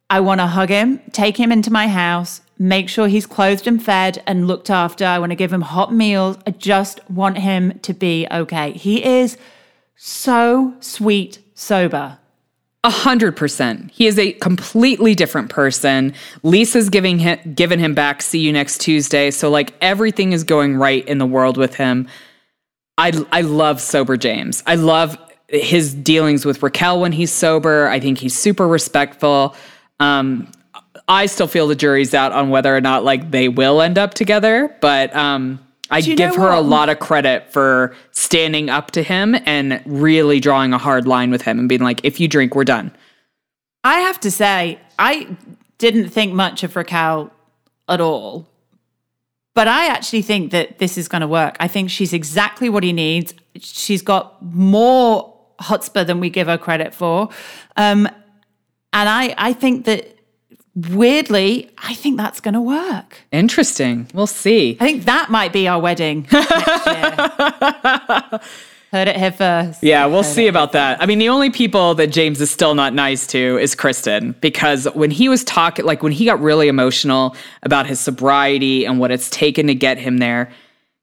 I 0.09 0.21
want 0.21 0.41
to 0.41 0.47
hug 0.47 0.71
him, 0.71 1.03
take 1.13 1.37
him 1.37 1.53
into 1.53 1.71
my 1.71 1.87
house, 1.89 2.41
make 2.59 2.89
sure 2.89 3.09
he's 3.09 3.27
clothed 3.27 3.67
and 3.67 3.83
fed 3.83 4.23
and 4.27 4.47
looked 4.47 4.71
after. 4.71 5.05
I 5.05 5.19
want 5.19 5.33
to 5.33 5.37
give 5.37 5.53
him 5.53 5.61
hot 5.61 5.93
meals. 5.93 6.39
I 6.47 6.53
just 6.53 6.99
want 7.11 7.37
him 7.37 7.79
to 7.81 7.93
be 7.93 8.27
okay. 8.31 8.73
He 8.73 9.05
is 9.05 9.37
so 9.97 10.75
sweet 10.81 11.41
sober. 11.53 12.19
A 12.85 12.91
hundred 12.91 13.35
percent. 13.35 13.91
He 13.91 14.07
is 14.07 14.19
a 14.19 14.33
completely 14.33 15.15
different 15.15 15.49
person. 15.49 16.13
Lisa's 16.43 16.91
giving 16.91 17.19
him 17.19 17.55
given 17.55 17.79
him 17.79 17.95
back. 17.95 18.21
See 18.21 18.41
you 18.41 18.53
next 18.53 18.83
Tuesday. 18.83 19.31
So 19.31 19.49
like 19.49 19.73
everything 19.81 20.33
is 20.33 20.45
going 20.45 20.77
right 20.77 21.07
in 21.09 21.17
the 21.17 21.27
world 21.27 21.57
with 21.57 21.75
him. 21.75 22.07
I 22.99 23.13
I 23.33 23.41
love 23.41 23.81
sober 23.81 24.19
James. 24.19 24.63
I 24.67 24.75
love 24.75 25.17
his 25.49 25.95
dealings 25.95 26.45
with 26.45 26.63
Raquel 26.63 27.01
when 27.01 27.13
he's 27.13 27.33
sober. 27.33 27.89
I 27.89 28.01
think 28.01 28.19
he's 28.19 28.37
super 28.37 28.69
respectful. 28.69 29.57
Um, 29.99 30.53
I 31.09 31.27
still 31.27 31.47
feel 31.47 31.67
the 31.67 31.75
jury's 31.75 32.13
out 32.13 32.33
on 32.33 32.51
whether 32.51 32.75
or 32.75 32.81
not 32.81 33.03
like 33.03 33.31
they 33.31 33.49
will 33.49 33.81
end 33.81 33.99
up 33.99 34.15
together, 34.15 34.77
but 34.81 35.15
um, 35.17 35.59
I 35.95 36.01
give 36.01 36.35
her 36.35 36.51
a 36.51 36.61
lot 36.61 36.89
of 36.89 36.99
credit 36.99 37.53
for 37.53 37.95
standing 38.11 38.69
up 38.69 38.91
to 38.93 39.03
him 39.03 39.37
and 39.47 39.81
really 39.87 40.41
drawing 40.41 40.73
a 40.73 40.79
hard 40.79 41.07
line 41.07 41.31
with 41.31 41.43
him 41.43 41.59
and 41.59 41.69
being 41.69 41.83
like, 41.83 42.05
if 42.05 42.19
you 42.19 42.27
drink, 42.27 42.55
we're 42.55 42.65
done. 42.65 42.95
I 43.85 44.01
have 44.01 44.19
to 44.21 44.31
say, 44.31 44.81
I 44.99 45.37
didn't 45.79 46.09
think 46.09 46.33
much 46.33 46.65
of 46.65 46.75
Raquel 46.75 47.31
at 47.89 48.01
all. 48.01 48.49
But 49.55 49.69
I 49.69 49.87
actually 49.87 50.23
think 50.23 50.51
that 50.51 50.79
this 50.79 50.99
is 50.99 51.07
going 51.07 51.21
to 51.21 51.29
work. 51.29 51.57
I 51.61 51.69
think 51.69 51.91
she's 51.91 52.13
exactly 52.13 52.69
what 52.69 52.83
he 52.83 52.93
needs. 52.93 53.35
She's 53.57 54.03
got 54.03 54.43
more 54.43 55.33
hotspur 55.61 56.03
than 56.03 56.19
we 56.19 56.29
give 56.29 56.49
her 56.49 56.59
credit 56.59 56.93
for. 56.93 57.29
Um, 57.77 58.09
and 58.93 59.09
I, 59.09 59.35
I 59.39 59.53
think 59.53 59.85
that 59.85 60.14
weirdly, 60.75 61.71
I 61.79 61.95
think 61.95 62.17
that's 62.17 62.41
going 62.41 62.55
to 62.55 62.61
work. 62.61 63.21
Interesting. 63.33 64.09
We'll 64.15 64.27
see. 64.27 64.77
I 64.81 64.85
think 64.85 65.05
that 65.05 65.31
might 65.31 65.53
be 65.53 65.69
our 65.69 65.81
wedding 65.81 66.27
next 66.33 66.87
year. 66.87 68.41
Heard 68.93 69.09
it 69.09 69.17
here 69.17 69.33
first. 69.33 69.83
Yeah, 69.83 70.07
we'll 70.07 70.23
see 70.23 70.47
about 70.47 70.71
that. 70.73 71.03
I 71.03 71.07
mean, 71.07 71.19
the 71.19 71.29
only 71.29 71.51
people 71.51 71.97
that 71.97 72.09
James 72.09 72.41
is 72.41 72.49
still 72.49 72.77
not 72.77 72.95
nice 72.95 73.27
to 73.29 73.59
is 73.59 73.75
Kristen 73.75 74.37
because 74.41 74.85
when 74.95 75.11
he 75.11 75.29
was 75.29 75.43
talking, 75.43 75.85
like 75.85 76.05
when 76.05 76.13
he 76.13 76.25
got 76.25 76.41
really 76.41 76.69
emotional 76.69 77.35
about 77.65 77.87
his 77.87 77.99
sobriety 77.99 78.85
and 78.85 79.01
what 79.01 79.11
it's 79.11 79.29
taken 79.31 79.67
to 79.67 79.75
get 79.75 79.99
him 79.99 80.19
there, 80.19 80.53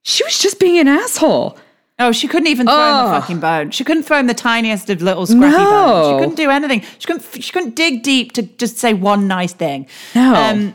she 0.04 0.24
was 0.24 0.40
just 0.40 0.58
being 0.58 0.80
an 0.80 0.88
asshole. 0.88 1.58
Oh, 2.02 2.12
she 2.12 2.28
couldn't 2.28 2.48
even 2.48 2.66
throw 2.68 2.76
him 2.76 3.06
the 3.06 3.16
Oh. 3.16 3.20
fucking 3.20 3.40
bone. 3.40 3.72
She 3.72 3.84
couldn't 3.84 4.04
throw 4.04 4.18
him 4.20 4.28
the 4.28 4.34
tiniest 4.34 4.90
of 4.90 5.02
little 5.02 5.26
scrappy 5.26 5.56
No. 5.58 5.70
bones. 5.70 6.08
She 6.08 6.20
couldn't 6.20 6.36
do 6.36 6.50
anything. 6.50 6.82
She 7.00 7.06
couldn't. 7.08 7.44
She 7.44 7.52
couldn't 7.52 7.76
dig 7.76 8.04
deep 8.04 8.32
to 8.34 8.42
just 8.44 8.78
say 8.78 8.94
one 8.94 9.28
nice 9.28 9.54
thing. 9.54 9.88
No. 10.16 10.34
Um, 10.36 10.74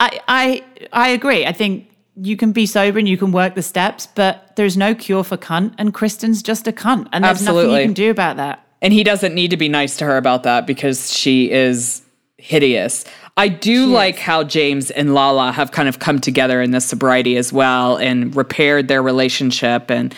I, 0.00 0.20
I, 0.28 0.62
I 0.92 1.08
agree. 1.08 1.46
I 1.46 1.52
think 1.52 1.88
you 2.20 2.36
can 2.36 2.52
be 2.52 2.66
sober 2.66 2.98
and 2.98 3.08
you 3.08 3.16
can 3.16 3.32
work 3.32 3.54
the 3.54 3.62
steps, 3.62 4.06
but 4.14 4.54
there's 4.56 4.76
no 4.76 4.94
cure 4.94 5.24
for 5.24 5.36
cunt, 5.36 5.74
and 5.78 5.94
Kristen's 5.94 6.42
just 6.42 6.66
a 6.68 6.72
cunt, 6.72 7.08
and 7.12 7.24
there's 7.24 7.40
nothing 7.42 7.56
Absolutely. 7.58 7.80
you 7.80 7.86
can 7.86 7.94
do 7.94 8.10
about 8.10 8.36
that. 8.36 8.66
And 8.82 8.92
he 8.92 9.02
doesn't 9.04 9.34
need 9.34 9.50
to 9.52 9.56
be 9.56 9.68
nice 9.68 9.96
to 9.98 10.04
her 10.04 10.16
about 10.16 10.42
that 10.42 10.66
because 10.66 11.12
she 11.12 11.50
is 11.50 12.02
hideous. 12.36 13.04
I 13.36 13.48
do 13.48 13.86
like 13.86 14.18
how 14.18 14.42
James 14.44 14.90
and 14.90 15.14
Lala 15.14 15.52
have 15.52 15.70
kind 15.70 15.88
of 15.88 16.00
come 16.00 16.18
together 16.20 16.60
in 16.60 16.72
this 16.72 16.84
sobriety 16.84 17.36
as 17.36 17.52
well 17.52 17.96
and 17.96 18.34
repaired 18.36 18.88
their 18.88 19.02
relationship. 19.02 19.90
And 19.90 20.14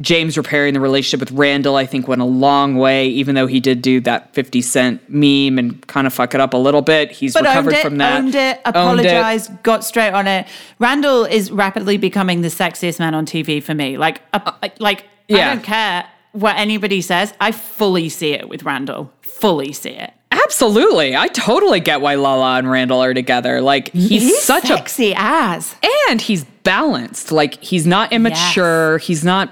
James 0.00 0.36
repairing 0.36 0.74
the 0.74 0.80
relationship 0.80 1.20
with 1.20 1.30
Randall, 1.38 1.76
I 1.76 1.86
think, 1.86 2.08
went 2.08 2.20
a 2.20 2.24
long 2.24 2.76
way, 2.76 3.06
even 3.08 3.36
though 3.36 3.46
he 3.46 3.60
did 3.60 3.80
do 3.80 4.00
that 4.00 4.34
50 4.34 4.60
Cent 4.60 5.08
meme 5.08 5.56
and 5.56 5.86
kind 5.86 6.06
of 6.06 6.12
fuck 6.12 6.34
it 6.34 6.40
up 6.40 6.52
a 6.52 6.56
little 6.56 6.82
bit. 6.82 7.12
He's 7.12 7.32
But 7.32 7.44
recovered 7.44 7.74
it, 7.74 7.82
from 7.82 7.98
that. 7.98 8.18
owned 8.18 8.34
it, 8.34 8.60
Owned 8.74 9.00
it. 9.00 9.06
apologized, 9.06 9.62
got 9.62 9.84
straight 9.84 10.12
on 10.12 10.26
it. 10.26 10.48
Randall 10.80 11.24
is 11.24 11.52
rapidly 11.52 11.96
becoming 11.96 12.40
the 12.40 12.48
sexiest 12.48 12.98
man 12.98 13.14
on 13.14 13.24
TV 13.24 13.62
for 13.62 13.72
me. 13.74 13.96
Like, 13.96 14.20
uh, 14.32 14.52
like 14.80 15.04
yeah. 15.28 15.50
I 15.50 15.54
don't 15.54 15.62
care 15.64 16.06
what 16.32 16.56
anybody 16.56 17.00
says. 17.00 17.32
I 17.40 17.52
fully 17.52 18.08
see 18.08 18.32
it 18.32 18.48
with 18.48 18.64
Randall. 18.64 19.12
Fully 19.22 19.72
see 19.72 19.90
it. 19.90 20.12
Absolutely. 20.32 21.14
I 21.16 21.28
totally 21.28 21.78
get 21.78 22.00
why 22.00 22.16
Lala 22.16 22.58
and 22.58 22.68
Randall 22.68 23.00
are 23.00 23.14
together. 23.14 23.60
Like, 23.60 23.92
he's, 23.92 24.42
such 24.42 24.64
a 24.64 24.76
sexy 24.76 25.14
ass. 25.14 25.76
and 26.10 26.20
he's 26.20 26.42
balanced. 26.64 27.30
Like 27.30 27.62
he's 27.62 27.86
not 27.86 28.12
immature, 28.12 28.98
he's 28.98 29.22
not 29.24 29.50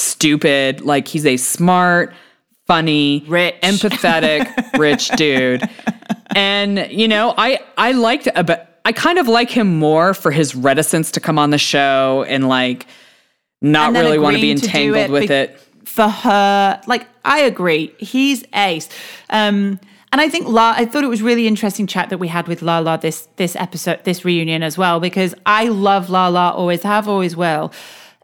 stupid. 0.00 0.80
Like 0.80 1.08
he's 1.08 1.26
a 1.26 1.36
smart, 1.36 2.12
funny, 2.66 3.24
Rich. 3.26 3.56
empathetic, 3.62 4.78
rich 4.78 5.08
dude. 5.10 5.62
And 6.34 6.86
you 6.90 7.08
know, 7.08 7.34
I 7.36 7.60
I 7.76 7.92
liked 7.92 8.28
uh, 8.34 8.42
but 8.42 8.80
I 8.84 8.92
kind 8.92 9.18
of 9.18 9.28
like 9.28 9.50
him 9.50 9.78
more 9.78 10.14
for 10.14 10.30
his 10.30 10.54
reticence 10.54 11.10
to 11.12 11.20
come 11.20 11.38
on 11.38 11.50
the 11.50 11.58
show 11.58 12.24
and 12.28 12.48
like 12.48 12.86
not 13.60 13.88
And 13.88 13.98
really 13.98 14.18
want 14.18 14.36
to 14.36 14.40
be 14.40 14.50
agreeing 14.52 14.58
to 14.58 14.66
entangled 14.66 14.96
it 14.96 15.10
with 15.10 15.28
be- 15.28 15.34
it. 15.34 15.60
for 15.84 16.08
her. 16.08 16.80
Like 16.86 17.06
I 17.24 17.40
agree, 17.40 17.92
he's 17.98 18.44
ace. 18.54 18.88
Um, 19.28 19.78
and 20.12 20.20
I 20.20 20.28
think 20.28 20.48
La, 20.48 20.74
I 20.76 20.86
thought 20.86 21.04
it 21.04 21.08
was 21.08 21.22
really 21.22 21.46
interesting 21.46 21.86
chat 21.86 22.08
that 22.10 22.18
we 22.18 22.26
had 22.26 22.48
with 22.48 22.62
Lala 22.62 22.98
this 22.98 23.28
this 23.36 23.54
episode, 23.54 24.02
this 24.04 24.24
reunion 24.24 24.62
as 24.62 24.76
well, 24.78 24.98
because 24.98 25.34
I 25.46 25.68
love 25.68 26.10
Lala, 26.10 26.50
always 26.50 26.82
have, 26.82 27.06
always 27.08 27.36
will, 27.36 27.72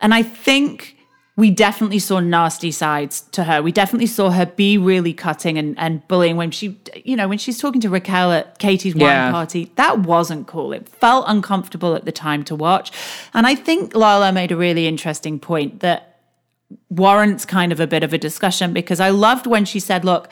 and 0.00 0.12
I 0.14 0.22
think 0.22 0.95
we 1.36 1.50
definitely 1.50 1.98
saw 1.98 2.18
nasty 2.18 2.70
sides 2.70 3.20
to 3.32 3.44
her. 3.44 3.62
We 3.62 3.70
definitely 3.70 4.06
saw 4.06 4.30
her 4.30 4.46
be 4.46 4.78
really 4.78 5.12
cutting 5.12 5.58
and, 5.58 5.78
and 5.78 6.06
bullying 6.08 6.36
when 6.38 6.50
she, 6.50 6.80
you 7.04 7.14
know, 7.14 7.28
when 7.28 7.36
she's 7.36 7.58
talking 7.58 7.80
to 7.82 7.90
Raquel 7.90 8.32
at 8.32 8.58
Katie's 8.58 8.94
wine 8.94 9.02
Yeah. 9.04 9.30
party. 9.30 9.70
That 9.76 10.00
wasn't 10.00 10.46
cool. 10.46 10.72
It 10.72 10.88
felt 10.88 11.26
uncomfortable 11.28 11.94
at 11.94 12.06
the 12.06 12.12
time 12.12 12.42
to 12.44 12.56
watch. 12.56 12.90
And 13.34 13.46
I 13.46 13.54
think 13.54 13.94
Lala 13.94 14.32
made 14.32 14.50
a 14.50 14.56
really 14.56 14.86
interesting 14.86 15.38
point 15.38 15.80
that 15.80 16.20
warrants 16.88 17.44
kind 17.44 17.70
of 17.70 17.80
a 17.80 17.86
bit 17.86 18.02
of 18.02 18.14
a 18.14 18.18
discussion 18.18 18.72
because 18.72 18.98
I 18.98 19.10
loved 19.10 19.46
when 19.46 19.66
she 19.66 19.78
said, 19.78 20.04
Look, 20.06 20.30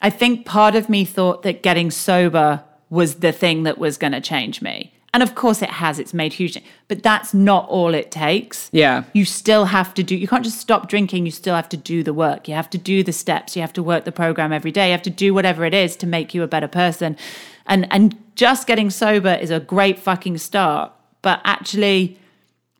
I 0.00 0.10
think 0.10 0.46
part 0.46 0.76
of 0.76 0.88
me 0.88 1.04
thought 1.04 1.42
that 1.42 1.62
getting 1.62 1.90
sober 1.90 2.62
was 2.88 3.16
the 3.16 3.32
thing 3.32 3.64
that 3.64 3.78
was 3.78 3.98
going 3.98 4.12
to 4.12 4.20
change 4.20 4.62
me. 4.62 4.92
And 5.16 5.22
of 5.22 5.34
course 5.34 5.62
it 5.62 5.70
has, 5.70 5.98
it's 5.98 6.12
made 6.12 6.34
huge, 6.34 6.62
but 6.88 7.02
that's 7.02 7.32
not 7.32 7.66
all 7.70 7.94
it 7.94 8.10
takes. 8.10 8.68
Yeah. 8.70 9.04
You 9.14 9.24
still 9.24 9.64
have 9.64 9.94
to 9.94 10.02
do, 10.02 10.14
you 10.14 10.28
can't 10.28 10.44
just 10.44 10.60
stop 10.60 10.90
drinking, 10.90 11.24
you 11.24 11.32
still 11.32 11.54
have 11.54 11.70
to 11.70 11.76
do 11.78 12.02
the 12.02 12.12
work. 12.12 12.48
You 12.48 12.54
have 12.54 12.68
to 12.68 12.76
do 12.76 13.02
the 13.02 13.14
steps, 13.14 13.56
you 13.56 13.62
have 13.62 13.72
to 13.72 13.82
work 13.82 14.04
the 14.04 14.12
program 14.12 14.52
every 14.52 14.70
day, 14.70 14.88
you 14.88 14.92
have 14.92 15.00
to 15.00 15.08
do 15.08 15.32
whatever 15.32 15.64
it 15.64 15.72
is 15.72 15.96
to 15.96 16.06
make 16.06 16.34
you 16.34 16.42
a 16.42 16.46
better 16.46 16.68
person. 16.68 17.16
And 17.64 17.90
and 17.90 18.14
just 18.34 18.66
getting 18.66 18.90
sober 18.90 19.32
is 19.32 19.50
a 19.50 19.58
great 19.58 19.98
fucking 19.98 20.36
start, 20.36 20.92
but 21.22 21.40
actually 21.44 22.18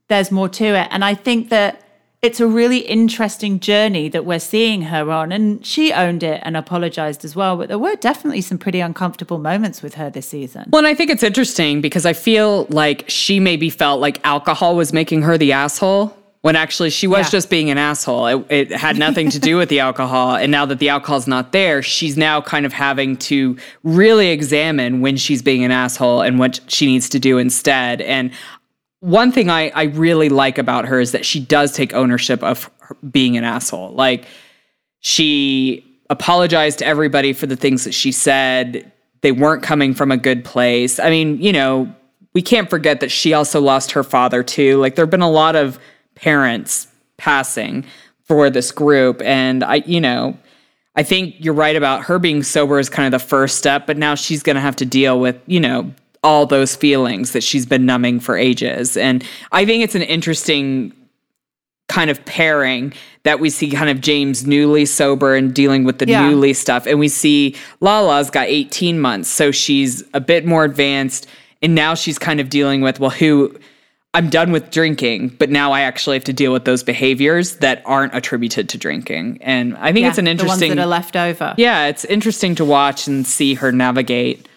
there's 0.08 0.30
more 0.30 0.50
to 0.50 0.66
it. 0.66 0.88
And 0.90 1.06
I 1.06 1.14
think 1.14 1.48
that 1.48 1.85
it's 2.26 2.40
a 2.40 2.46
really 2.46 2.78
interesting 2.78 3.60
journey 3.60 4.08
that 4.08 4.24
we're 4.24 4.40
seeing 4.40 4.82
her 4.82 5.10
on. 5.12 5.30
And 5.32 5.64
she 5.64 5.92
owned 5.92 6.22
it 6.22 6.40
and 6.44 6.56
apologized 6.56 7.24
as 7.24 7.36
well. 7.36 7.56
But 7.56 7.68
there 7.68 7.78
were 7.78 7.94
definitely 7.96 8.40
some 8.40 8.58
pretty 8.58 8.80
uncomfortable 8.80 9.38
moments 9.38 9.80
with 9.82 9.94
her 9.94 10.10
this 10.10 10.28
season. 10.28 10.68
Well, 10.70 10.80
and 10.80 10.88
I 10.88 10.94
think 10.94 11.10
it's 11.10 11.22
interesting 11.22 11.80
because 11.80 12.04
I 12.04 12.12
feel 12.12 12.66
like 12.68 13.04
she 13.08 13.38
maybe 13.40 13.70
felt 13.70 14.00
like 14.00 14.20
alcohol 14.26 14.74
was 14.76 14.92
making 14.92 15.22
her 15.22 15.38
the 15.38 15.52
asshole 15.52 16.16
when 16.42 16.54
actually 16.54 16.90
she 16.90 17.06
was 17.08 17.26
Yeah. 17.26 17.30
just 17.30 17.50
being 17.50 17.70
an 17.70 17.78
asshole. 17.78 18.26
It, 18.26 18.46
it 18.50 18.70
had 18.72 18.96
nothing 18.98 19.30
to 19.30 19.38
do 19.40 19.56
with 19.56 19.68
the 19.68 19.80
alcohol. 19.80 20.36
And 20.36 20.52
now 20.52 20.64
that 20.66 20.78
the 20.78 20.88
alcohol's 20.90 21.26
not 21.26 21.50
there, 21.52 21.82
she's 21.82 22.16
now 22.16 22.40
kind 22.40 22.64
of 22.66 22.72
having 22.72 23.16
to 23.30 23.56
really 23.82 24.28
examine 24.28 25.00
when 25.00 25.16
she's 25.16 25.42
being 25.42 25.64
an 25.64 25.72
asshole 25.72 26.20
and 26.22 26.38
what 26.38 26.60
she 26.68 26.86
needs 26.86 27.08
to 27.10 27.18
do 27.18 27.38
instead. 27.38 28.00
And 28.00 28.30
one 29.00 29.32
thing 29.32 29.50
I, 29.50 29.70
I 29.70 29.84
really 29.84 30.28
like 30.28 30.58
about 30.58 30.86
her 30.86 31.00
is 31.00 31.12
that 31.12 31.24
she 31.24 31.40
does 31.40 31.72
take 31.72 31.92
ownership 31.94 32.42
of 32.42 32.70
being 33.10 33.36
an 33.36 33.44
asshole. 33.44 33.92
Like, 33.92 34.26
she 35.00 35.84
apologized 36.10 36.80
to 36.80 36.86
everybody 36.86 37.32
for 37.32 37.46
the 37.46 37.56
things 37.56 37.84
that 37.84 37.92
she 37.92 38.12
said. 38.12 38.90
They 39.20 39.32
weren't 39.32 39.62
coming 39.62 39.94
from 39.94 40.10
a 40.10 40.16
good 40.16 40.44
place. 40.44 40.98
I 40.98 41.10
mean, 41.10 41.40
you 41.40 41.52
know, 41.52 41.94
we 42.34 42.42
can't 42.42 42.68
forget 42.68 43.00
that 43.00 43.10
she 43.10 43.32
also 43.32 43.60
lost 43.60 43.92
her 43.92 44.02
father 44.02 44.42
too. 44.42 44.78
Like 44.78 44.94
there 44.94 45.04
have 45.04 45.10
been 45.10 45.22
a 45.22 45.30
lot 45.30 45.56
of 45.56 45.78
parents 46.16 46.88
passing 47.16 47.84
for 48.24 48.50
this 48.50 48.72
group 48.72 49.22
and 49.22 49.64
I, 49.64 49.76
you 49.86 50.00
know, 50.00 50.36
I 50.96 51.02
think 51.02 51.36
you're 51.38 51.54
right 51.54 51.76
about 51.76 52.02
her 52.02 52.18
being 52.18 52.42
sober 52.42 52.78
is 52.78 52.88
kind 52.88 53.12
of 53.12 53.20
the 53.20 53.26
first 53.26 53.58
step, 53.58 53.86
but 53.86 53.96
now 53.96 54.14
she's 54.14 54.42
going 54.42 54.56
to 54.56 54.60
have 54.60 54.76
to 54.76 54.86
deal 54.86 55.20
with, 55.20 55.40
you 55.46 55.60
know, 55.60 55.92
all 56.22 56.46
those 56.46 56.74
feelings 56.76 57.32
that 57.32 57.42
she's 57.42 57.66
been 57.66 57.86
numbing 57.86 58.20
for 58.20 58.36
ages. 58.36 58.96
And 58.96 59.24
I 59.52 59.64
think 59.64 59.84
it's 59.84 59.94
an 59.94 60.02
interesting 60.02 60.92
kind 61.88 62.10
of 62.10 62.24
pairing 62.24 62.92
that 63.22 63.38
we 63.38 63.48
see 63.48 63.70
kind 63.70 63.88
of 63.88 64.00
James 64.00 64.44
newly 64.46 64.84
sober 64.86 65.34
and 65.36 65.54
dealing 65.54 65.84
with 65.84 65.98
the 66.00 66.06
Yeah. 66.08 66.28
newly 66.28 66.52
stuff. 66.52 66.84
And 66.86 66.98
we 66.98 67.08
see 67.08 67.54
Lala's 67.80 68.28
got 68.30 68.48
18 68.48 68.98
months. 68.98 69.28
So 69.28 69.50
she's 69.52 70.02
a 70.12 70.20
bit 70.20 70.44
more 70.44 70.64
advanced. 70.64 71.28
And 71.62 71.74
now 71.74 71.94
she's 71.94 72.18
kind 72.18 72.40
of 72.40 72.50
dealing 72.50 72.80
with, 72.80 72.98
well, 72.98 73.10
who 73.10 73.54
I'm 74.14 74.30
done 74.30 74.50
with 74.50 74.70
drinking, 74.70 75.36
but 75.38 75.50
now 75.50 75.72
I 75.72 75.82
actually 75.82 76.16
have 76.16 76.24
to 76.24 76.32
deal 76.32 76.50
with 76.52 76.64
those 76.64 76.82
behaviors 76.82 77.56
that 77.56 77.82
aren't 77.84 78.14
attributed 78.14 78.68
to 78.70 78.78
drinking. 78.78 79.38
And 79.42 79.76
I 79.76 79.92
think 79.92 80.06
it's 80.06 80.16
an 80.18 80.24
the 80.24 80.30
ones 80.30 80.40
interesting, 80.40 80.74
that 80.76 80.82
are 80.82 80.86
left 80.86 81.16
over. 81.16 81.54
yeah, 81.58 81.86
it's 81.86 82.04
interesting 82.06 82.54
to 82.54 82.64
watch 82.64 83.06
and 83.06 83.26
see 83.26 83.54
her 83.54 83.70
navigate. 83.72 84.48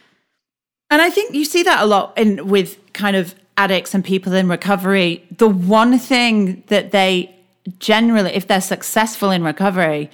And 0.89 1.01
I 1.01 1.09
think 1.09 1.33
you 1.35 1.45
see 1.45 1.63
that 1.63 1.83
a 1.83 1.85
lot 1.85 2.17
in 2.17 2.47
with 2.47 2.77
kind 2.93 3.15
of 3.15 3.35
addicts 3.57 3.93
and 3.93 4.03
people 4.03 4.33
in 4.33 4.47
recovery. 4.47 5.23
The 5.37 5.47
one 5.47 5.99
thing 5.99 6.63
that 6.67 6.91
they 6.91 7.35
generally, 7.77 8.31
if 8.31 8.47
they're 8.47 8.61
successful 8.61 9.29
in 9.31 9.43
recovery, 9.43 10.09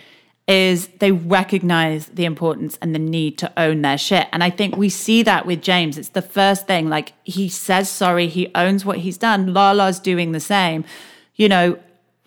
is 0.47 0.87
they 0.99 1.11
recognize 1.11 2.07
the 2.07 2.25
importance 2.25 2.77
and 2.81 2.93
the 2.93 2.99
need 2.99 3.37
to 3.39 3.51
own 3.57 3.81
their 3.81 3.97
shit. 3.97 4.27
And 4.31 4.43
I 4.43 4.49
think 4.49 4.75
we 4.75 4.89
see 4.89 5.23
that 5.23 5.45
with 5.45 5.61
James. 5.61 5.97
It's 5.97 6.09
the 6.09 6.21
first 6.21 6.67
thing. 6.67 6.89
Like 6.89 7.13
he 7.23 7.49
says 7.49 7.89
sorry, 7.89 8.27
he 8.27 8.51
owns 8.53 8.85
what 8.85 8.99
he's 8.99 9.17
done. 9.17 9.53
Lala's 9.53 9.99
doing 9.99 10.33
the 10.33 10.39
same. 10.39 10.83
You 11.35 11.49
know, 11.49 11.79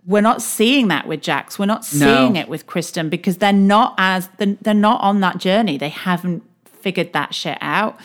we're 0.07 0.23
not 0.23 0.41
seeing 0.43 0.89
that 0.89 1.07
with 1.07 1.21
Jax. 1.21 1.59
We're 1.59 1.67
not 1.67 1.85
seeing 1.85 2.37
it 2.37 2.49
with 2.49 2.67
Kristen 2.67 3.09
because 3.09 3.39
they're 3.39 3.53
not 3.53 3.95
as 3.99 4.29
they're 4.39 4.75
not 4.75 5.01
on 5.03 5.21
that 5.21 5.39
journey. 5.39 5.77
They 5.77 5.91
haven't 5.91 6.43
figured 6.65 7.13
that 7.13 7.35
shit 7.35 7.59
out. 7.61 7.99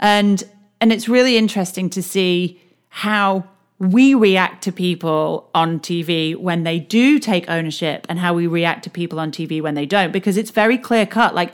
And 0.00 0.42
and 0.80 0.92
it's 0.92 1.08
really 1.08 1.36
interesting 1.36 1.90
to 1.90 2.02
see 2.02 2.60
how 2.88 3.44
we 3.78 4.14
react 4.14 4.64
to 4.64 4.72
people 4.72 5.50
on 5.54 5.78
TV 5.80 6.36
when 6.36 6.64
they 6.64 6.78
do 6.78 7.18
take 7.18 7.48
ownership 7.48 8.06
and 8.08 8.18
how 8.18 8.34
we 8.34 8.46
react 8.46 8.84
to 8.84 8.90
people 8.90 9.20
on 9.20 9.30
TV 9.30 9.62
when 9.62 9.74
they 9.74 9.86
don't 9.86 10.12
because 10.12 10.36
it's 10.36 10.50
very 10.50 10.76
clear 10.76 11.06
cut 11.06 11.34
like 11.34 11.52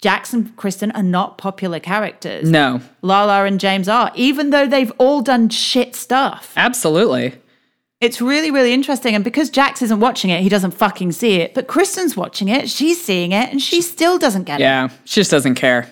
Jax 0.00 0.32
and 0.32 0.56
Kristen 0.56 0.90
are 0.92 1.02
not 1.04 1.38
popular 1.38 1.78
characters. 1.78 2.50
No, 2.50 2.80
Lala 3.02 3.44
and 3.44 3.60
James 3.60 3.88
are 3.88 4.10
even 4.16 4.50
though 4.50 4.66
they've 4.66 4.92
all 4.98 5.22
done 5.22 5.48
shit 5.48 5.94
stuff. 5.94 6.52
absolutely. 6.56 7.34
It's 8.00 8.20
really, 8.20 8.50
really 8.50 8.72
interesting. 8.72 9.14
And 9.14 9.22
because 9.22 9.48
Jax 9.48 9.80
isn't 9.80 10.00
watching 10.00 10.30
it, 10.30 10.42
he 10.42 10.48
doesn't 10.48 10.72
fucking 10.72 11.12
see 11.12 11.34
it. 11.36 11.54
But 11.54 11.68
Kristen's 11.68 12.16
watching 12.16 12.48
it, 12.48 12.68
she's 12.68 13.00
seeing 13.00 13.30
it, 13.30 13.48
and 13.52 13.62
she 13.62 13.80
still 13.80 14.18
doesn't 14.18 14.42
get 14.42 14.60
it. 14.60 14.64
Yeah, 14.64 14.88
she 15.04 15.20
just 15.20 15.30
doesn't 15.30 15.54
care. 15.54 15.88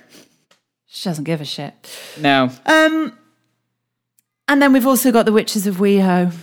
She 0.92 1.08
doesn't 1.08 1.24
give 1.24 1.40
a 1.40 1.44
shit. 1.44 1.72
No. 2.20 2.50
Um, 2.66 3.16
And 4.48 4.60
then 4.60 4.72
we've 4.72 4.86
also 4.86 5.12
got 5.12 5.24
the 5.26 5.32
Witches 5.32 5.68
of 5.68 5.76
WeHo. 5.76 6.34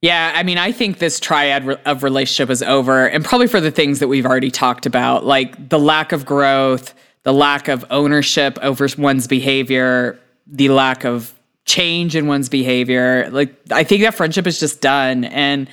Yeah, 0.00 0.32
I 0.36 0.44
mean, 0.44 0.58
I 0.58 0.70
think 0.70 0.98
this 0.98 1.18
triad 1.18 1.68
of 1.84 2.04
relationship 2.04 2.48
is 2.48 2.62
over, 2.62 3.06
and 3.06 3.24
probably 3.24 3.48
for 3.48 3.60
the 3.60 3.72
things 3.72 3.98
that 3.98 4.06
we've 4.06 4.24
already 4.26 4.52
talked 4.52 4.86
about, 4.86 5.24
like 5.24 5.68
the 5.68 5.80
lack 5.80 6.12
of 6.12 6.24
growth, 6.24 6.94
the 7.24 7.32
lack 7.32 7.66
of 7.66 7.84
ownership 7.90 8.56
over 8.62 8.86
one's 8.96 9.26
behavior, 9.26 10.16
the 10.46 10.68
lack 10.68 11.04
of 11.04 11.34
change 11.64 12.14
in 12.14 12.28
one's 12.28 12.48
behavior. 12.48 13.28
Like, 13.32 13.52
I 13.72 13.82
think 13.82 14.02
that 14.02 14.14
friendship 14.14 14.46
is 14.46 14.60
just 14.60 14.80
done. 14.80 15.24
And 15.24 15.68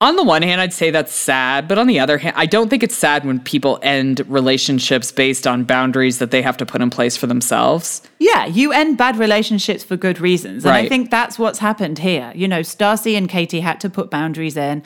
on 0.00 0.16
the 0.16 0.22
one 0.22 0.42
hand, 0.42 0.60
I'd 0.60 0.74
say 0.74 0.90
that's 0.90 1.12
sad, 1.14 1.66
but 1.68 1.78
on 1.78 1.86
the 1.86 1.98
other 1.98 2.18
hand, 2.18 2.34
I 2.36 2.44
don't 2.44 2.68
think 2.68 2.82
it's 2.82 2.94
sad 2.94 3.24
when 3.24 3.40
people 3.40 3.78
end 3.82 4.20
relationships 4.28 5.10
based 5.10 5.46
on 5.46 5.64
boundaries 5.64 6.18
that 6.18 6.30
they 6.30 6.42
have 6.42 6.58
to 6.58 6.66
put 6.66 6.82
in 6.82 6.90
place 6.90 7.16
for 7.16 7.26
themselves. 7.26 8.02
Yeah, 8.18 8.44
you 8.44 8.72
end 8.72 8.98
bad 8.98 9.16
relationships 9.16 9.82
for 9.84 9.96
good 9.96 10.20
reasons. 10.20 10.66
And 10.66 10.74
I 10.74 10.86
think 10.86 11.10
that's 11.10 11.38
what's 11.38 11.60
happened 11.60 11.98
here. 11.98 12.30
You 12.34 12.46
know, 12.46 12.60
Stassi 12.60 13.16
and 13.16 13.26
Katie 13.26 13.60
had 13.60 13.80
to 13.80 13.88
put 13.88 14.10
boundaries 14.10 14.56
in. 14.58 14.82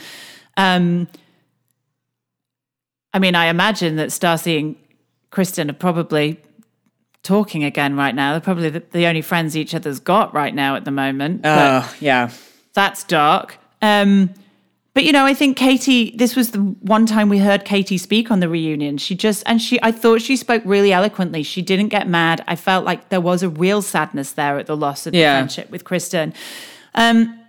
Um, 0.57 1.09
I 3.13 3.19
mean, 3.19 3.35
I 3.35 3.47
imagine 3.47 3.97
that 3.97 4.11
Stassi 4.11 4.61
and 4.61 4.77
Kristen 5.31 5.69
are 5.71 5.75
probably 5.75 6.41
talking 7.25 7.65
again 7.65 7.97
right 7.97 8.15
now. 8.15 8.31
They're 8.33 8.41
probably 8.41 8.71
the, 8.71 8.85
the 8.93 9.07
only 9.07 9.23
friends 9.23 9.57
each 9.57 9.75
other's 9.75 9.99
got 9.99 10.33
right 10.33 10.55
now 10.55 10.77
at 10.77 10.85
the 10.85 10.93
moment. 10.93 11.43
But 11.43 11.49
Uh, 11.49 11.89
yeah. 11.99 12.31
that's 12.75 13.03
dark. 13.03 13.59
Um, 13.83 14.33
but 15.01 15.07
you 15.07 15.13
know, 15.13 15.25
I 15.25 15.33
think 15.33 15.57
Katie. 15.57 16.11
This 16.15 16.37
was 16.37 16.51
the 16.51 16.59
one 16.59 17.07
time 17.07 17.31
we 17.31 17.39
heard 17.39 17.65
Katie 17.65 17.97
speak 17.97 18.31
on 18.31 18.41
the 18.41 18.51
reunion. 18.51 18.99
She 18.99 19.15
just 19.15 19.43
and 19.47 19.59
she. 19.63 19.81
I 19.83 19.93
thought 19.93 20.21
she 20.21 20.37
spoke 20.37 20.63
really 20.67 20.93
eloquently. 20.93 21.43
She 21.43 21.63
didn't 21.63 21.89
get 21.89 22.07
mad. 22.07 22.45
I 22.47 22.55
felt 22.55 22.85
like 22.85 23.09
there 23.09 23.21
was 23.23 23.43
a 23.43 23.49
real 23.49 23.81
sadness 23.81 24.33
there 24.33 24.59
at 24.59 24.67
the 24.67 24.77
loss 24.77 25.07
of 25.07 25.15
Yeah. 25.15 25.33
the 25.33 25.39
friendship 25.39 25.71
with 25.71 25.85
Kristen. 25.85 26.35
Um, 26.95 27.41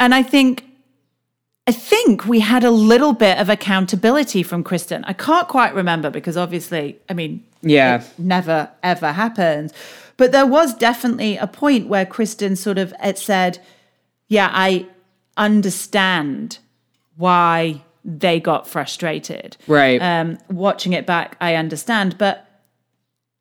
and 0.00 0.12
I 0.12 0.24
think, 0.24 0.64
I 1.68 1.72
think 1.72 2.26
we 2.26 2.40
had 2.40 2.64
a 2.64 2.72
little 2.72 3.12
bit 3.12 3.38
of 3.38 3.48
accountability 3.48 4.42
from 4.42 4.64
Kristen. 4.64 5.04
I 5.04 5.12
can't 5.12 5.46
quite 5.46 5.72
remember 5.72 6.10
because 6.10 6.36
obviously, 6.36 6.98
I 7.08 7.12
mean, 7.14 7.44
Yeah. 7.62 8.00
it 8.00 8.08
never 8.18 8.70
ever 8.82 9.12
happened. 9.12 9.72
But 10.16 10.32
there 10.32 10.46
was 10.46 10.74
definitely 10.74 11.36
a 11.36 11.46
point 11.46 11.86
where 11.86 12.04
Kristen 12.04 12.56
sort 12.56 12.76
of 12.78 12.92
had 12.98 13.18
said, 13.18 13.60
Yeah, 14.26 14.50
I 14.52 14.86
understand 15.36 16.58
why 17.16 17.82
they 18.04 18.40
got 18.40 18.66
frustrated. 18.66 19.56
Right. 19.66 20.00
Um, 20.00 20.38
watching 20.48 20.92
it 20.92 21.06
back, 21.06 21.36
I 21.40 21.54
understand, 21.54 22.16
but 22.18 22.46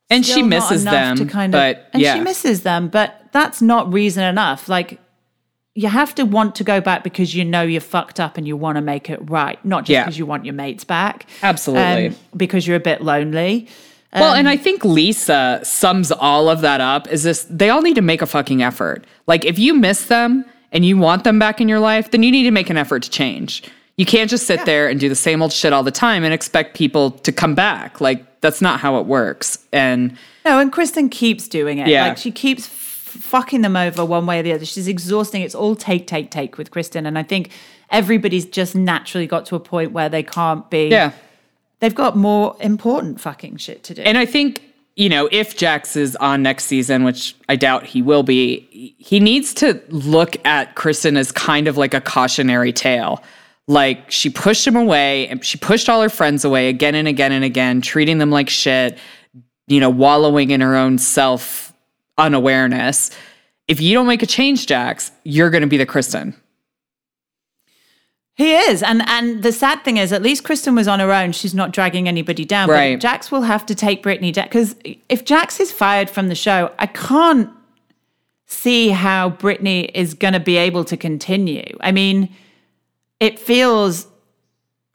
and 0.10 0.26
she 0.26 0.42
misses 0.42 0.84
them. 0.84 1.18
to 1.18 1.26
kind 1.26 1.54
of, 1.54 1.60
but 1.60 1.90
and 1.94 2.04
she 2.04 2.20
misses 2.20 2.64
them, 2.64 2.88
but 2.90 3.28
that's 3.32 3.62
not 3.62 3.92
reason 3.94 4.24
enough. 4.24 4.68
Like 4.68 5.00
you 5.76 5.88
have 5.88 6.14
to 6.16 6.26
want 6.26 6.56
to 6.56 6.64
go 6.64 6.82
back 6.82 7.04
because 7.04 7.36
you 7.36 7.46
know 7.46 7.62
you're 7.62 7.80
fucked 7.80 8.20
up 8.20 8.38
and 8.38 8.48
you 8.48 8.58
want 8.58 8.76
to 8.76 8.82
make 8.82 9.10
it 9.10 9.20
right, 9.30 9.64
not 9.64 9.84
just 9.84 9.92
Yeah. 9.92 10.04
because 10.04 10.18
you 10.18 10.26
want 10.26 10.46
your 10.46 10.56
mates 10.56 10.84
back. 10.84 11.26
Absolutely. 11.44 12.08
Um, 12.08 12.16
because 12.36 12.68
you're 12.68 12.76
a 12.76 12.82
bit 12.82 13.02
lonely. 13.02 13.68
Well, 14.12 14.34
and 14.34 14.50
I 14.50 14.58
think 14.58 14.84
Lisa 14.84 15.60
sums 15.64 16.12
all 16.12 16.50
of 16.50 16.62
that 16.62 16.82
up 16.82 17.08
is 17.10 17.22
this 17.22 17.46
they 17.48 17.70
all 17.70 17.84
need 17.84 17.94
to 17.96 18.02
make 18.02 18.24
a 18.24 18.26
fucking 18.26 18.64
effort. 18.64 19.06
Like 19.28 19.46
if 19.46 19.60
you 19.60 19.76
miss 19.76 20.08
them 20.08 20.44
and 20.72 20.86
you 20.86 20.98
want 20.98 21.24
them 21.24 21.40
back 21.40 21.60
in 21.62 21.68
your 21.68 21.80
life, 21.80 22.12
then 22.12 22.24
you 22.24 22.32
need 22.32 22.44
to 22.44 22.52
make 22.52 22.70
an 22.70 22.78
effort 22.78 23.04
to 23.04 23.10
change. 23.10 23.64
You 23.98 24.06
can't 24.06 24.30
just 24.30 24.48
sit 24.48 24.66
there 24.66 24.88
and 24.88 25.00
do 25.00 25.10
the 25.10 25.16
same 25.16 25.42
old 25.42 25.52
shit 25.52 25.74
all 25.74 25.84
the 25.84 25.92
time 25.92 26.24
and 26.24 26.34
expect 26.34 26.76
people 26.78 27.12
to 27.12 27.32
come 27.32 27.54
back. 27.56 28.00
Like 28.00 28.40
that's 28.42 28.62
not 28.62 28.80
how 28.80 28.98
it 29.00 29.06
works. 29.06 29.58
And 29.74 30.18
No, 30.46 30.60
and 30.60 30.72
Kristen 30.72 31.10
keeps 31.10 31.48
doing 31.50 31.80
it. 31.80 31.88
Yeah. 31.88 32.08
Like 32.08 32.18
she 32.18 32.32
keeps 32.32 32.66
f- 32.66 32.72
fucking 32.72 33.62
them 33.62 33.76
over 33.76 34.06
one 34.06 34.26
way 34.26 34.40
or 34.40 34.44
the 34.44 34.54
other. 34.54 34.64
She's 34.66 34.88
exhausting. 34.88 35.42
It's 35.42 35.56
all 35.56 35.76
take, 35.76 36.08
take, 36.08 36.32
take 36.32 36.58
with 36.58 36.72
Kristen. 36.72 37.06
And 37.06 37.18
I 37.18 37.24
think 37.24 37.52
everybody's 37.90 38.46
just 38.46 38.74
naturally 38.76 39.28
got 39.28 39.46
to 39.48 39.56
a 39.56 39.60
point 39.60 39.92
where 39.92 40.08
they 40.08 40.24
can't 40.24 40.70
be. 40.70 40.88
yeah. 40.88 41.12
They've 41.82 41.96
got 41.96 42.18
more 42.18 42.58
important 42.60 43.22
fucking 43.22 43.56
shit 43.58 43.84
to 43.84 43.94
do. 43.94 44.02
And 44.02 44.18
I 44.18 44.26
think, 44.26 44.62
you 45.00 45.08
know, 45.08 45.30
if 45.32 45.56
Jax 45.56 45.96
is 45.96 46.18
on 46.18 46.44
next 46.44 46.66
season, 46.66 47.06
which 47.06 47.34
I 47.48 47.56
doubt 47.56 47.86
he 47.86 48.02
will 48.02 48.22
be, 48.22 48.96
he 48.98 49.22
needs 49.22 49.54
to 49.54 49.82
look 49.88 50.36
at 50.46 50.76
Kristen 50.76 51.16
as 51.16 51.32
kind 51.32 51.70
of 51.70 51.78
like 51.78 51.94
a 51.94 52.02
cautionary 52.02 52.74
tale. 52.74 53.24
Like 53.66 54.12
she 54.12 54.30
pushed 54.30 54.68
him 54.68 54.76
away 54.76 55.30
and 55.30 55.44
she 55.44 55.58
pushed 55.58 55.88
all 55.88 56.02
her 56.02 56.10
friends 56.10 56.44
away 56.44 56.68
again 56.68 56.96
and 56.96 57.08
again 57.08 57.32
and 57.32 57.46
again, 57.46 57.80
treating 57.80 58.18
them 58.18 58.30
like 58.30 58.50
shit, 58.50 58.98
you 59.68 59.80
know, 59.80 59.90
wallowing 59.90 60.52
in 60.52 60.60
her 60.60 60.76
own 60.76 60.98
self 60.98 61.72
unawareness. 62.18 63.10
If 63.70 63.80
you 63.80 63.94
don't 63.94 64.08
make 64.08 64.22
a 64.22 64.28
change, 64.28 64.68
Jax, 64.68 65.14
you're 65.24 65.50
going 65.50 65.62
to 65.62 65.68
be 65.68 65.78
the 65.78 65.86
Kristen. 65.86 66.36
He 68.40 68.56
is. 68.56 68.82
And 68.82 69.08
and 69.08 69.44
the 69.44 69.52
sad 69.52 69.84
thing 69.84 69.98
is, 69.98 70.12
at 70.14 70.22
least 70.24 70.44
Kristen 70.46 70.74
was 70.74 70.88
on 70.88 71.00
her 71.02 71.12
own. 71.12 71.34
She's 71.34 71.54
not 71.54 71.72
dragging 71.74 72.08
anybody 72.08 72.46
down. 72.46 72.70
Right. 72.70 72.96
But 72.96 73.02
Jax 73.02 73.32
will 73.32 73.42
have 73.44 73.66
to 73.68 73.76
take 73.76 74.02
Brittany 74.02 74.32
down. 74.32 74.46
Because 74.46 74.76
if 75.10 75.26
Jax 75.26 75.60
is 75.60 75.72
fired 75.72 76.10
from 76.10 76.30
the 76.30 76.36
show, 76.36 76.72
I 76.80 76.88
can't 76.88 77.50
see 78.46 78.90
how 78.90 79.30
Brittany 79.30 79.82
is 79.94 80.14
going 80.14 80.34
to 80.34 80.40
be 80.40 80.56
able 80.58 80.84
to 80.86 80.98
continue. 80.98 81.78
I 81.82 81.92
mean, 81.92 82.30
it 83.20 83.38
feels, 83.38 84.08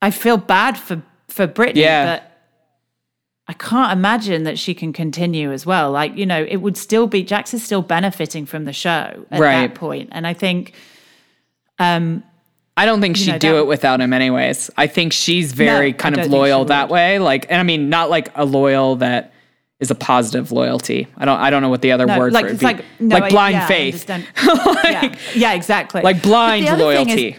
I 0.02 0.10
feel 0.10 0.38
bad 0.38 0.76
for, 0.78 1.02
for 1.28 1.46
Brittany, 1.46 1.82
Yeah. 1.82 2.16
but 2.16 2.30
I 3.46 3.52
can't 3.52 3.92
imagine 3.92 4.42
that 4.44 4.58
she 4.58 4.74
can 4.74 4.92
continue 4.92 5.52
as 5.52 5.66
well. 5.66 5.92
Like, 5.92 6.16
you 6.16 6.24
know, 6.26 6.42
it 6.48 6.56
would 6.56 6.76
still 6.78 7.06
be, 7.06 7.22
Jax 7.22 7.52
is 7.54 7.62
still 7.62 7.82
benefiting 7.82 8.46
from 8.46 8.64
the 8.64 8.72
show 8.72 9.26
at 9.30 9.38
Right. 9.38 9.68
that 9.68 9.74
point. 9.76 10.08
And 10.12 10.26
I 10.26 10.32
think, 10.32 10.72
um, 11.78 12.24
I 12.76 12.86
don't 12.86 13.00
think 13.00 13.16
she'd 13.16 13.38
do 13.38 13.58
it 13.58 13.66
without 13.66 14.00
him 14.00 14.12
anyways. 14.12 14.70
I 14.76 14.86
think 14.88 15.12
she's 15.12 15.52
very 15.52 15.92
No, 15.92 15.96
kind 15.98 16.18
of 16.18 16.26
loyal 16.28 16.64
that 16.66 16.88
way. 16.88 17.18
Like 17.18 17.46
and 17.48 17.60
I 17.60 17.62
mean 17.62 17.88
not 17.88 18.10
like 18.10 18.30
a 18.34 18.44
loyal 18.44 18.96
that 18.96 19.32
is 19.80 19.90
a 19.90 19.94
positive 19.94 20.50
loyalty. 20.50 21.06
I 21.16 21.24
don't 21.24 21.38
I 21.38 21.50
don't 21.50 21.62
know 21.62 21.68
what 21.68 21.82
the 21.82 21.92
other 21.92 22.06
no, 22.06 22.18
word 22.18 22.32
like, 22.32 22.46
for 22.46 22.52
it 22.52 22.62
like, 22.62 22.84
I- 23.22 23.28
blind 23.30 23.54
yeah, 23.54 23.66
faith. 23.66 24.08
like, 24.08 24.24
yeah, 24.84 25.14
yeah, 25.34 25.52
exactly. 25.54 26.02
like 26.02 26.22
blind 26.22 26.66
But 26.66 26.76
the 26.78 26.84
other 26.84 26.96
thing 26.96 27.08
is, 27.10 27.16
loyalty. 27.20 27.36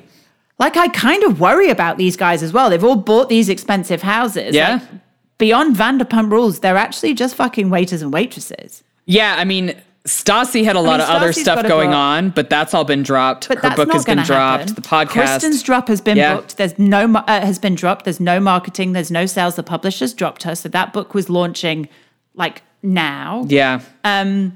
like 0.60 0.78
I 0.78 0.88
kind 0.90 1.24
of 1.24 1.40
worry 1.42 1.70
about 1.70 1.98
these 1.98 2.16
guys 2.16 2.42
as 2.42 2.54
well. 2.54 2.70
They've 2.70 2.84
all 2.84 2.96
bought 2.96 3.28
these 3.30 3.50
expensive 3.50 4.02
houses. 4.04 4.56
Yeah. 4.56 4.76
Like, 4.76 5.02
beyond 5.38 5.76
Vanderpump 5.76 6.32
Rules, 6.32 6.62
they're 6.62 6.78
actually 6.78 7.14
just 7.14 7.36
fucking 7.36 7.70
waiters 7.70 8.02
and 8.02 8.14
waitresses. 8.14 8.84
yeah, 9.06 9.36
I 9.38 9.44
mean 9.44 9.76
Stassi 10.06 10.64
had 10.64 10.76
a 10.76 10.80
lot 10.82 11.00
of 11.00 11.10
other 11.10 11.34
stuff 11.34 11.68
going 11.68 11.90
book. 11.90 11.96
on, 11.98 12.30
but 12.30 12.48
that's 12.50 12.76
all 12.76 12.84
been 12.84 13.02
dropped. 13.02 13.48
But 13.48 13.58
Her 13.58 13.76
book 13.76 13.92
has 13.92 14.06
been 14.06 14.20
dropped. 14.24 14.70
happen. 14.70 14.76
The 14.76 14.82
podcast. 14.82 15.08
Kristen's 15.10 15.64
drop 15.64 15.88
has 15.88 16.00
been 16.00 16.16
Yeah. 16.18 16.36
booked. 16.36 16.58
There's 16.58 16.78
no 16.78 17.12
uh, 17.16 17.42
has 17.42 17.58
been 17.58 17.74
dropped. 17.74 18.06
There's 18.06 18.20
no 18.20 18.40
marketing. 18.40 18.94
There's 18.94 19.10
no 19.10 19.26
sales. 19.26 19.56
The 19.56 19.64
publisher's 19.64 20.14
dropped 20.14 20.44
her. 20.44 20.54
So 20.56 20.70
that 20.70 20.94
book 20.94 21.16
was 21.16 21.28
launching 21.30 21.90
like 22.36 22.62
now. 22.84 23.46
yeah. 23.50 23.82
Um. 24.04 24.56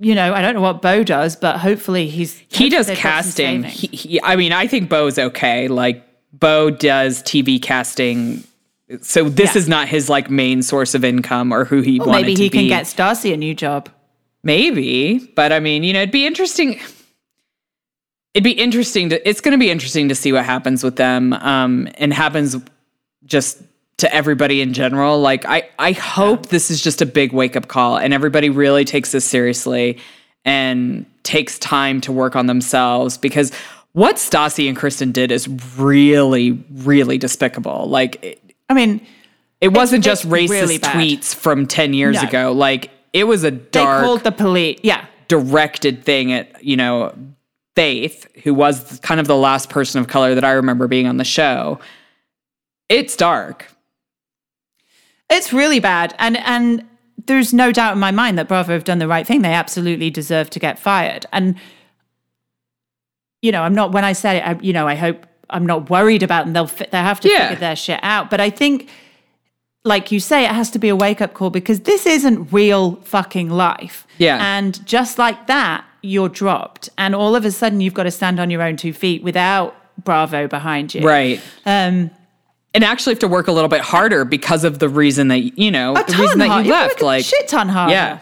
You 0.00 0.14
know, 0.14 0.34
I 0.34 0.42
don't 0.42 0.54
know 0.54 0.60
what 0.60 0.82
Beau 0.82 1.02
does, 1.04 1.36
but 1.36 1.60
hopefully 1.60 2.08
he's 2.08 2.42
he 2.50 2.68
does 2.68 2.88
they've 2.88 2.96
got 2.96 3.24
some 3.24 3.62
casting. 3.62 3.62
He, 3.62 3.86
he, 3.86 4.20
I 4.22 4.36
mean, 4.36 4.52
I 4.52 4.66
think 4.66 4.90
Beau's 4.90 5.18
okay. 5.18 5.68
Like 5.68 6.04
Beau 6.32 6.68
does 6.68 7.22
TV 7.22 7.62
casting. 7.62 8.42
So 9.00 9.28
this 9.28 9.54
Yeah. 9.54 9.60
is 9.60 9.68
not 9.68 9.88
his 9.88 10.08
like 10.10 10.30
main 10.30 10.62
source 10.62 10.94
of 10.94 11.04
income 11.04 11.52
or 11.52 11.64
who 11.64 11.80
he 11.80 11.98
Well, 11.98 12.08
wanted 12.08 12.22
maybe 12.26 12.34
he 12.34 12.48
be. 12.50 12.58
can 12.58 12.68
get 12.68 12.84
Stassi 12.84 13.32
a 13.32 13.36
new 13.36 13.54
job. 13.54 13.88
Maybe, 14.42 15.18
but 15.34 15.52
I 15.52 15.60
mean, 15.60 15.84
you 15.84 15.92
know, 15.94 16.00
it'd 16.00 16.10
be 16.12 16.26
interesting. 16.26 16.78
It'd 18.34 18.44
be 18.44 18.50
interesting 18.50 19.08
to. 19.10 19.28
It's 19.28 19.40
going 19.40 19.52
to 19.52 19.58
be 19.58 19.70
interesting 19.70 20.08
to 20.08 20.14
see 20.14 20.32
what 20.32 20.44
happens 20.44 20.82
with 20.84 20.96
them, 20.96 21.32
um, 21.34 21.88
and 21.98 22.12
happens 22.12 22.56
just 23.24 23.62
to 23.98 24.12
everybody 24.14 24.60
in 24.60 24.74
general. 24.74 25.20
Like, 25.20 25.46
I, 25.46 25.68
I 25.78 25.92
hope 25.92 26.46
this 26.48 26.70
is 26.70 26.82
just 26.82 27.00
a 27.00 27.06
big 27.06 27.32
wake 27.32 27.56
up 27.56 27.68
call, 27.68 27.96
and 27.96 28.12
everybody 28.12 28.50
really 28.50 28.84
takes 28.84 29.12
this 29.12 29.24
seriously 29.24 29.98
and 30.44 31.06
takes 31.22 31.58
time 31.60 32.00
to 32.02 32.12
work 32.12 32.34
on 32.36 32.46
themselves 32.46 33.16
because 33.16 33.50
what 33.92 34.16
Stassi 34.16 34.68
and 34.68 34.76
Kristen 34.76 35.12
did 35.12 35.30
is 35.30 35.48
really, 35.78 36.52
really 36.72 37.16
despicable. 37.16 37.88
Like, 37.88 38.42
I 38.68 38.74
mean, 38.74 39.06
it 39.60 39.68
wasn't 39.68 40.04
just 40.04 40.28
racist 40.28 40.48
really 40.50 40.78
tweets 40.78 41.34
from 41.34 41.66
ten 41.66 41.92
years 41.94 42.22
No. 42.22 42.28
ago. 42.28 42.52
Like, 42.52 42.90
it 43.12 43.24
was 43.24 43.44
a 43.44 43.50
dark 43.50 44.00
they 44.02 44.06
called 44.06 44.20
the 44.24 44.32
police. 44.32 44.80
Yeah. 44.82 45.04
directed 45.28 46.04
thing 46.04 46.32
at 46.32 46.62
you 46.64 46.76
know 46.76 47.14
Faith, 47.76 48.26
who 48.44 48.54
was 48.54 49.00
kind 49.00 49.18
of 49.20 49.26
the 49.26 49.36
last 49.36 49.68
person 49.68 50.00
of 50.00 50.06
color 50.06 50.34
that 50.36 50.44
I 50.44 50.52
remember 50.52 50.86
being 50.86 51.06
on 51.08 51.16
the 51.16 51.24
show. 51.24 51.80
It's 52.88 53.16
dark. 53.16 53.66
It's 55.28 55.52
really 55.52 55.80
bad. 55.80 56.14
And 56.18 56.36
and 56.38 56.84
there's 57.26 57.52
no 57.52 57.72
doubt 57.72 57.94
in 57.94 57.98
my 57.98 58.10
mind 58.12 58.38
that 58.38 58.46
Bravo 58.46 58.72
have 58.72 58.84
done 58.84 58.98
the 58.98 59.08
right 59.08 59.26
thing. 59.26 59.42
They 59.42 59.54
absolutely 59.54 60.08
deserve 60.10 60.50
to 60.50 60.60
get 60.60 60.78
fired. 60.78 61.26
And 61.32 61.56
you 63.42 63.50
know, 63.52 63.62
I'm 63.62 63.74
not 63.74 63.92
when 63.92 64.04
I 64.04 64.12
say 64.12 64.36
it, 64.38 64.46
I, 64.46 64.58
you 64.60 64.72
know, 64.72 64.86
I 64.86 64.94
hope 64.94 65.26
I'm 65.54 65.64
not 65.64 65.88
worried 65.88 66.22
about 66.22 66.46
and 66.46 66.54
They'll 66.54 66.66
they 66.66 66.98
have 66.98 67.20
to 67.20 67.28
Yeah. 67.28 67.48
figure 67.48 67.60
their 67.60 67.76
shit 67.76 68.00
out. 68.02 68.28
But 68.28 68.40
I 68.40 68.50
think 68.50 68.90
like 69.84 70.10
you 70.12 70.18
say, 70.20 70.44
it 70.44 70.50
has 70.50 70.70
to 70.72 70.78
be 70.78 70.88
a 70.88 70.96
wake 70.96 71.20
up 71.20 71.34
call 71.34 71.50
because 71.50 71.80
this 71.80 72.06
isn't 72.06 72.52
real 72.52 72.96
fucking 73.04 73.50
life. 73.50 74.06
Yeah. 74.18 74.38
And 74.56 74.84
just 74.86 75.18
like 75.18 75.46
that, 75.46 75.84
you're 76.02 76.28
dropped. 76.28 76.88
And 76.98 77.14
all 77.14 77.36
of 77.36 77.44
a 77.44 77.50
sudden 77.50 77.80
you've 77.80 77.94
got 77.94 78.02
to 78.04 78.10
stand 78.10 78.40
on 78.40 78.50
your 78.50 78.62
own 78.62 78.76
two 78.76 78.92
feet 78.92 79.22
without 79.22 79.74
Bravo 80.02 80.48
behind 80.48 80.94
you. 80.94 81.02
Right. 81.06 81.40
Um 81.66 82.10
And 82.74 82.82
actually 82.82 83.12
have 83.14 83.20
to 83.20 83.28
work 83.28 83.46
a 83.46 83.52
little 83.52 83.68
bit 83.68 83.82
harder 83.82 84.24
because 84.24 84.64
of 84.64 84.78
the 84.80 84.88
reason 84.88 85.28
that 85.28 85.56
you 85.58 85.70
know, 85.70 85.94
a 85.94 86.02
the 86.04 86.16
reason 86.16 86.38
that 86.40 86.48
hard- 86.48 86.66
you 86.66 86.72
left. 86.72 87.00
Like 87.02 87.24
shit 87.24 87.46
ton 87.48 87.68
harder. 87.68 87.92
Yeah. 87.92 88.18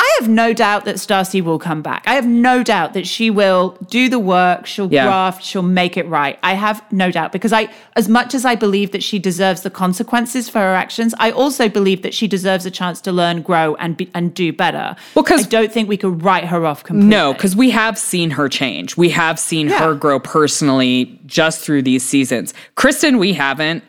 I 0.00 0.08
have 0.20 0.28
no 0.28 0.52
doubt 0.52 0.84
that 0.84 0.94
Stassi 0.96 1.42
will 1.42 1.58
come 1.58 1.82
back. 1.82 2.04
I 2.06 2.14
have 2.14 2.26
no 2.26 2.62
doubt 2.62 2.94
that 2.94 3.04
she 3.06 3.30
will 3.30 3.76
do 3.90 4.08
the 4.08 4.20
work, 4.20 4.64
she'll 4.64 4.88
Yeah. 4.92 5.06
graft, 5.06 5.44
she'll 5.44 5.62
make 5.62 5.96
it 5.96 6.06
right. 6.06 6.38
I 6.44 6.54
have 6.54 6.80
no 6.92 7.10
doubt 7.10 7.32
because 7.32 7.52
I 7.52 7.68
as 7.96 8.08
much 8.08 8.32
as 8.32 8.44
I 8.44 8.54
believe 8.54 8.92
that 8.92 9.02
she 9.02 9.18
deserves 9.18 9.62
the 9.62 9.70
consequences 9.70 10.48
for 10.48 10.60
her 10.60 10.74
actions, 10.74 11.14
I 11.18 11.32
also 11.32 11.68
believe 11.68 12.02
that 12.02 12.14
she 12.14 12.28
deserves 12.28 12.64
a 12.64 12.70
chance 12.70 13.00
to 13.02 13.12
learn, 13.12 13.42
grow 13.42 13.74
and 13.80 13.96
be, 13.96 14.08
and 14.14 14.32
do 14.32 14.52
better. 14.52 14.94
Well, 15.16 15.24
'cause- 15.24 15.46
I 15.46 15.48
don't 15.48 15.72
think 15.72 15.88
we 15.88 15.96
could 15.96 16.22
write 16.22 16.44
her 16.44 16.64
off 16.64 16.84
completely. 16.84 17.10
No, 17.10 17.32
because 17.32 17.56
we 17.56 17.70
have 17.70 17.98
seen 17.98 18.30
her 18.30 18.48
change. 18.48 18.96
We 18.96 19.08
have 19.10 19.38
seen 19.38 19.68
Yeah. 19.68 19.80
her 19.80 19.94
grow 19.94 20.20
personally 20.20 21.18
just 21.26 21.60
through 21.60 21.82
these 21.82 22.04
seasons. 22.04 22.54
Kristen, 22.76 23.18
we 23.18 23.32
haven't. 23.32 23.82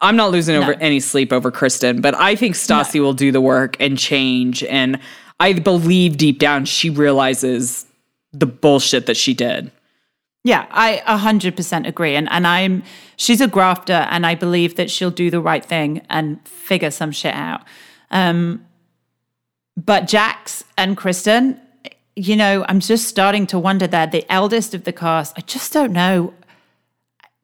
I'm 0.00 0.14
not 0.14 0.30
losing 0.30 0.54
over 0.56 0.72
No. 0.72 0.78
any 0.80 1.00
sleep 1.00 1.32
over 1.32 1.50
Kristen, 1.50 2.00
but 2.02 2.14
I 2.14 2.34
think 2.36 2.54
Stassi 2.54 3.00
will 3.00 3.14
do 3.14 3.32
the 3.32 3.40
work 3.40 3.76
and 3.80 3.98
change. 3.98 4.62
And 4.64 4.98
I 5.40 5.52
believe 5.52 6.16
deep 6.16 6.38
down 6.38 6.64
she 6.64 6.90
realizes 6.90 7.86
the 8.32 8.46
bullshit 8.46 9.06
that 9.06 9.16
she 9.16 9.34
did. 9.34 9.70
Yeah, 10.44 10.66
I 10.70 11.02
100% 11.06 11.86
agree. 11.86 12.14
And, 12.14 12.28
and 12.30 12.46
I'm, 12.46 12.82
she's 13.16 13.40
a 13.40 13.48
grafter, 13.48 13.92
and 13.92 14.24
I 14.24 14.34
believe 14.34 14.76
that 14.76 14.90
she'll 14.90 15.10
do 15.10 15.30
the 15.30 15.40
right 15.40 15.64
thing 15.64 16.02
and 16.08 16.46
figure 16.46 16.90
some 16.90 17.12
shit 17.12 17.34
out. 17.34 17.62
Um, 18.10 18.64
but 19.76 20.08
Jax 20.08 20.64
and 20.76 20.96
Kristen, 20.96 21.60
you 22.16 22.34
know, 22.34 22.64
I'm 22.68 22.80
just 22.80 23.08
starting 23.08 23.46
to 23.48 23.58
wonder 23.58 23.86
they're 23.86 24.06
the 24.06 24.30
eldest 24.32 24.74
of 24.74 24.84
the 24.84 24.92
cast. 24.92 25.34
I 25.36 25.42
just 25.42 25.72
don't 25.72 25.92
know 25.92 26.34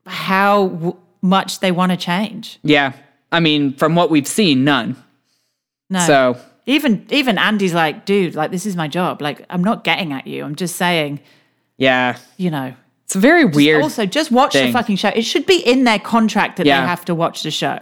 how 0.06 0.68
w- 0.68 0.96
much 1.22 1.60
they 1.60 1.72
want 1.72 1.92
to 1.92 1.96
change. 1.96 2.58
Yeah. 2.62 2.92
I 3.30 3.40
mean, 3.40 3.72
from 3.74 3.94
what 3.94 4.10
we've 4.10 4.26
seen, 4.26 4.64
none. 4.64 4.96
No. 5.90 6.00
So, 6.00 6.36
even 6.66 7.06
even 7.10 7.38
Andy's 7.38 7.74
like, 7.74 8.04
dude, 8.04 8.34
like 8.34 8.50
this 8.50 8.66
is 8.66 8.76
my 8.76 8.88
job. 8.88 9.20
Like 9.20 9.44
I'm 9.50 9.62
not 9.62 9.84
getting 9.84 10.12
at 10.12 10.26
you. 10.26 10.44
I'm 10.44 10.54
just 10.54 10.76
saying, 10.76 11.20
yeah. 11.76 12.16
you 12.36 12.50
know. 12.50 12.74
It's 13.04 13.16
a 13.16 13.18
very 13.18 13.44
weird. 13.44 13.82
Also, 13.82 14.06
just 14.06 14.30
watch 14.30 14.54
thing. 14.54 14.68
the 14.68 14.72
fucking 14.72 14.96
show. 14.96 15.08
It 15.08 15.22
should 15.22 15.44
be 15.46 15.58
in 15.58 15.84
their 15.84 15.98
contract 15.98 16.56
that 16.56 16.66
Yeah. 16.66 16.80
they 16.80 16.86
have 16.86 17.04
to 17.04 17.14
watch 17.14 17.42
the 17.42 17.50
show. 17.50 17.78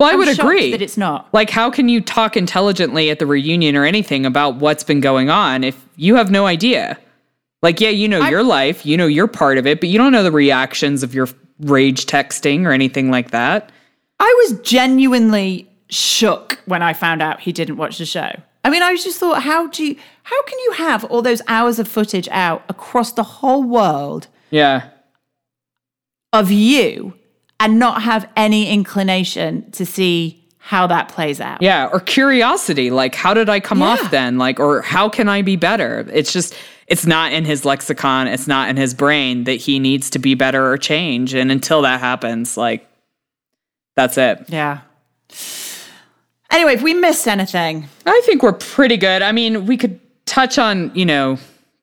well, 0.00 0.08
I 0.10 0.12
I'm 0.12 0.18
would 0.18 0.28
agree 0.28 0.72
that 0.72 0.82
it's 0.82 0.96
not. 0.96 1.28
Like, 1.32 1.50
how 1.50 1.70
can 1.70 1.88
you 1.88 2.00
talk 2.00 2.36
intelligently 2.36 3.08
at 3.10 3.18
the 3.20 3.26
reunion 3.26 3.76
or 3.76 3.84
anything 3.84 4.26
about 4.26 4.56
what's 4.56 4.82
been 4.82 5.00
going 5.00 5.30
on 5.30 5.62
if 5.62 5.86
you 5.96 6.16
have 6.16 6.30
no 6.30 6.46
idea? 6.46 6.98
Like, 7.62 7.80
yeah, 7.80 7.90
you 7.90 8.08
know 8.08 8.26
your 8.28 8.42
life, 8.42 8.84
you 8.84 8.96
know 8.96 9.06
you're 9.06 9.28
part 9.28 9.56
of 9.56 9.66
it, 9.66 9.80
but 9.80 9.88
you 9.88 9.98
don't 9.98 10.12
know 10.12 10.22
the 10.22 10.32
reactions 10.32 11.02
of 11.02 11.14
your 11.14 11.28
rage 11.60 12.04
texting 12.06 12.66
or 12.66 12.72
anything 12.72 13.10
like 13.10 13.30
that. 13.30 13.70
I 14.18 14.46
was 14.48 14.60
genuinely 14.60 15.68
shook 15.88 16.60
when 16.66 16.82
I 16.82 16.92
found 16.92 17.22
out 17.22 17.40
he 17.40 17.52
didn't 17.52 17.76
watch 17.76 17.98
the 17.98 18.06
show. 18.06 18.30
I 18.64 18.70
mean, 18.70 18.82
I 18.82 18.94
just 18.96 19.18
thought, 19.20 19.42
how 19.42 19.68
do 19.68 19.84
you, 19.84 19.96
how 20.24 20.42
can 20.42 20.58
you 20.58 20.72
have 20.72 21.04
all 21.04 21.22
those 21.22 21.40
hours 21.46 21.78
of 21.78 21.86
footage 21.86 22.28
out 22.32 22.64
across 22.68 23.12
the 23.12 23.22
whole 23.22 23.62
world 23.62 24.26
Yeah. 24.50 24.88
of 26.32 26.50
you 26.50 27.14
and 27.60 27.78
not 27.78 28.02
have 28.02 28.28
any 28.36 28.68
inclination 28.68 29.70
to 29.70 29.86
see 29.86 30.44
how 30.58 30.88
that 30.88 31.08
plays 31.08 31.40
out? 31.40 31.62
Yeah. 31.62 31.88
Or 31.92 32.00
curiosity. 32.00 32.90
Like, 32.90 33.14
how 33.14 33.34
did 33.34 33.48
I 33.48 33.60
come 33.60 33.78
Yeah. 33.80 33.86
off 33.90 34.10
then? 34.10 34.36
Like, 34.36 34.58
or 34.58 34.82
how 34.82 35.08
can 35.08 35.28
I 35.28 35.42
be 35.42 35.54
better? 35.54 36.04
It's 36.12 36.32
just, 36.32 36.52
it's 36.88 37.06
not 37.06 37.32
in 37.32 37.44
his 37.44 37.64
lexicon. 37.64 38.26
It's 38.26 38.48
not 38.48 38.68
in 38.68 38.76
his 38.76 38.94
brain 38.94 39.44
that 39.44 39.60
he 39.60 39.78
needs 39.78 40.10
to 40.10 40.18
be 40.18 40.34
better 40.34 40.68
or 40.70 40.76
change. 40.76 41.34
And 41.34 41.52
until 41.52 41.82
that 41.82 42.00
happens, 42.00 42.56
like, 42.56 42.88
that's 43.94 44.18
it. 44.18 44.44
Yeah. 44.48 44.80
Anyway, 46.50 46.74
if 46.74 46.82
we 46.82 46.94
missed 46.94 47.26
anything, 47.26 47.88
I 48.06 48.20
think 48.24 48.42
we're 48.42 48.52
pretty 48.52 48.96
good. 48.96 49.22
I 49.22 49.32
mean, 49.32 49.66
we 49.66 49.76
could 49.76 49.98
touch 50.26 50.58
on, 50.58 50.90
you 50.94 51.04
know, 51.04 51.38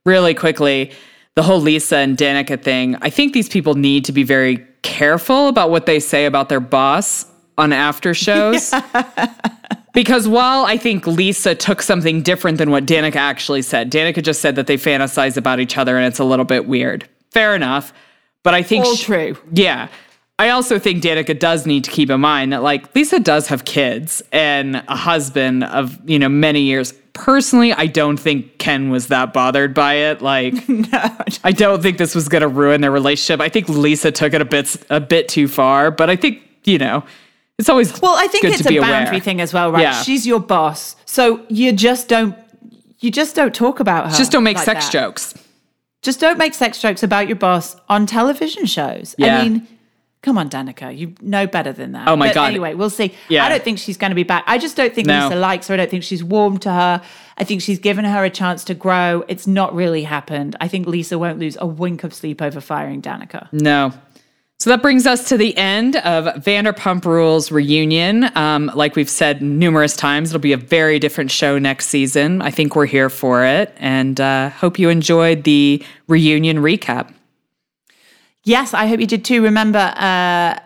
really 0.05 0.33
quickly 0.33 0.91
the 1.35 1.43
whole 1.43 1.59
Lisa 1.59 1.97
and 1.97 2.17
Danica 2.17 2.61
thing. 2.61 2.95
I 3.01 3.09
think 3.09 3.33
these 3.33 3.49
people 3.49 3.75
need 3.75 4.05
to 4.05 4.11
be 4.11 4.23
very 4.23 4.65
careful 4.83 5.47
about 5.47 5.69
what 5.71 5.85
they 5.85 5.99
say 5.99 6.25
about 6.25 6.49
their 6.49 6.59
boss 6.59 7.25
on 7.57 7.73
after 7.73 8.13
shows. 8.13 8.73
Because 9.93 10.27
while 10.27 10.65
I 10.65 10.75
think 10.75 11.05
Lisa 11.05 11.53
took 11.53 11.79
something 11.83 12.23
different 12.23 12.57
than 12.57 12.71
what 12.71 12.87
Danica 12.87 13.15
actually 13.17 13.61
said, 13.61 13.91
Danica 13.91 14.23
just 14.23 14.41
said 14.41 14.55
that 14.55 14.65
they 14.65 14.75
fantasize 14.75 15.37
about 15.37 15.59
each 15.59 15.77
other 15.77 15.97
and 15.97 16.07
it's 16.07 16.17
a 16.17 16.23
little 16.23 16.45
bit 16.45 16.65
weird. 16.65 17.07
Fair 17.29 17.55
enough. 17.55 17.93
But 18.41 18.55
I 18.55 18.63
think 18.63 18.85
all 18.85 18.95
she- 18.95 19.05
true. 19.05 19.37
yeah. 19.51 19.89
I 20.39 20.49
also 20.49 20.79
think 20.79 21.03
Danica 21.03 21.37
does 21.37 21.65
need 21.65 21.83
to 21.83 21.91
keep 21.91 22.09
in 22.09 22.19
mind 22.19 22.53
that 22.53 22.63
like 22.63 22.93
Lisa 22.95 23.19
does 23.19 23.47
have 23.47 23.65
kids 23.65 24.21
and 24.31 24.77
a 24.87 24.95
husband 24.95 25.63
of, 25.63 25.97
you 26.09 26.17
know, 26.17 26.29
many 26.29 26.61
years. 26.61 26.93
Personally, 27.13 27.71
I 27.71 27.85
don't 27.85 28.17
think 28.17 28.57
Ken 28.57 28.89
was 28.89 29.07
that 29.07 29.31
bothered 29.31 29.75
by 29.75 29.93
it. 29.93 30.21
Like 30.21 30.55
I 31.43 31.51
don't 31.51 31.83
think 31.83 31.99
this 31.99 32.15
was 32.15 32.27
going 32.27 32.41
to 32.41 32.47
ruin 32.47 32.81
their 32.81 32.91
relationship. 32.91 33.39
I 33.39 33.49
think 33.49 33.69
Lisa 33.69 34.11
took 34.11 34.33
it 34.33 34.41
a 34.41 34.45
bit 34.45 34.75
a 34.89 34.99
bit 34.99 35.29
too 35.29 35.47
far, 35.47 35.91
but 35.91 36.09
I 36.09 36.15
think, 36.15 36.41
you 36.63 36.79
know, 36.79 37.03
it's 37.59 37.69
always 37.69 38.01
Well, 38.01 38.15
I 38.17 38.25
think 38.27 38.45
it's 38.45 38.61
a 38.61 38.79
boundary 38.79 39.09
aware. 39.09 39.19
thing 39.19 39.39
as 39.39 39.53
well, 39.53 39.71
right? 39.71 39.81
Yeah. 39.83 40.01
She's 40.01 40.25
your 40.25 40.39
boss, 40.39 40.95
so 41.05 41.45
you 41.49 41.71
just 41.71 42.07
don't 42.07 42.35
you 42.99 43.11
just 43.11 43.35
don't 43.35 43.53
talk 43.53 43.79
about 43.79 44.09
her. 44.09 44.17
Just 44.17 44.31
don't 44.31 44.43
make 44.43 44.57
like 44.57 44.65
sex 44.65 44.85
that. 44.85 44.91
jokes. 44.91 45.35
Just 46.01 46.19
don't 46.19 46.39
make 46.39 46.53
sex 46.55 46.81
jokes 46.81 47.03
about 47.03 47.27
your 47.27 47.35
boss 47.37 47.75
on 47.87 48.07
television 48.07 48.65
shows. 48.65 49.13
Yeah. 49.17 49.37
I 49.37 49.43
mean, 49.43 49.67
come 50.23 50.37
on, 50.37 50.49
Danica, 50.49 50.97
you 50.97 51.13
know 51.21 51.45
better 51.45 51.71
than 51.71 51.91
that. 51.91 52.07
Oh 52.07 52.15
my 52.15 52.29
But 52.29 52.35
God. 52.35 52.49
Anyway, 52.49 52.73
we'll 52.73 52.89
see. 52.89 53.13
Yeah. 53.29 53.45
I 53.45 53.49
don't 53.49 53.61
think 53.61 53.77
she's 53.77 53.97
going 53.97 54.11
to 54.11 54.15
be 54.15 54.23
back. 54.23 54.43
I 54.47 54.57
just 54.57 54.75
don't 54.75 54.93
think 54.95 55.07
No. 55.07 55.25
Lisa 55.27 55.35
likes 55.35 55.67
her. 55.67 55.75
I 55.75 55.77
don't 55.77 55.91
think 55.91 56.03
she's 56.03 56.23
warmed 56.23 56.63
to 56.63 56.71
her. 56.71 57.01
I 57.37 57.43
think 57.43 57.61
she's 57.61 57.77
given 57.77 58.05
her 58.05 58.23
a 58.23 58.29
chance 58.29 58.63
to 58.65 58.73
grow. 58.73 59.23
It's 59.27 59.45
not 59.45 59.75
really 59.75 60.03
happened. 60.03 60.55
I 60.59 60.67
think 60.67 60.87
Lisa 60.87 61.19
won't 61.19 61.39
lose 61.39 61.57
a 61.59 61.67
wink 61.67 62.03
of 62.03 62.13
sleep 62.13 62.41
over 62.41 62.61
firing 62.61 63.01
Danica. 63.01 63.51
No. 63.51 63.93
So 64.59 64.69
that 64.69 64.81
brings 64.81 65.05
us 65.05 65.27
to 65.27 65.35
the 65.35 65.57
end 65.57 65.97
of 65.97 66.23
Vanderpump 66.41 67.03
Rules 67.03 67.51
reunion. 67.51 68.35
Um, 68.37 68.71
like 68.73 68.95
we've 68.95 69.09
said 69.09 69.41
numerous 69.41 69.97
times, 69.97 70.29
it'll 70.29 70.39
be 70.39 70.53
a 70.53 70.57
very 70.57 70.99
different 70.99 71.31
show 71.31 71.59
next 71.59 71.87
season. 71.87 72.41
I 72.41 72.49
think 72.49 72.73
we're 72.73 72.85
here 72.85 73.09
for 73.09 73.43
it, 73.43 73.75
and 73.75 74.21
uh, 74.21 74.51
hope 74.51 74.79
you 74.79 74.87
enjoyed 74.87 75.43
the 75.43 75.83
reunion 76.07 76.59
recap. 76.59 77.13
Yes, 78.43 78.73
I 78.73 78.87
hope 78.87 78.99
you 78.99 79.07
did 79.07 79.23
too. 79.23 79.41
Remember, 79.43 79.79
uh, 79.95 80.59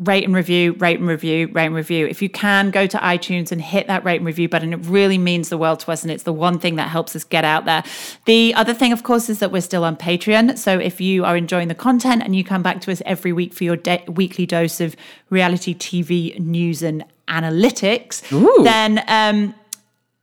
rate 0.00 0.24
and 0.24 0.34
review, 0.34 0.72
rate 0.74 0.98
and 0.98 1.06
review, 1.08 1.46
rate 1.52 1.66
and 1.66 1.74
review. 1.74 2.04
If 2.06 2.20
you 2.20 2.28
can, 2.28 2.70
go 2.70 2.86
to 2.86 2.98
iTunes 2.98 3.52
and 3.52 3.62
hit 3.62 3.86
that 3.86 4.04
rate 4.04 4.16
and 4.16 4.26
review 4.26 4.48
button. 4.48 4.72
It 4.72 4.80
really 4.86 5.16
means 5.18 5.48
the 5.50 5.56
world 5.56 5.80
to 5.80 5.92
us, 5.92 6.02
and 6.02 6.10
it's 6.10 6.24
the 6.24 6.32
one 6.32 6.58
thing 6.58 6.74
that 6.76 6.88
helps 6.88 7.14
us 7.14 7.22
get 7.24 7.44
out 7.44 7.64
there. 7.64 7.84
The 8.24 8.52
other 8.54 8.74
thing, 8.74 8.92
of 8.92 9.02
course, 9.04 9.30
is 9.30 9.38
that 9.38 9.52
we're 9.52 9.62
still 9.62 9.84
on 9.84 9.96
Patreon. 9.96 10.58
So 10.58 10.78
if 10.78 11.00
you 11.00 11.24
are 11.24 11.36
enjoying 11.36 11.68
the 11.68 11.74
content 11.76 12.22
and 12.24 12.34
you 12.34 12.42
come 12.44 12.62
back 12.62 12.80
to 12.82 12.92
us 12.92 13.00
every 13.06 13.32
week 13.32 13.54
for 13.54 13.62
your 13.64 13.76
de- 13.76 14.04
weekly 14.08 14.46
dose 14.46 14.80
of 14.80 14.96
reality 15.30 15.74
TV 15.74 16.38
news 16.40 16.82
and 16.82 17.04
analytics, 17.28 18.30
Ooh. 18.32 18.62
then 18.64 19.02
um, 19.06 19.54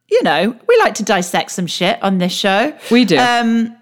you 0.09 0.21
know 0.21 0.53
we 0.67 0.77
like 0.79 0.95
to 0.95 1.03
dissect 1.03 1.49
some 1.51 1.65
shit 1.65 1.97
on 2.03 2.17
this 2.17 2.33
show 2.33 2.77
We 2.91 3.05
do. 3.05 3.17
um, 3.17 3.75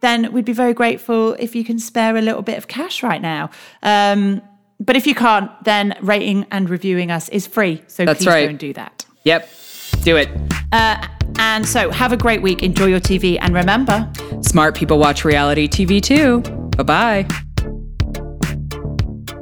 then 0.00 0.32
we'd 0.32 0.44
be 0.44 0.52
very 0.52 0.74
grateful 0.74 1.34
if 1.38 1.54
you 1.54 1.64
can 1.64 1.78
spare 1.78 2.16
a 2.16 2.22
little 2.22 2.42
bit 2.42 2.58
of 2.58 2.68
cash 2.68 3.02
right 3.02 3.20
now. 3.22 3.50
Um, 3.82 4.42
but 4.80 4.96
if 4.96 5.06
you 5.06 5.14
can't, 5.14 5.50
then 5.64 5.96
rating 6.02 6.46
and 6.50 6.70
reviewing 6.70 7.10
us 7.10 7.28
is 7.30 7.46
free. 7.46 7.82
So 7.88 8.04
That's 8.04 8.18
please 8.20 8.26
right. 8.28 8.46
don't 8.46 8.56
do 8.58 8.72
that. 8.74 9.04
yep, 9.24 9.50
do 10.02 10.16
it. 10.16 10.28
And 11.40 11.66
so 11.66 11.90
have 11.90 12.12
a 12.12 12.16
great 12.16 12.42
week. 12.42 12.62
Enjoy 12.62 12.86
your 12.86 13.00
TV. 13.00 13.38
And 13.40 13.54
remember, 13.54 14.10
Smart 14.42 14.74
people 14.76 14.98
watch 14.98 15.24
reality 15.24 15.68
TV 15.68 16.00
too. 16.00 16.40
Bye 16.76 16.82
bye. 17.26 17.44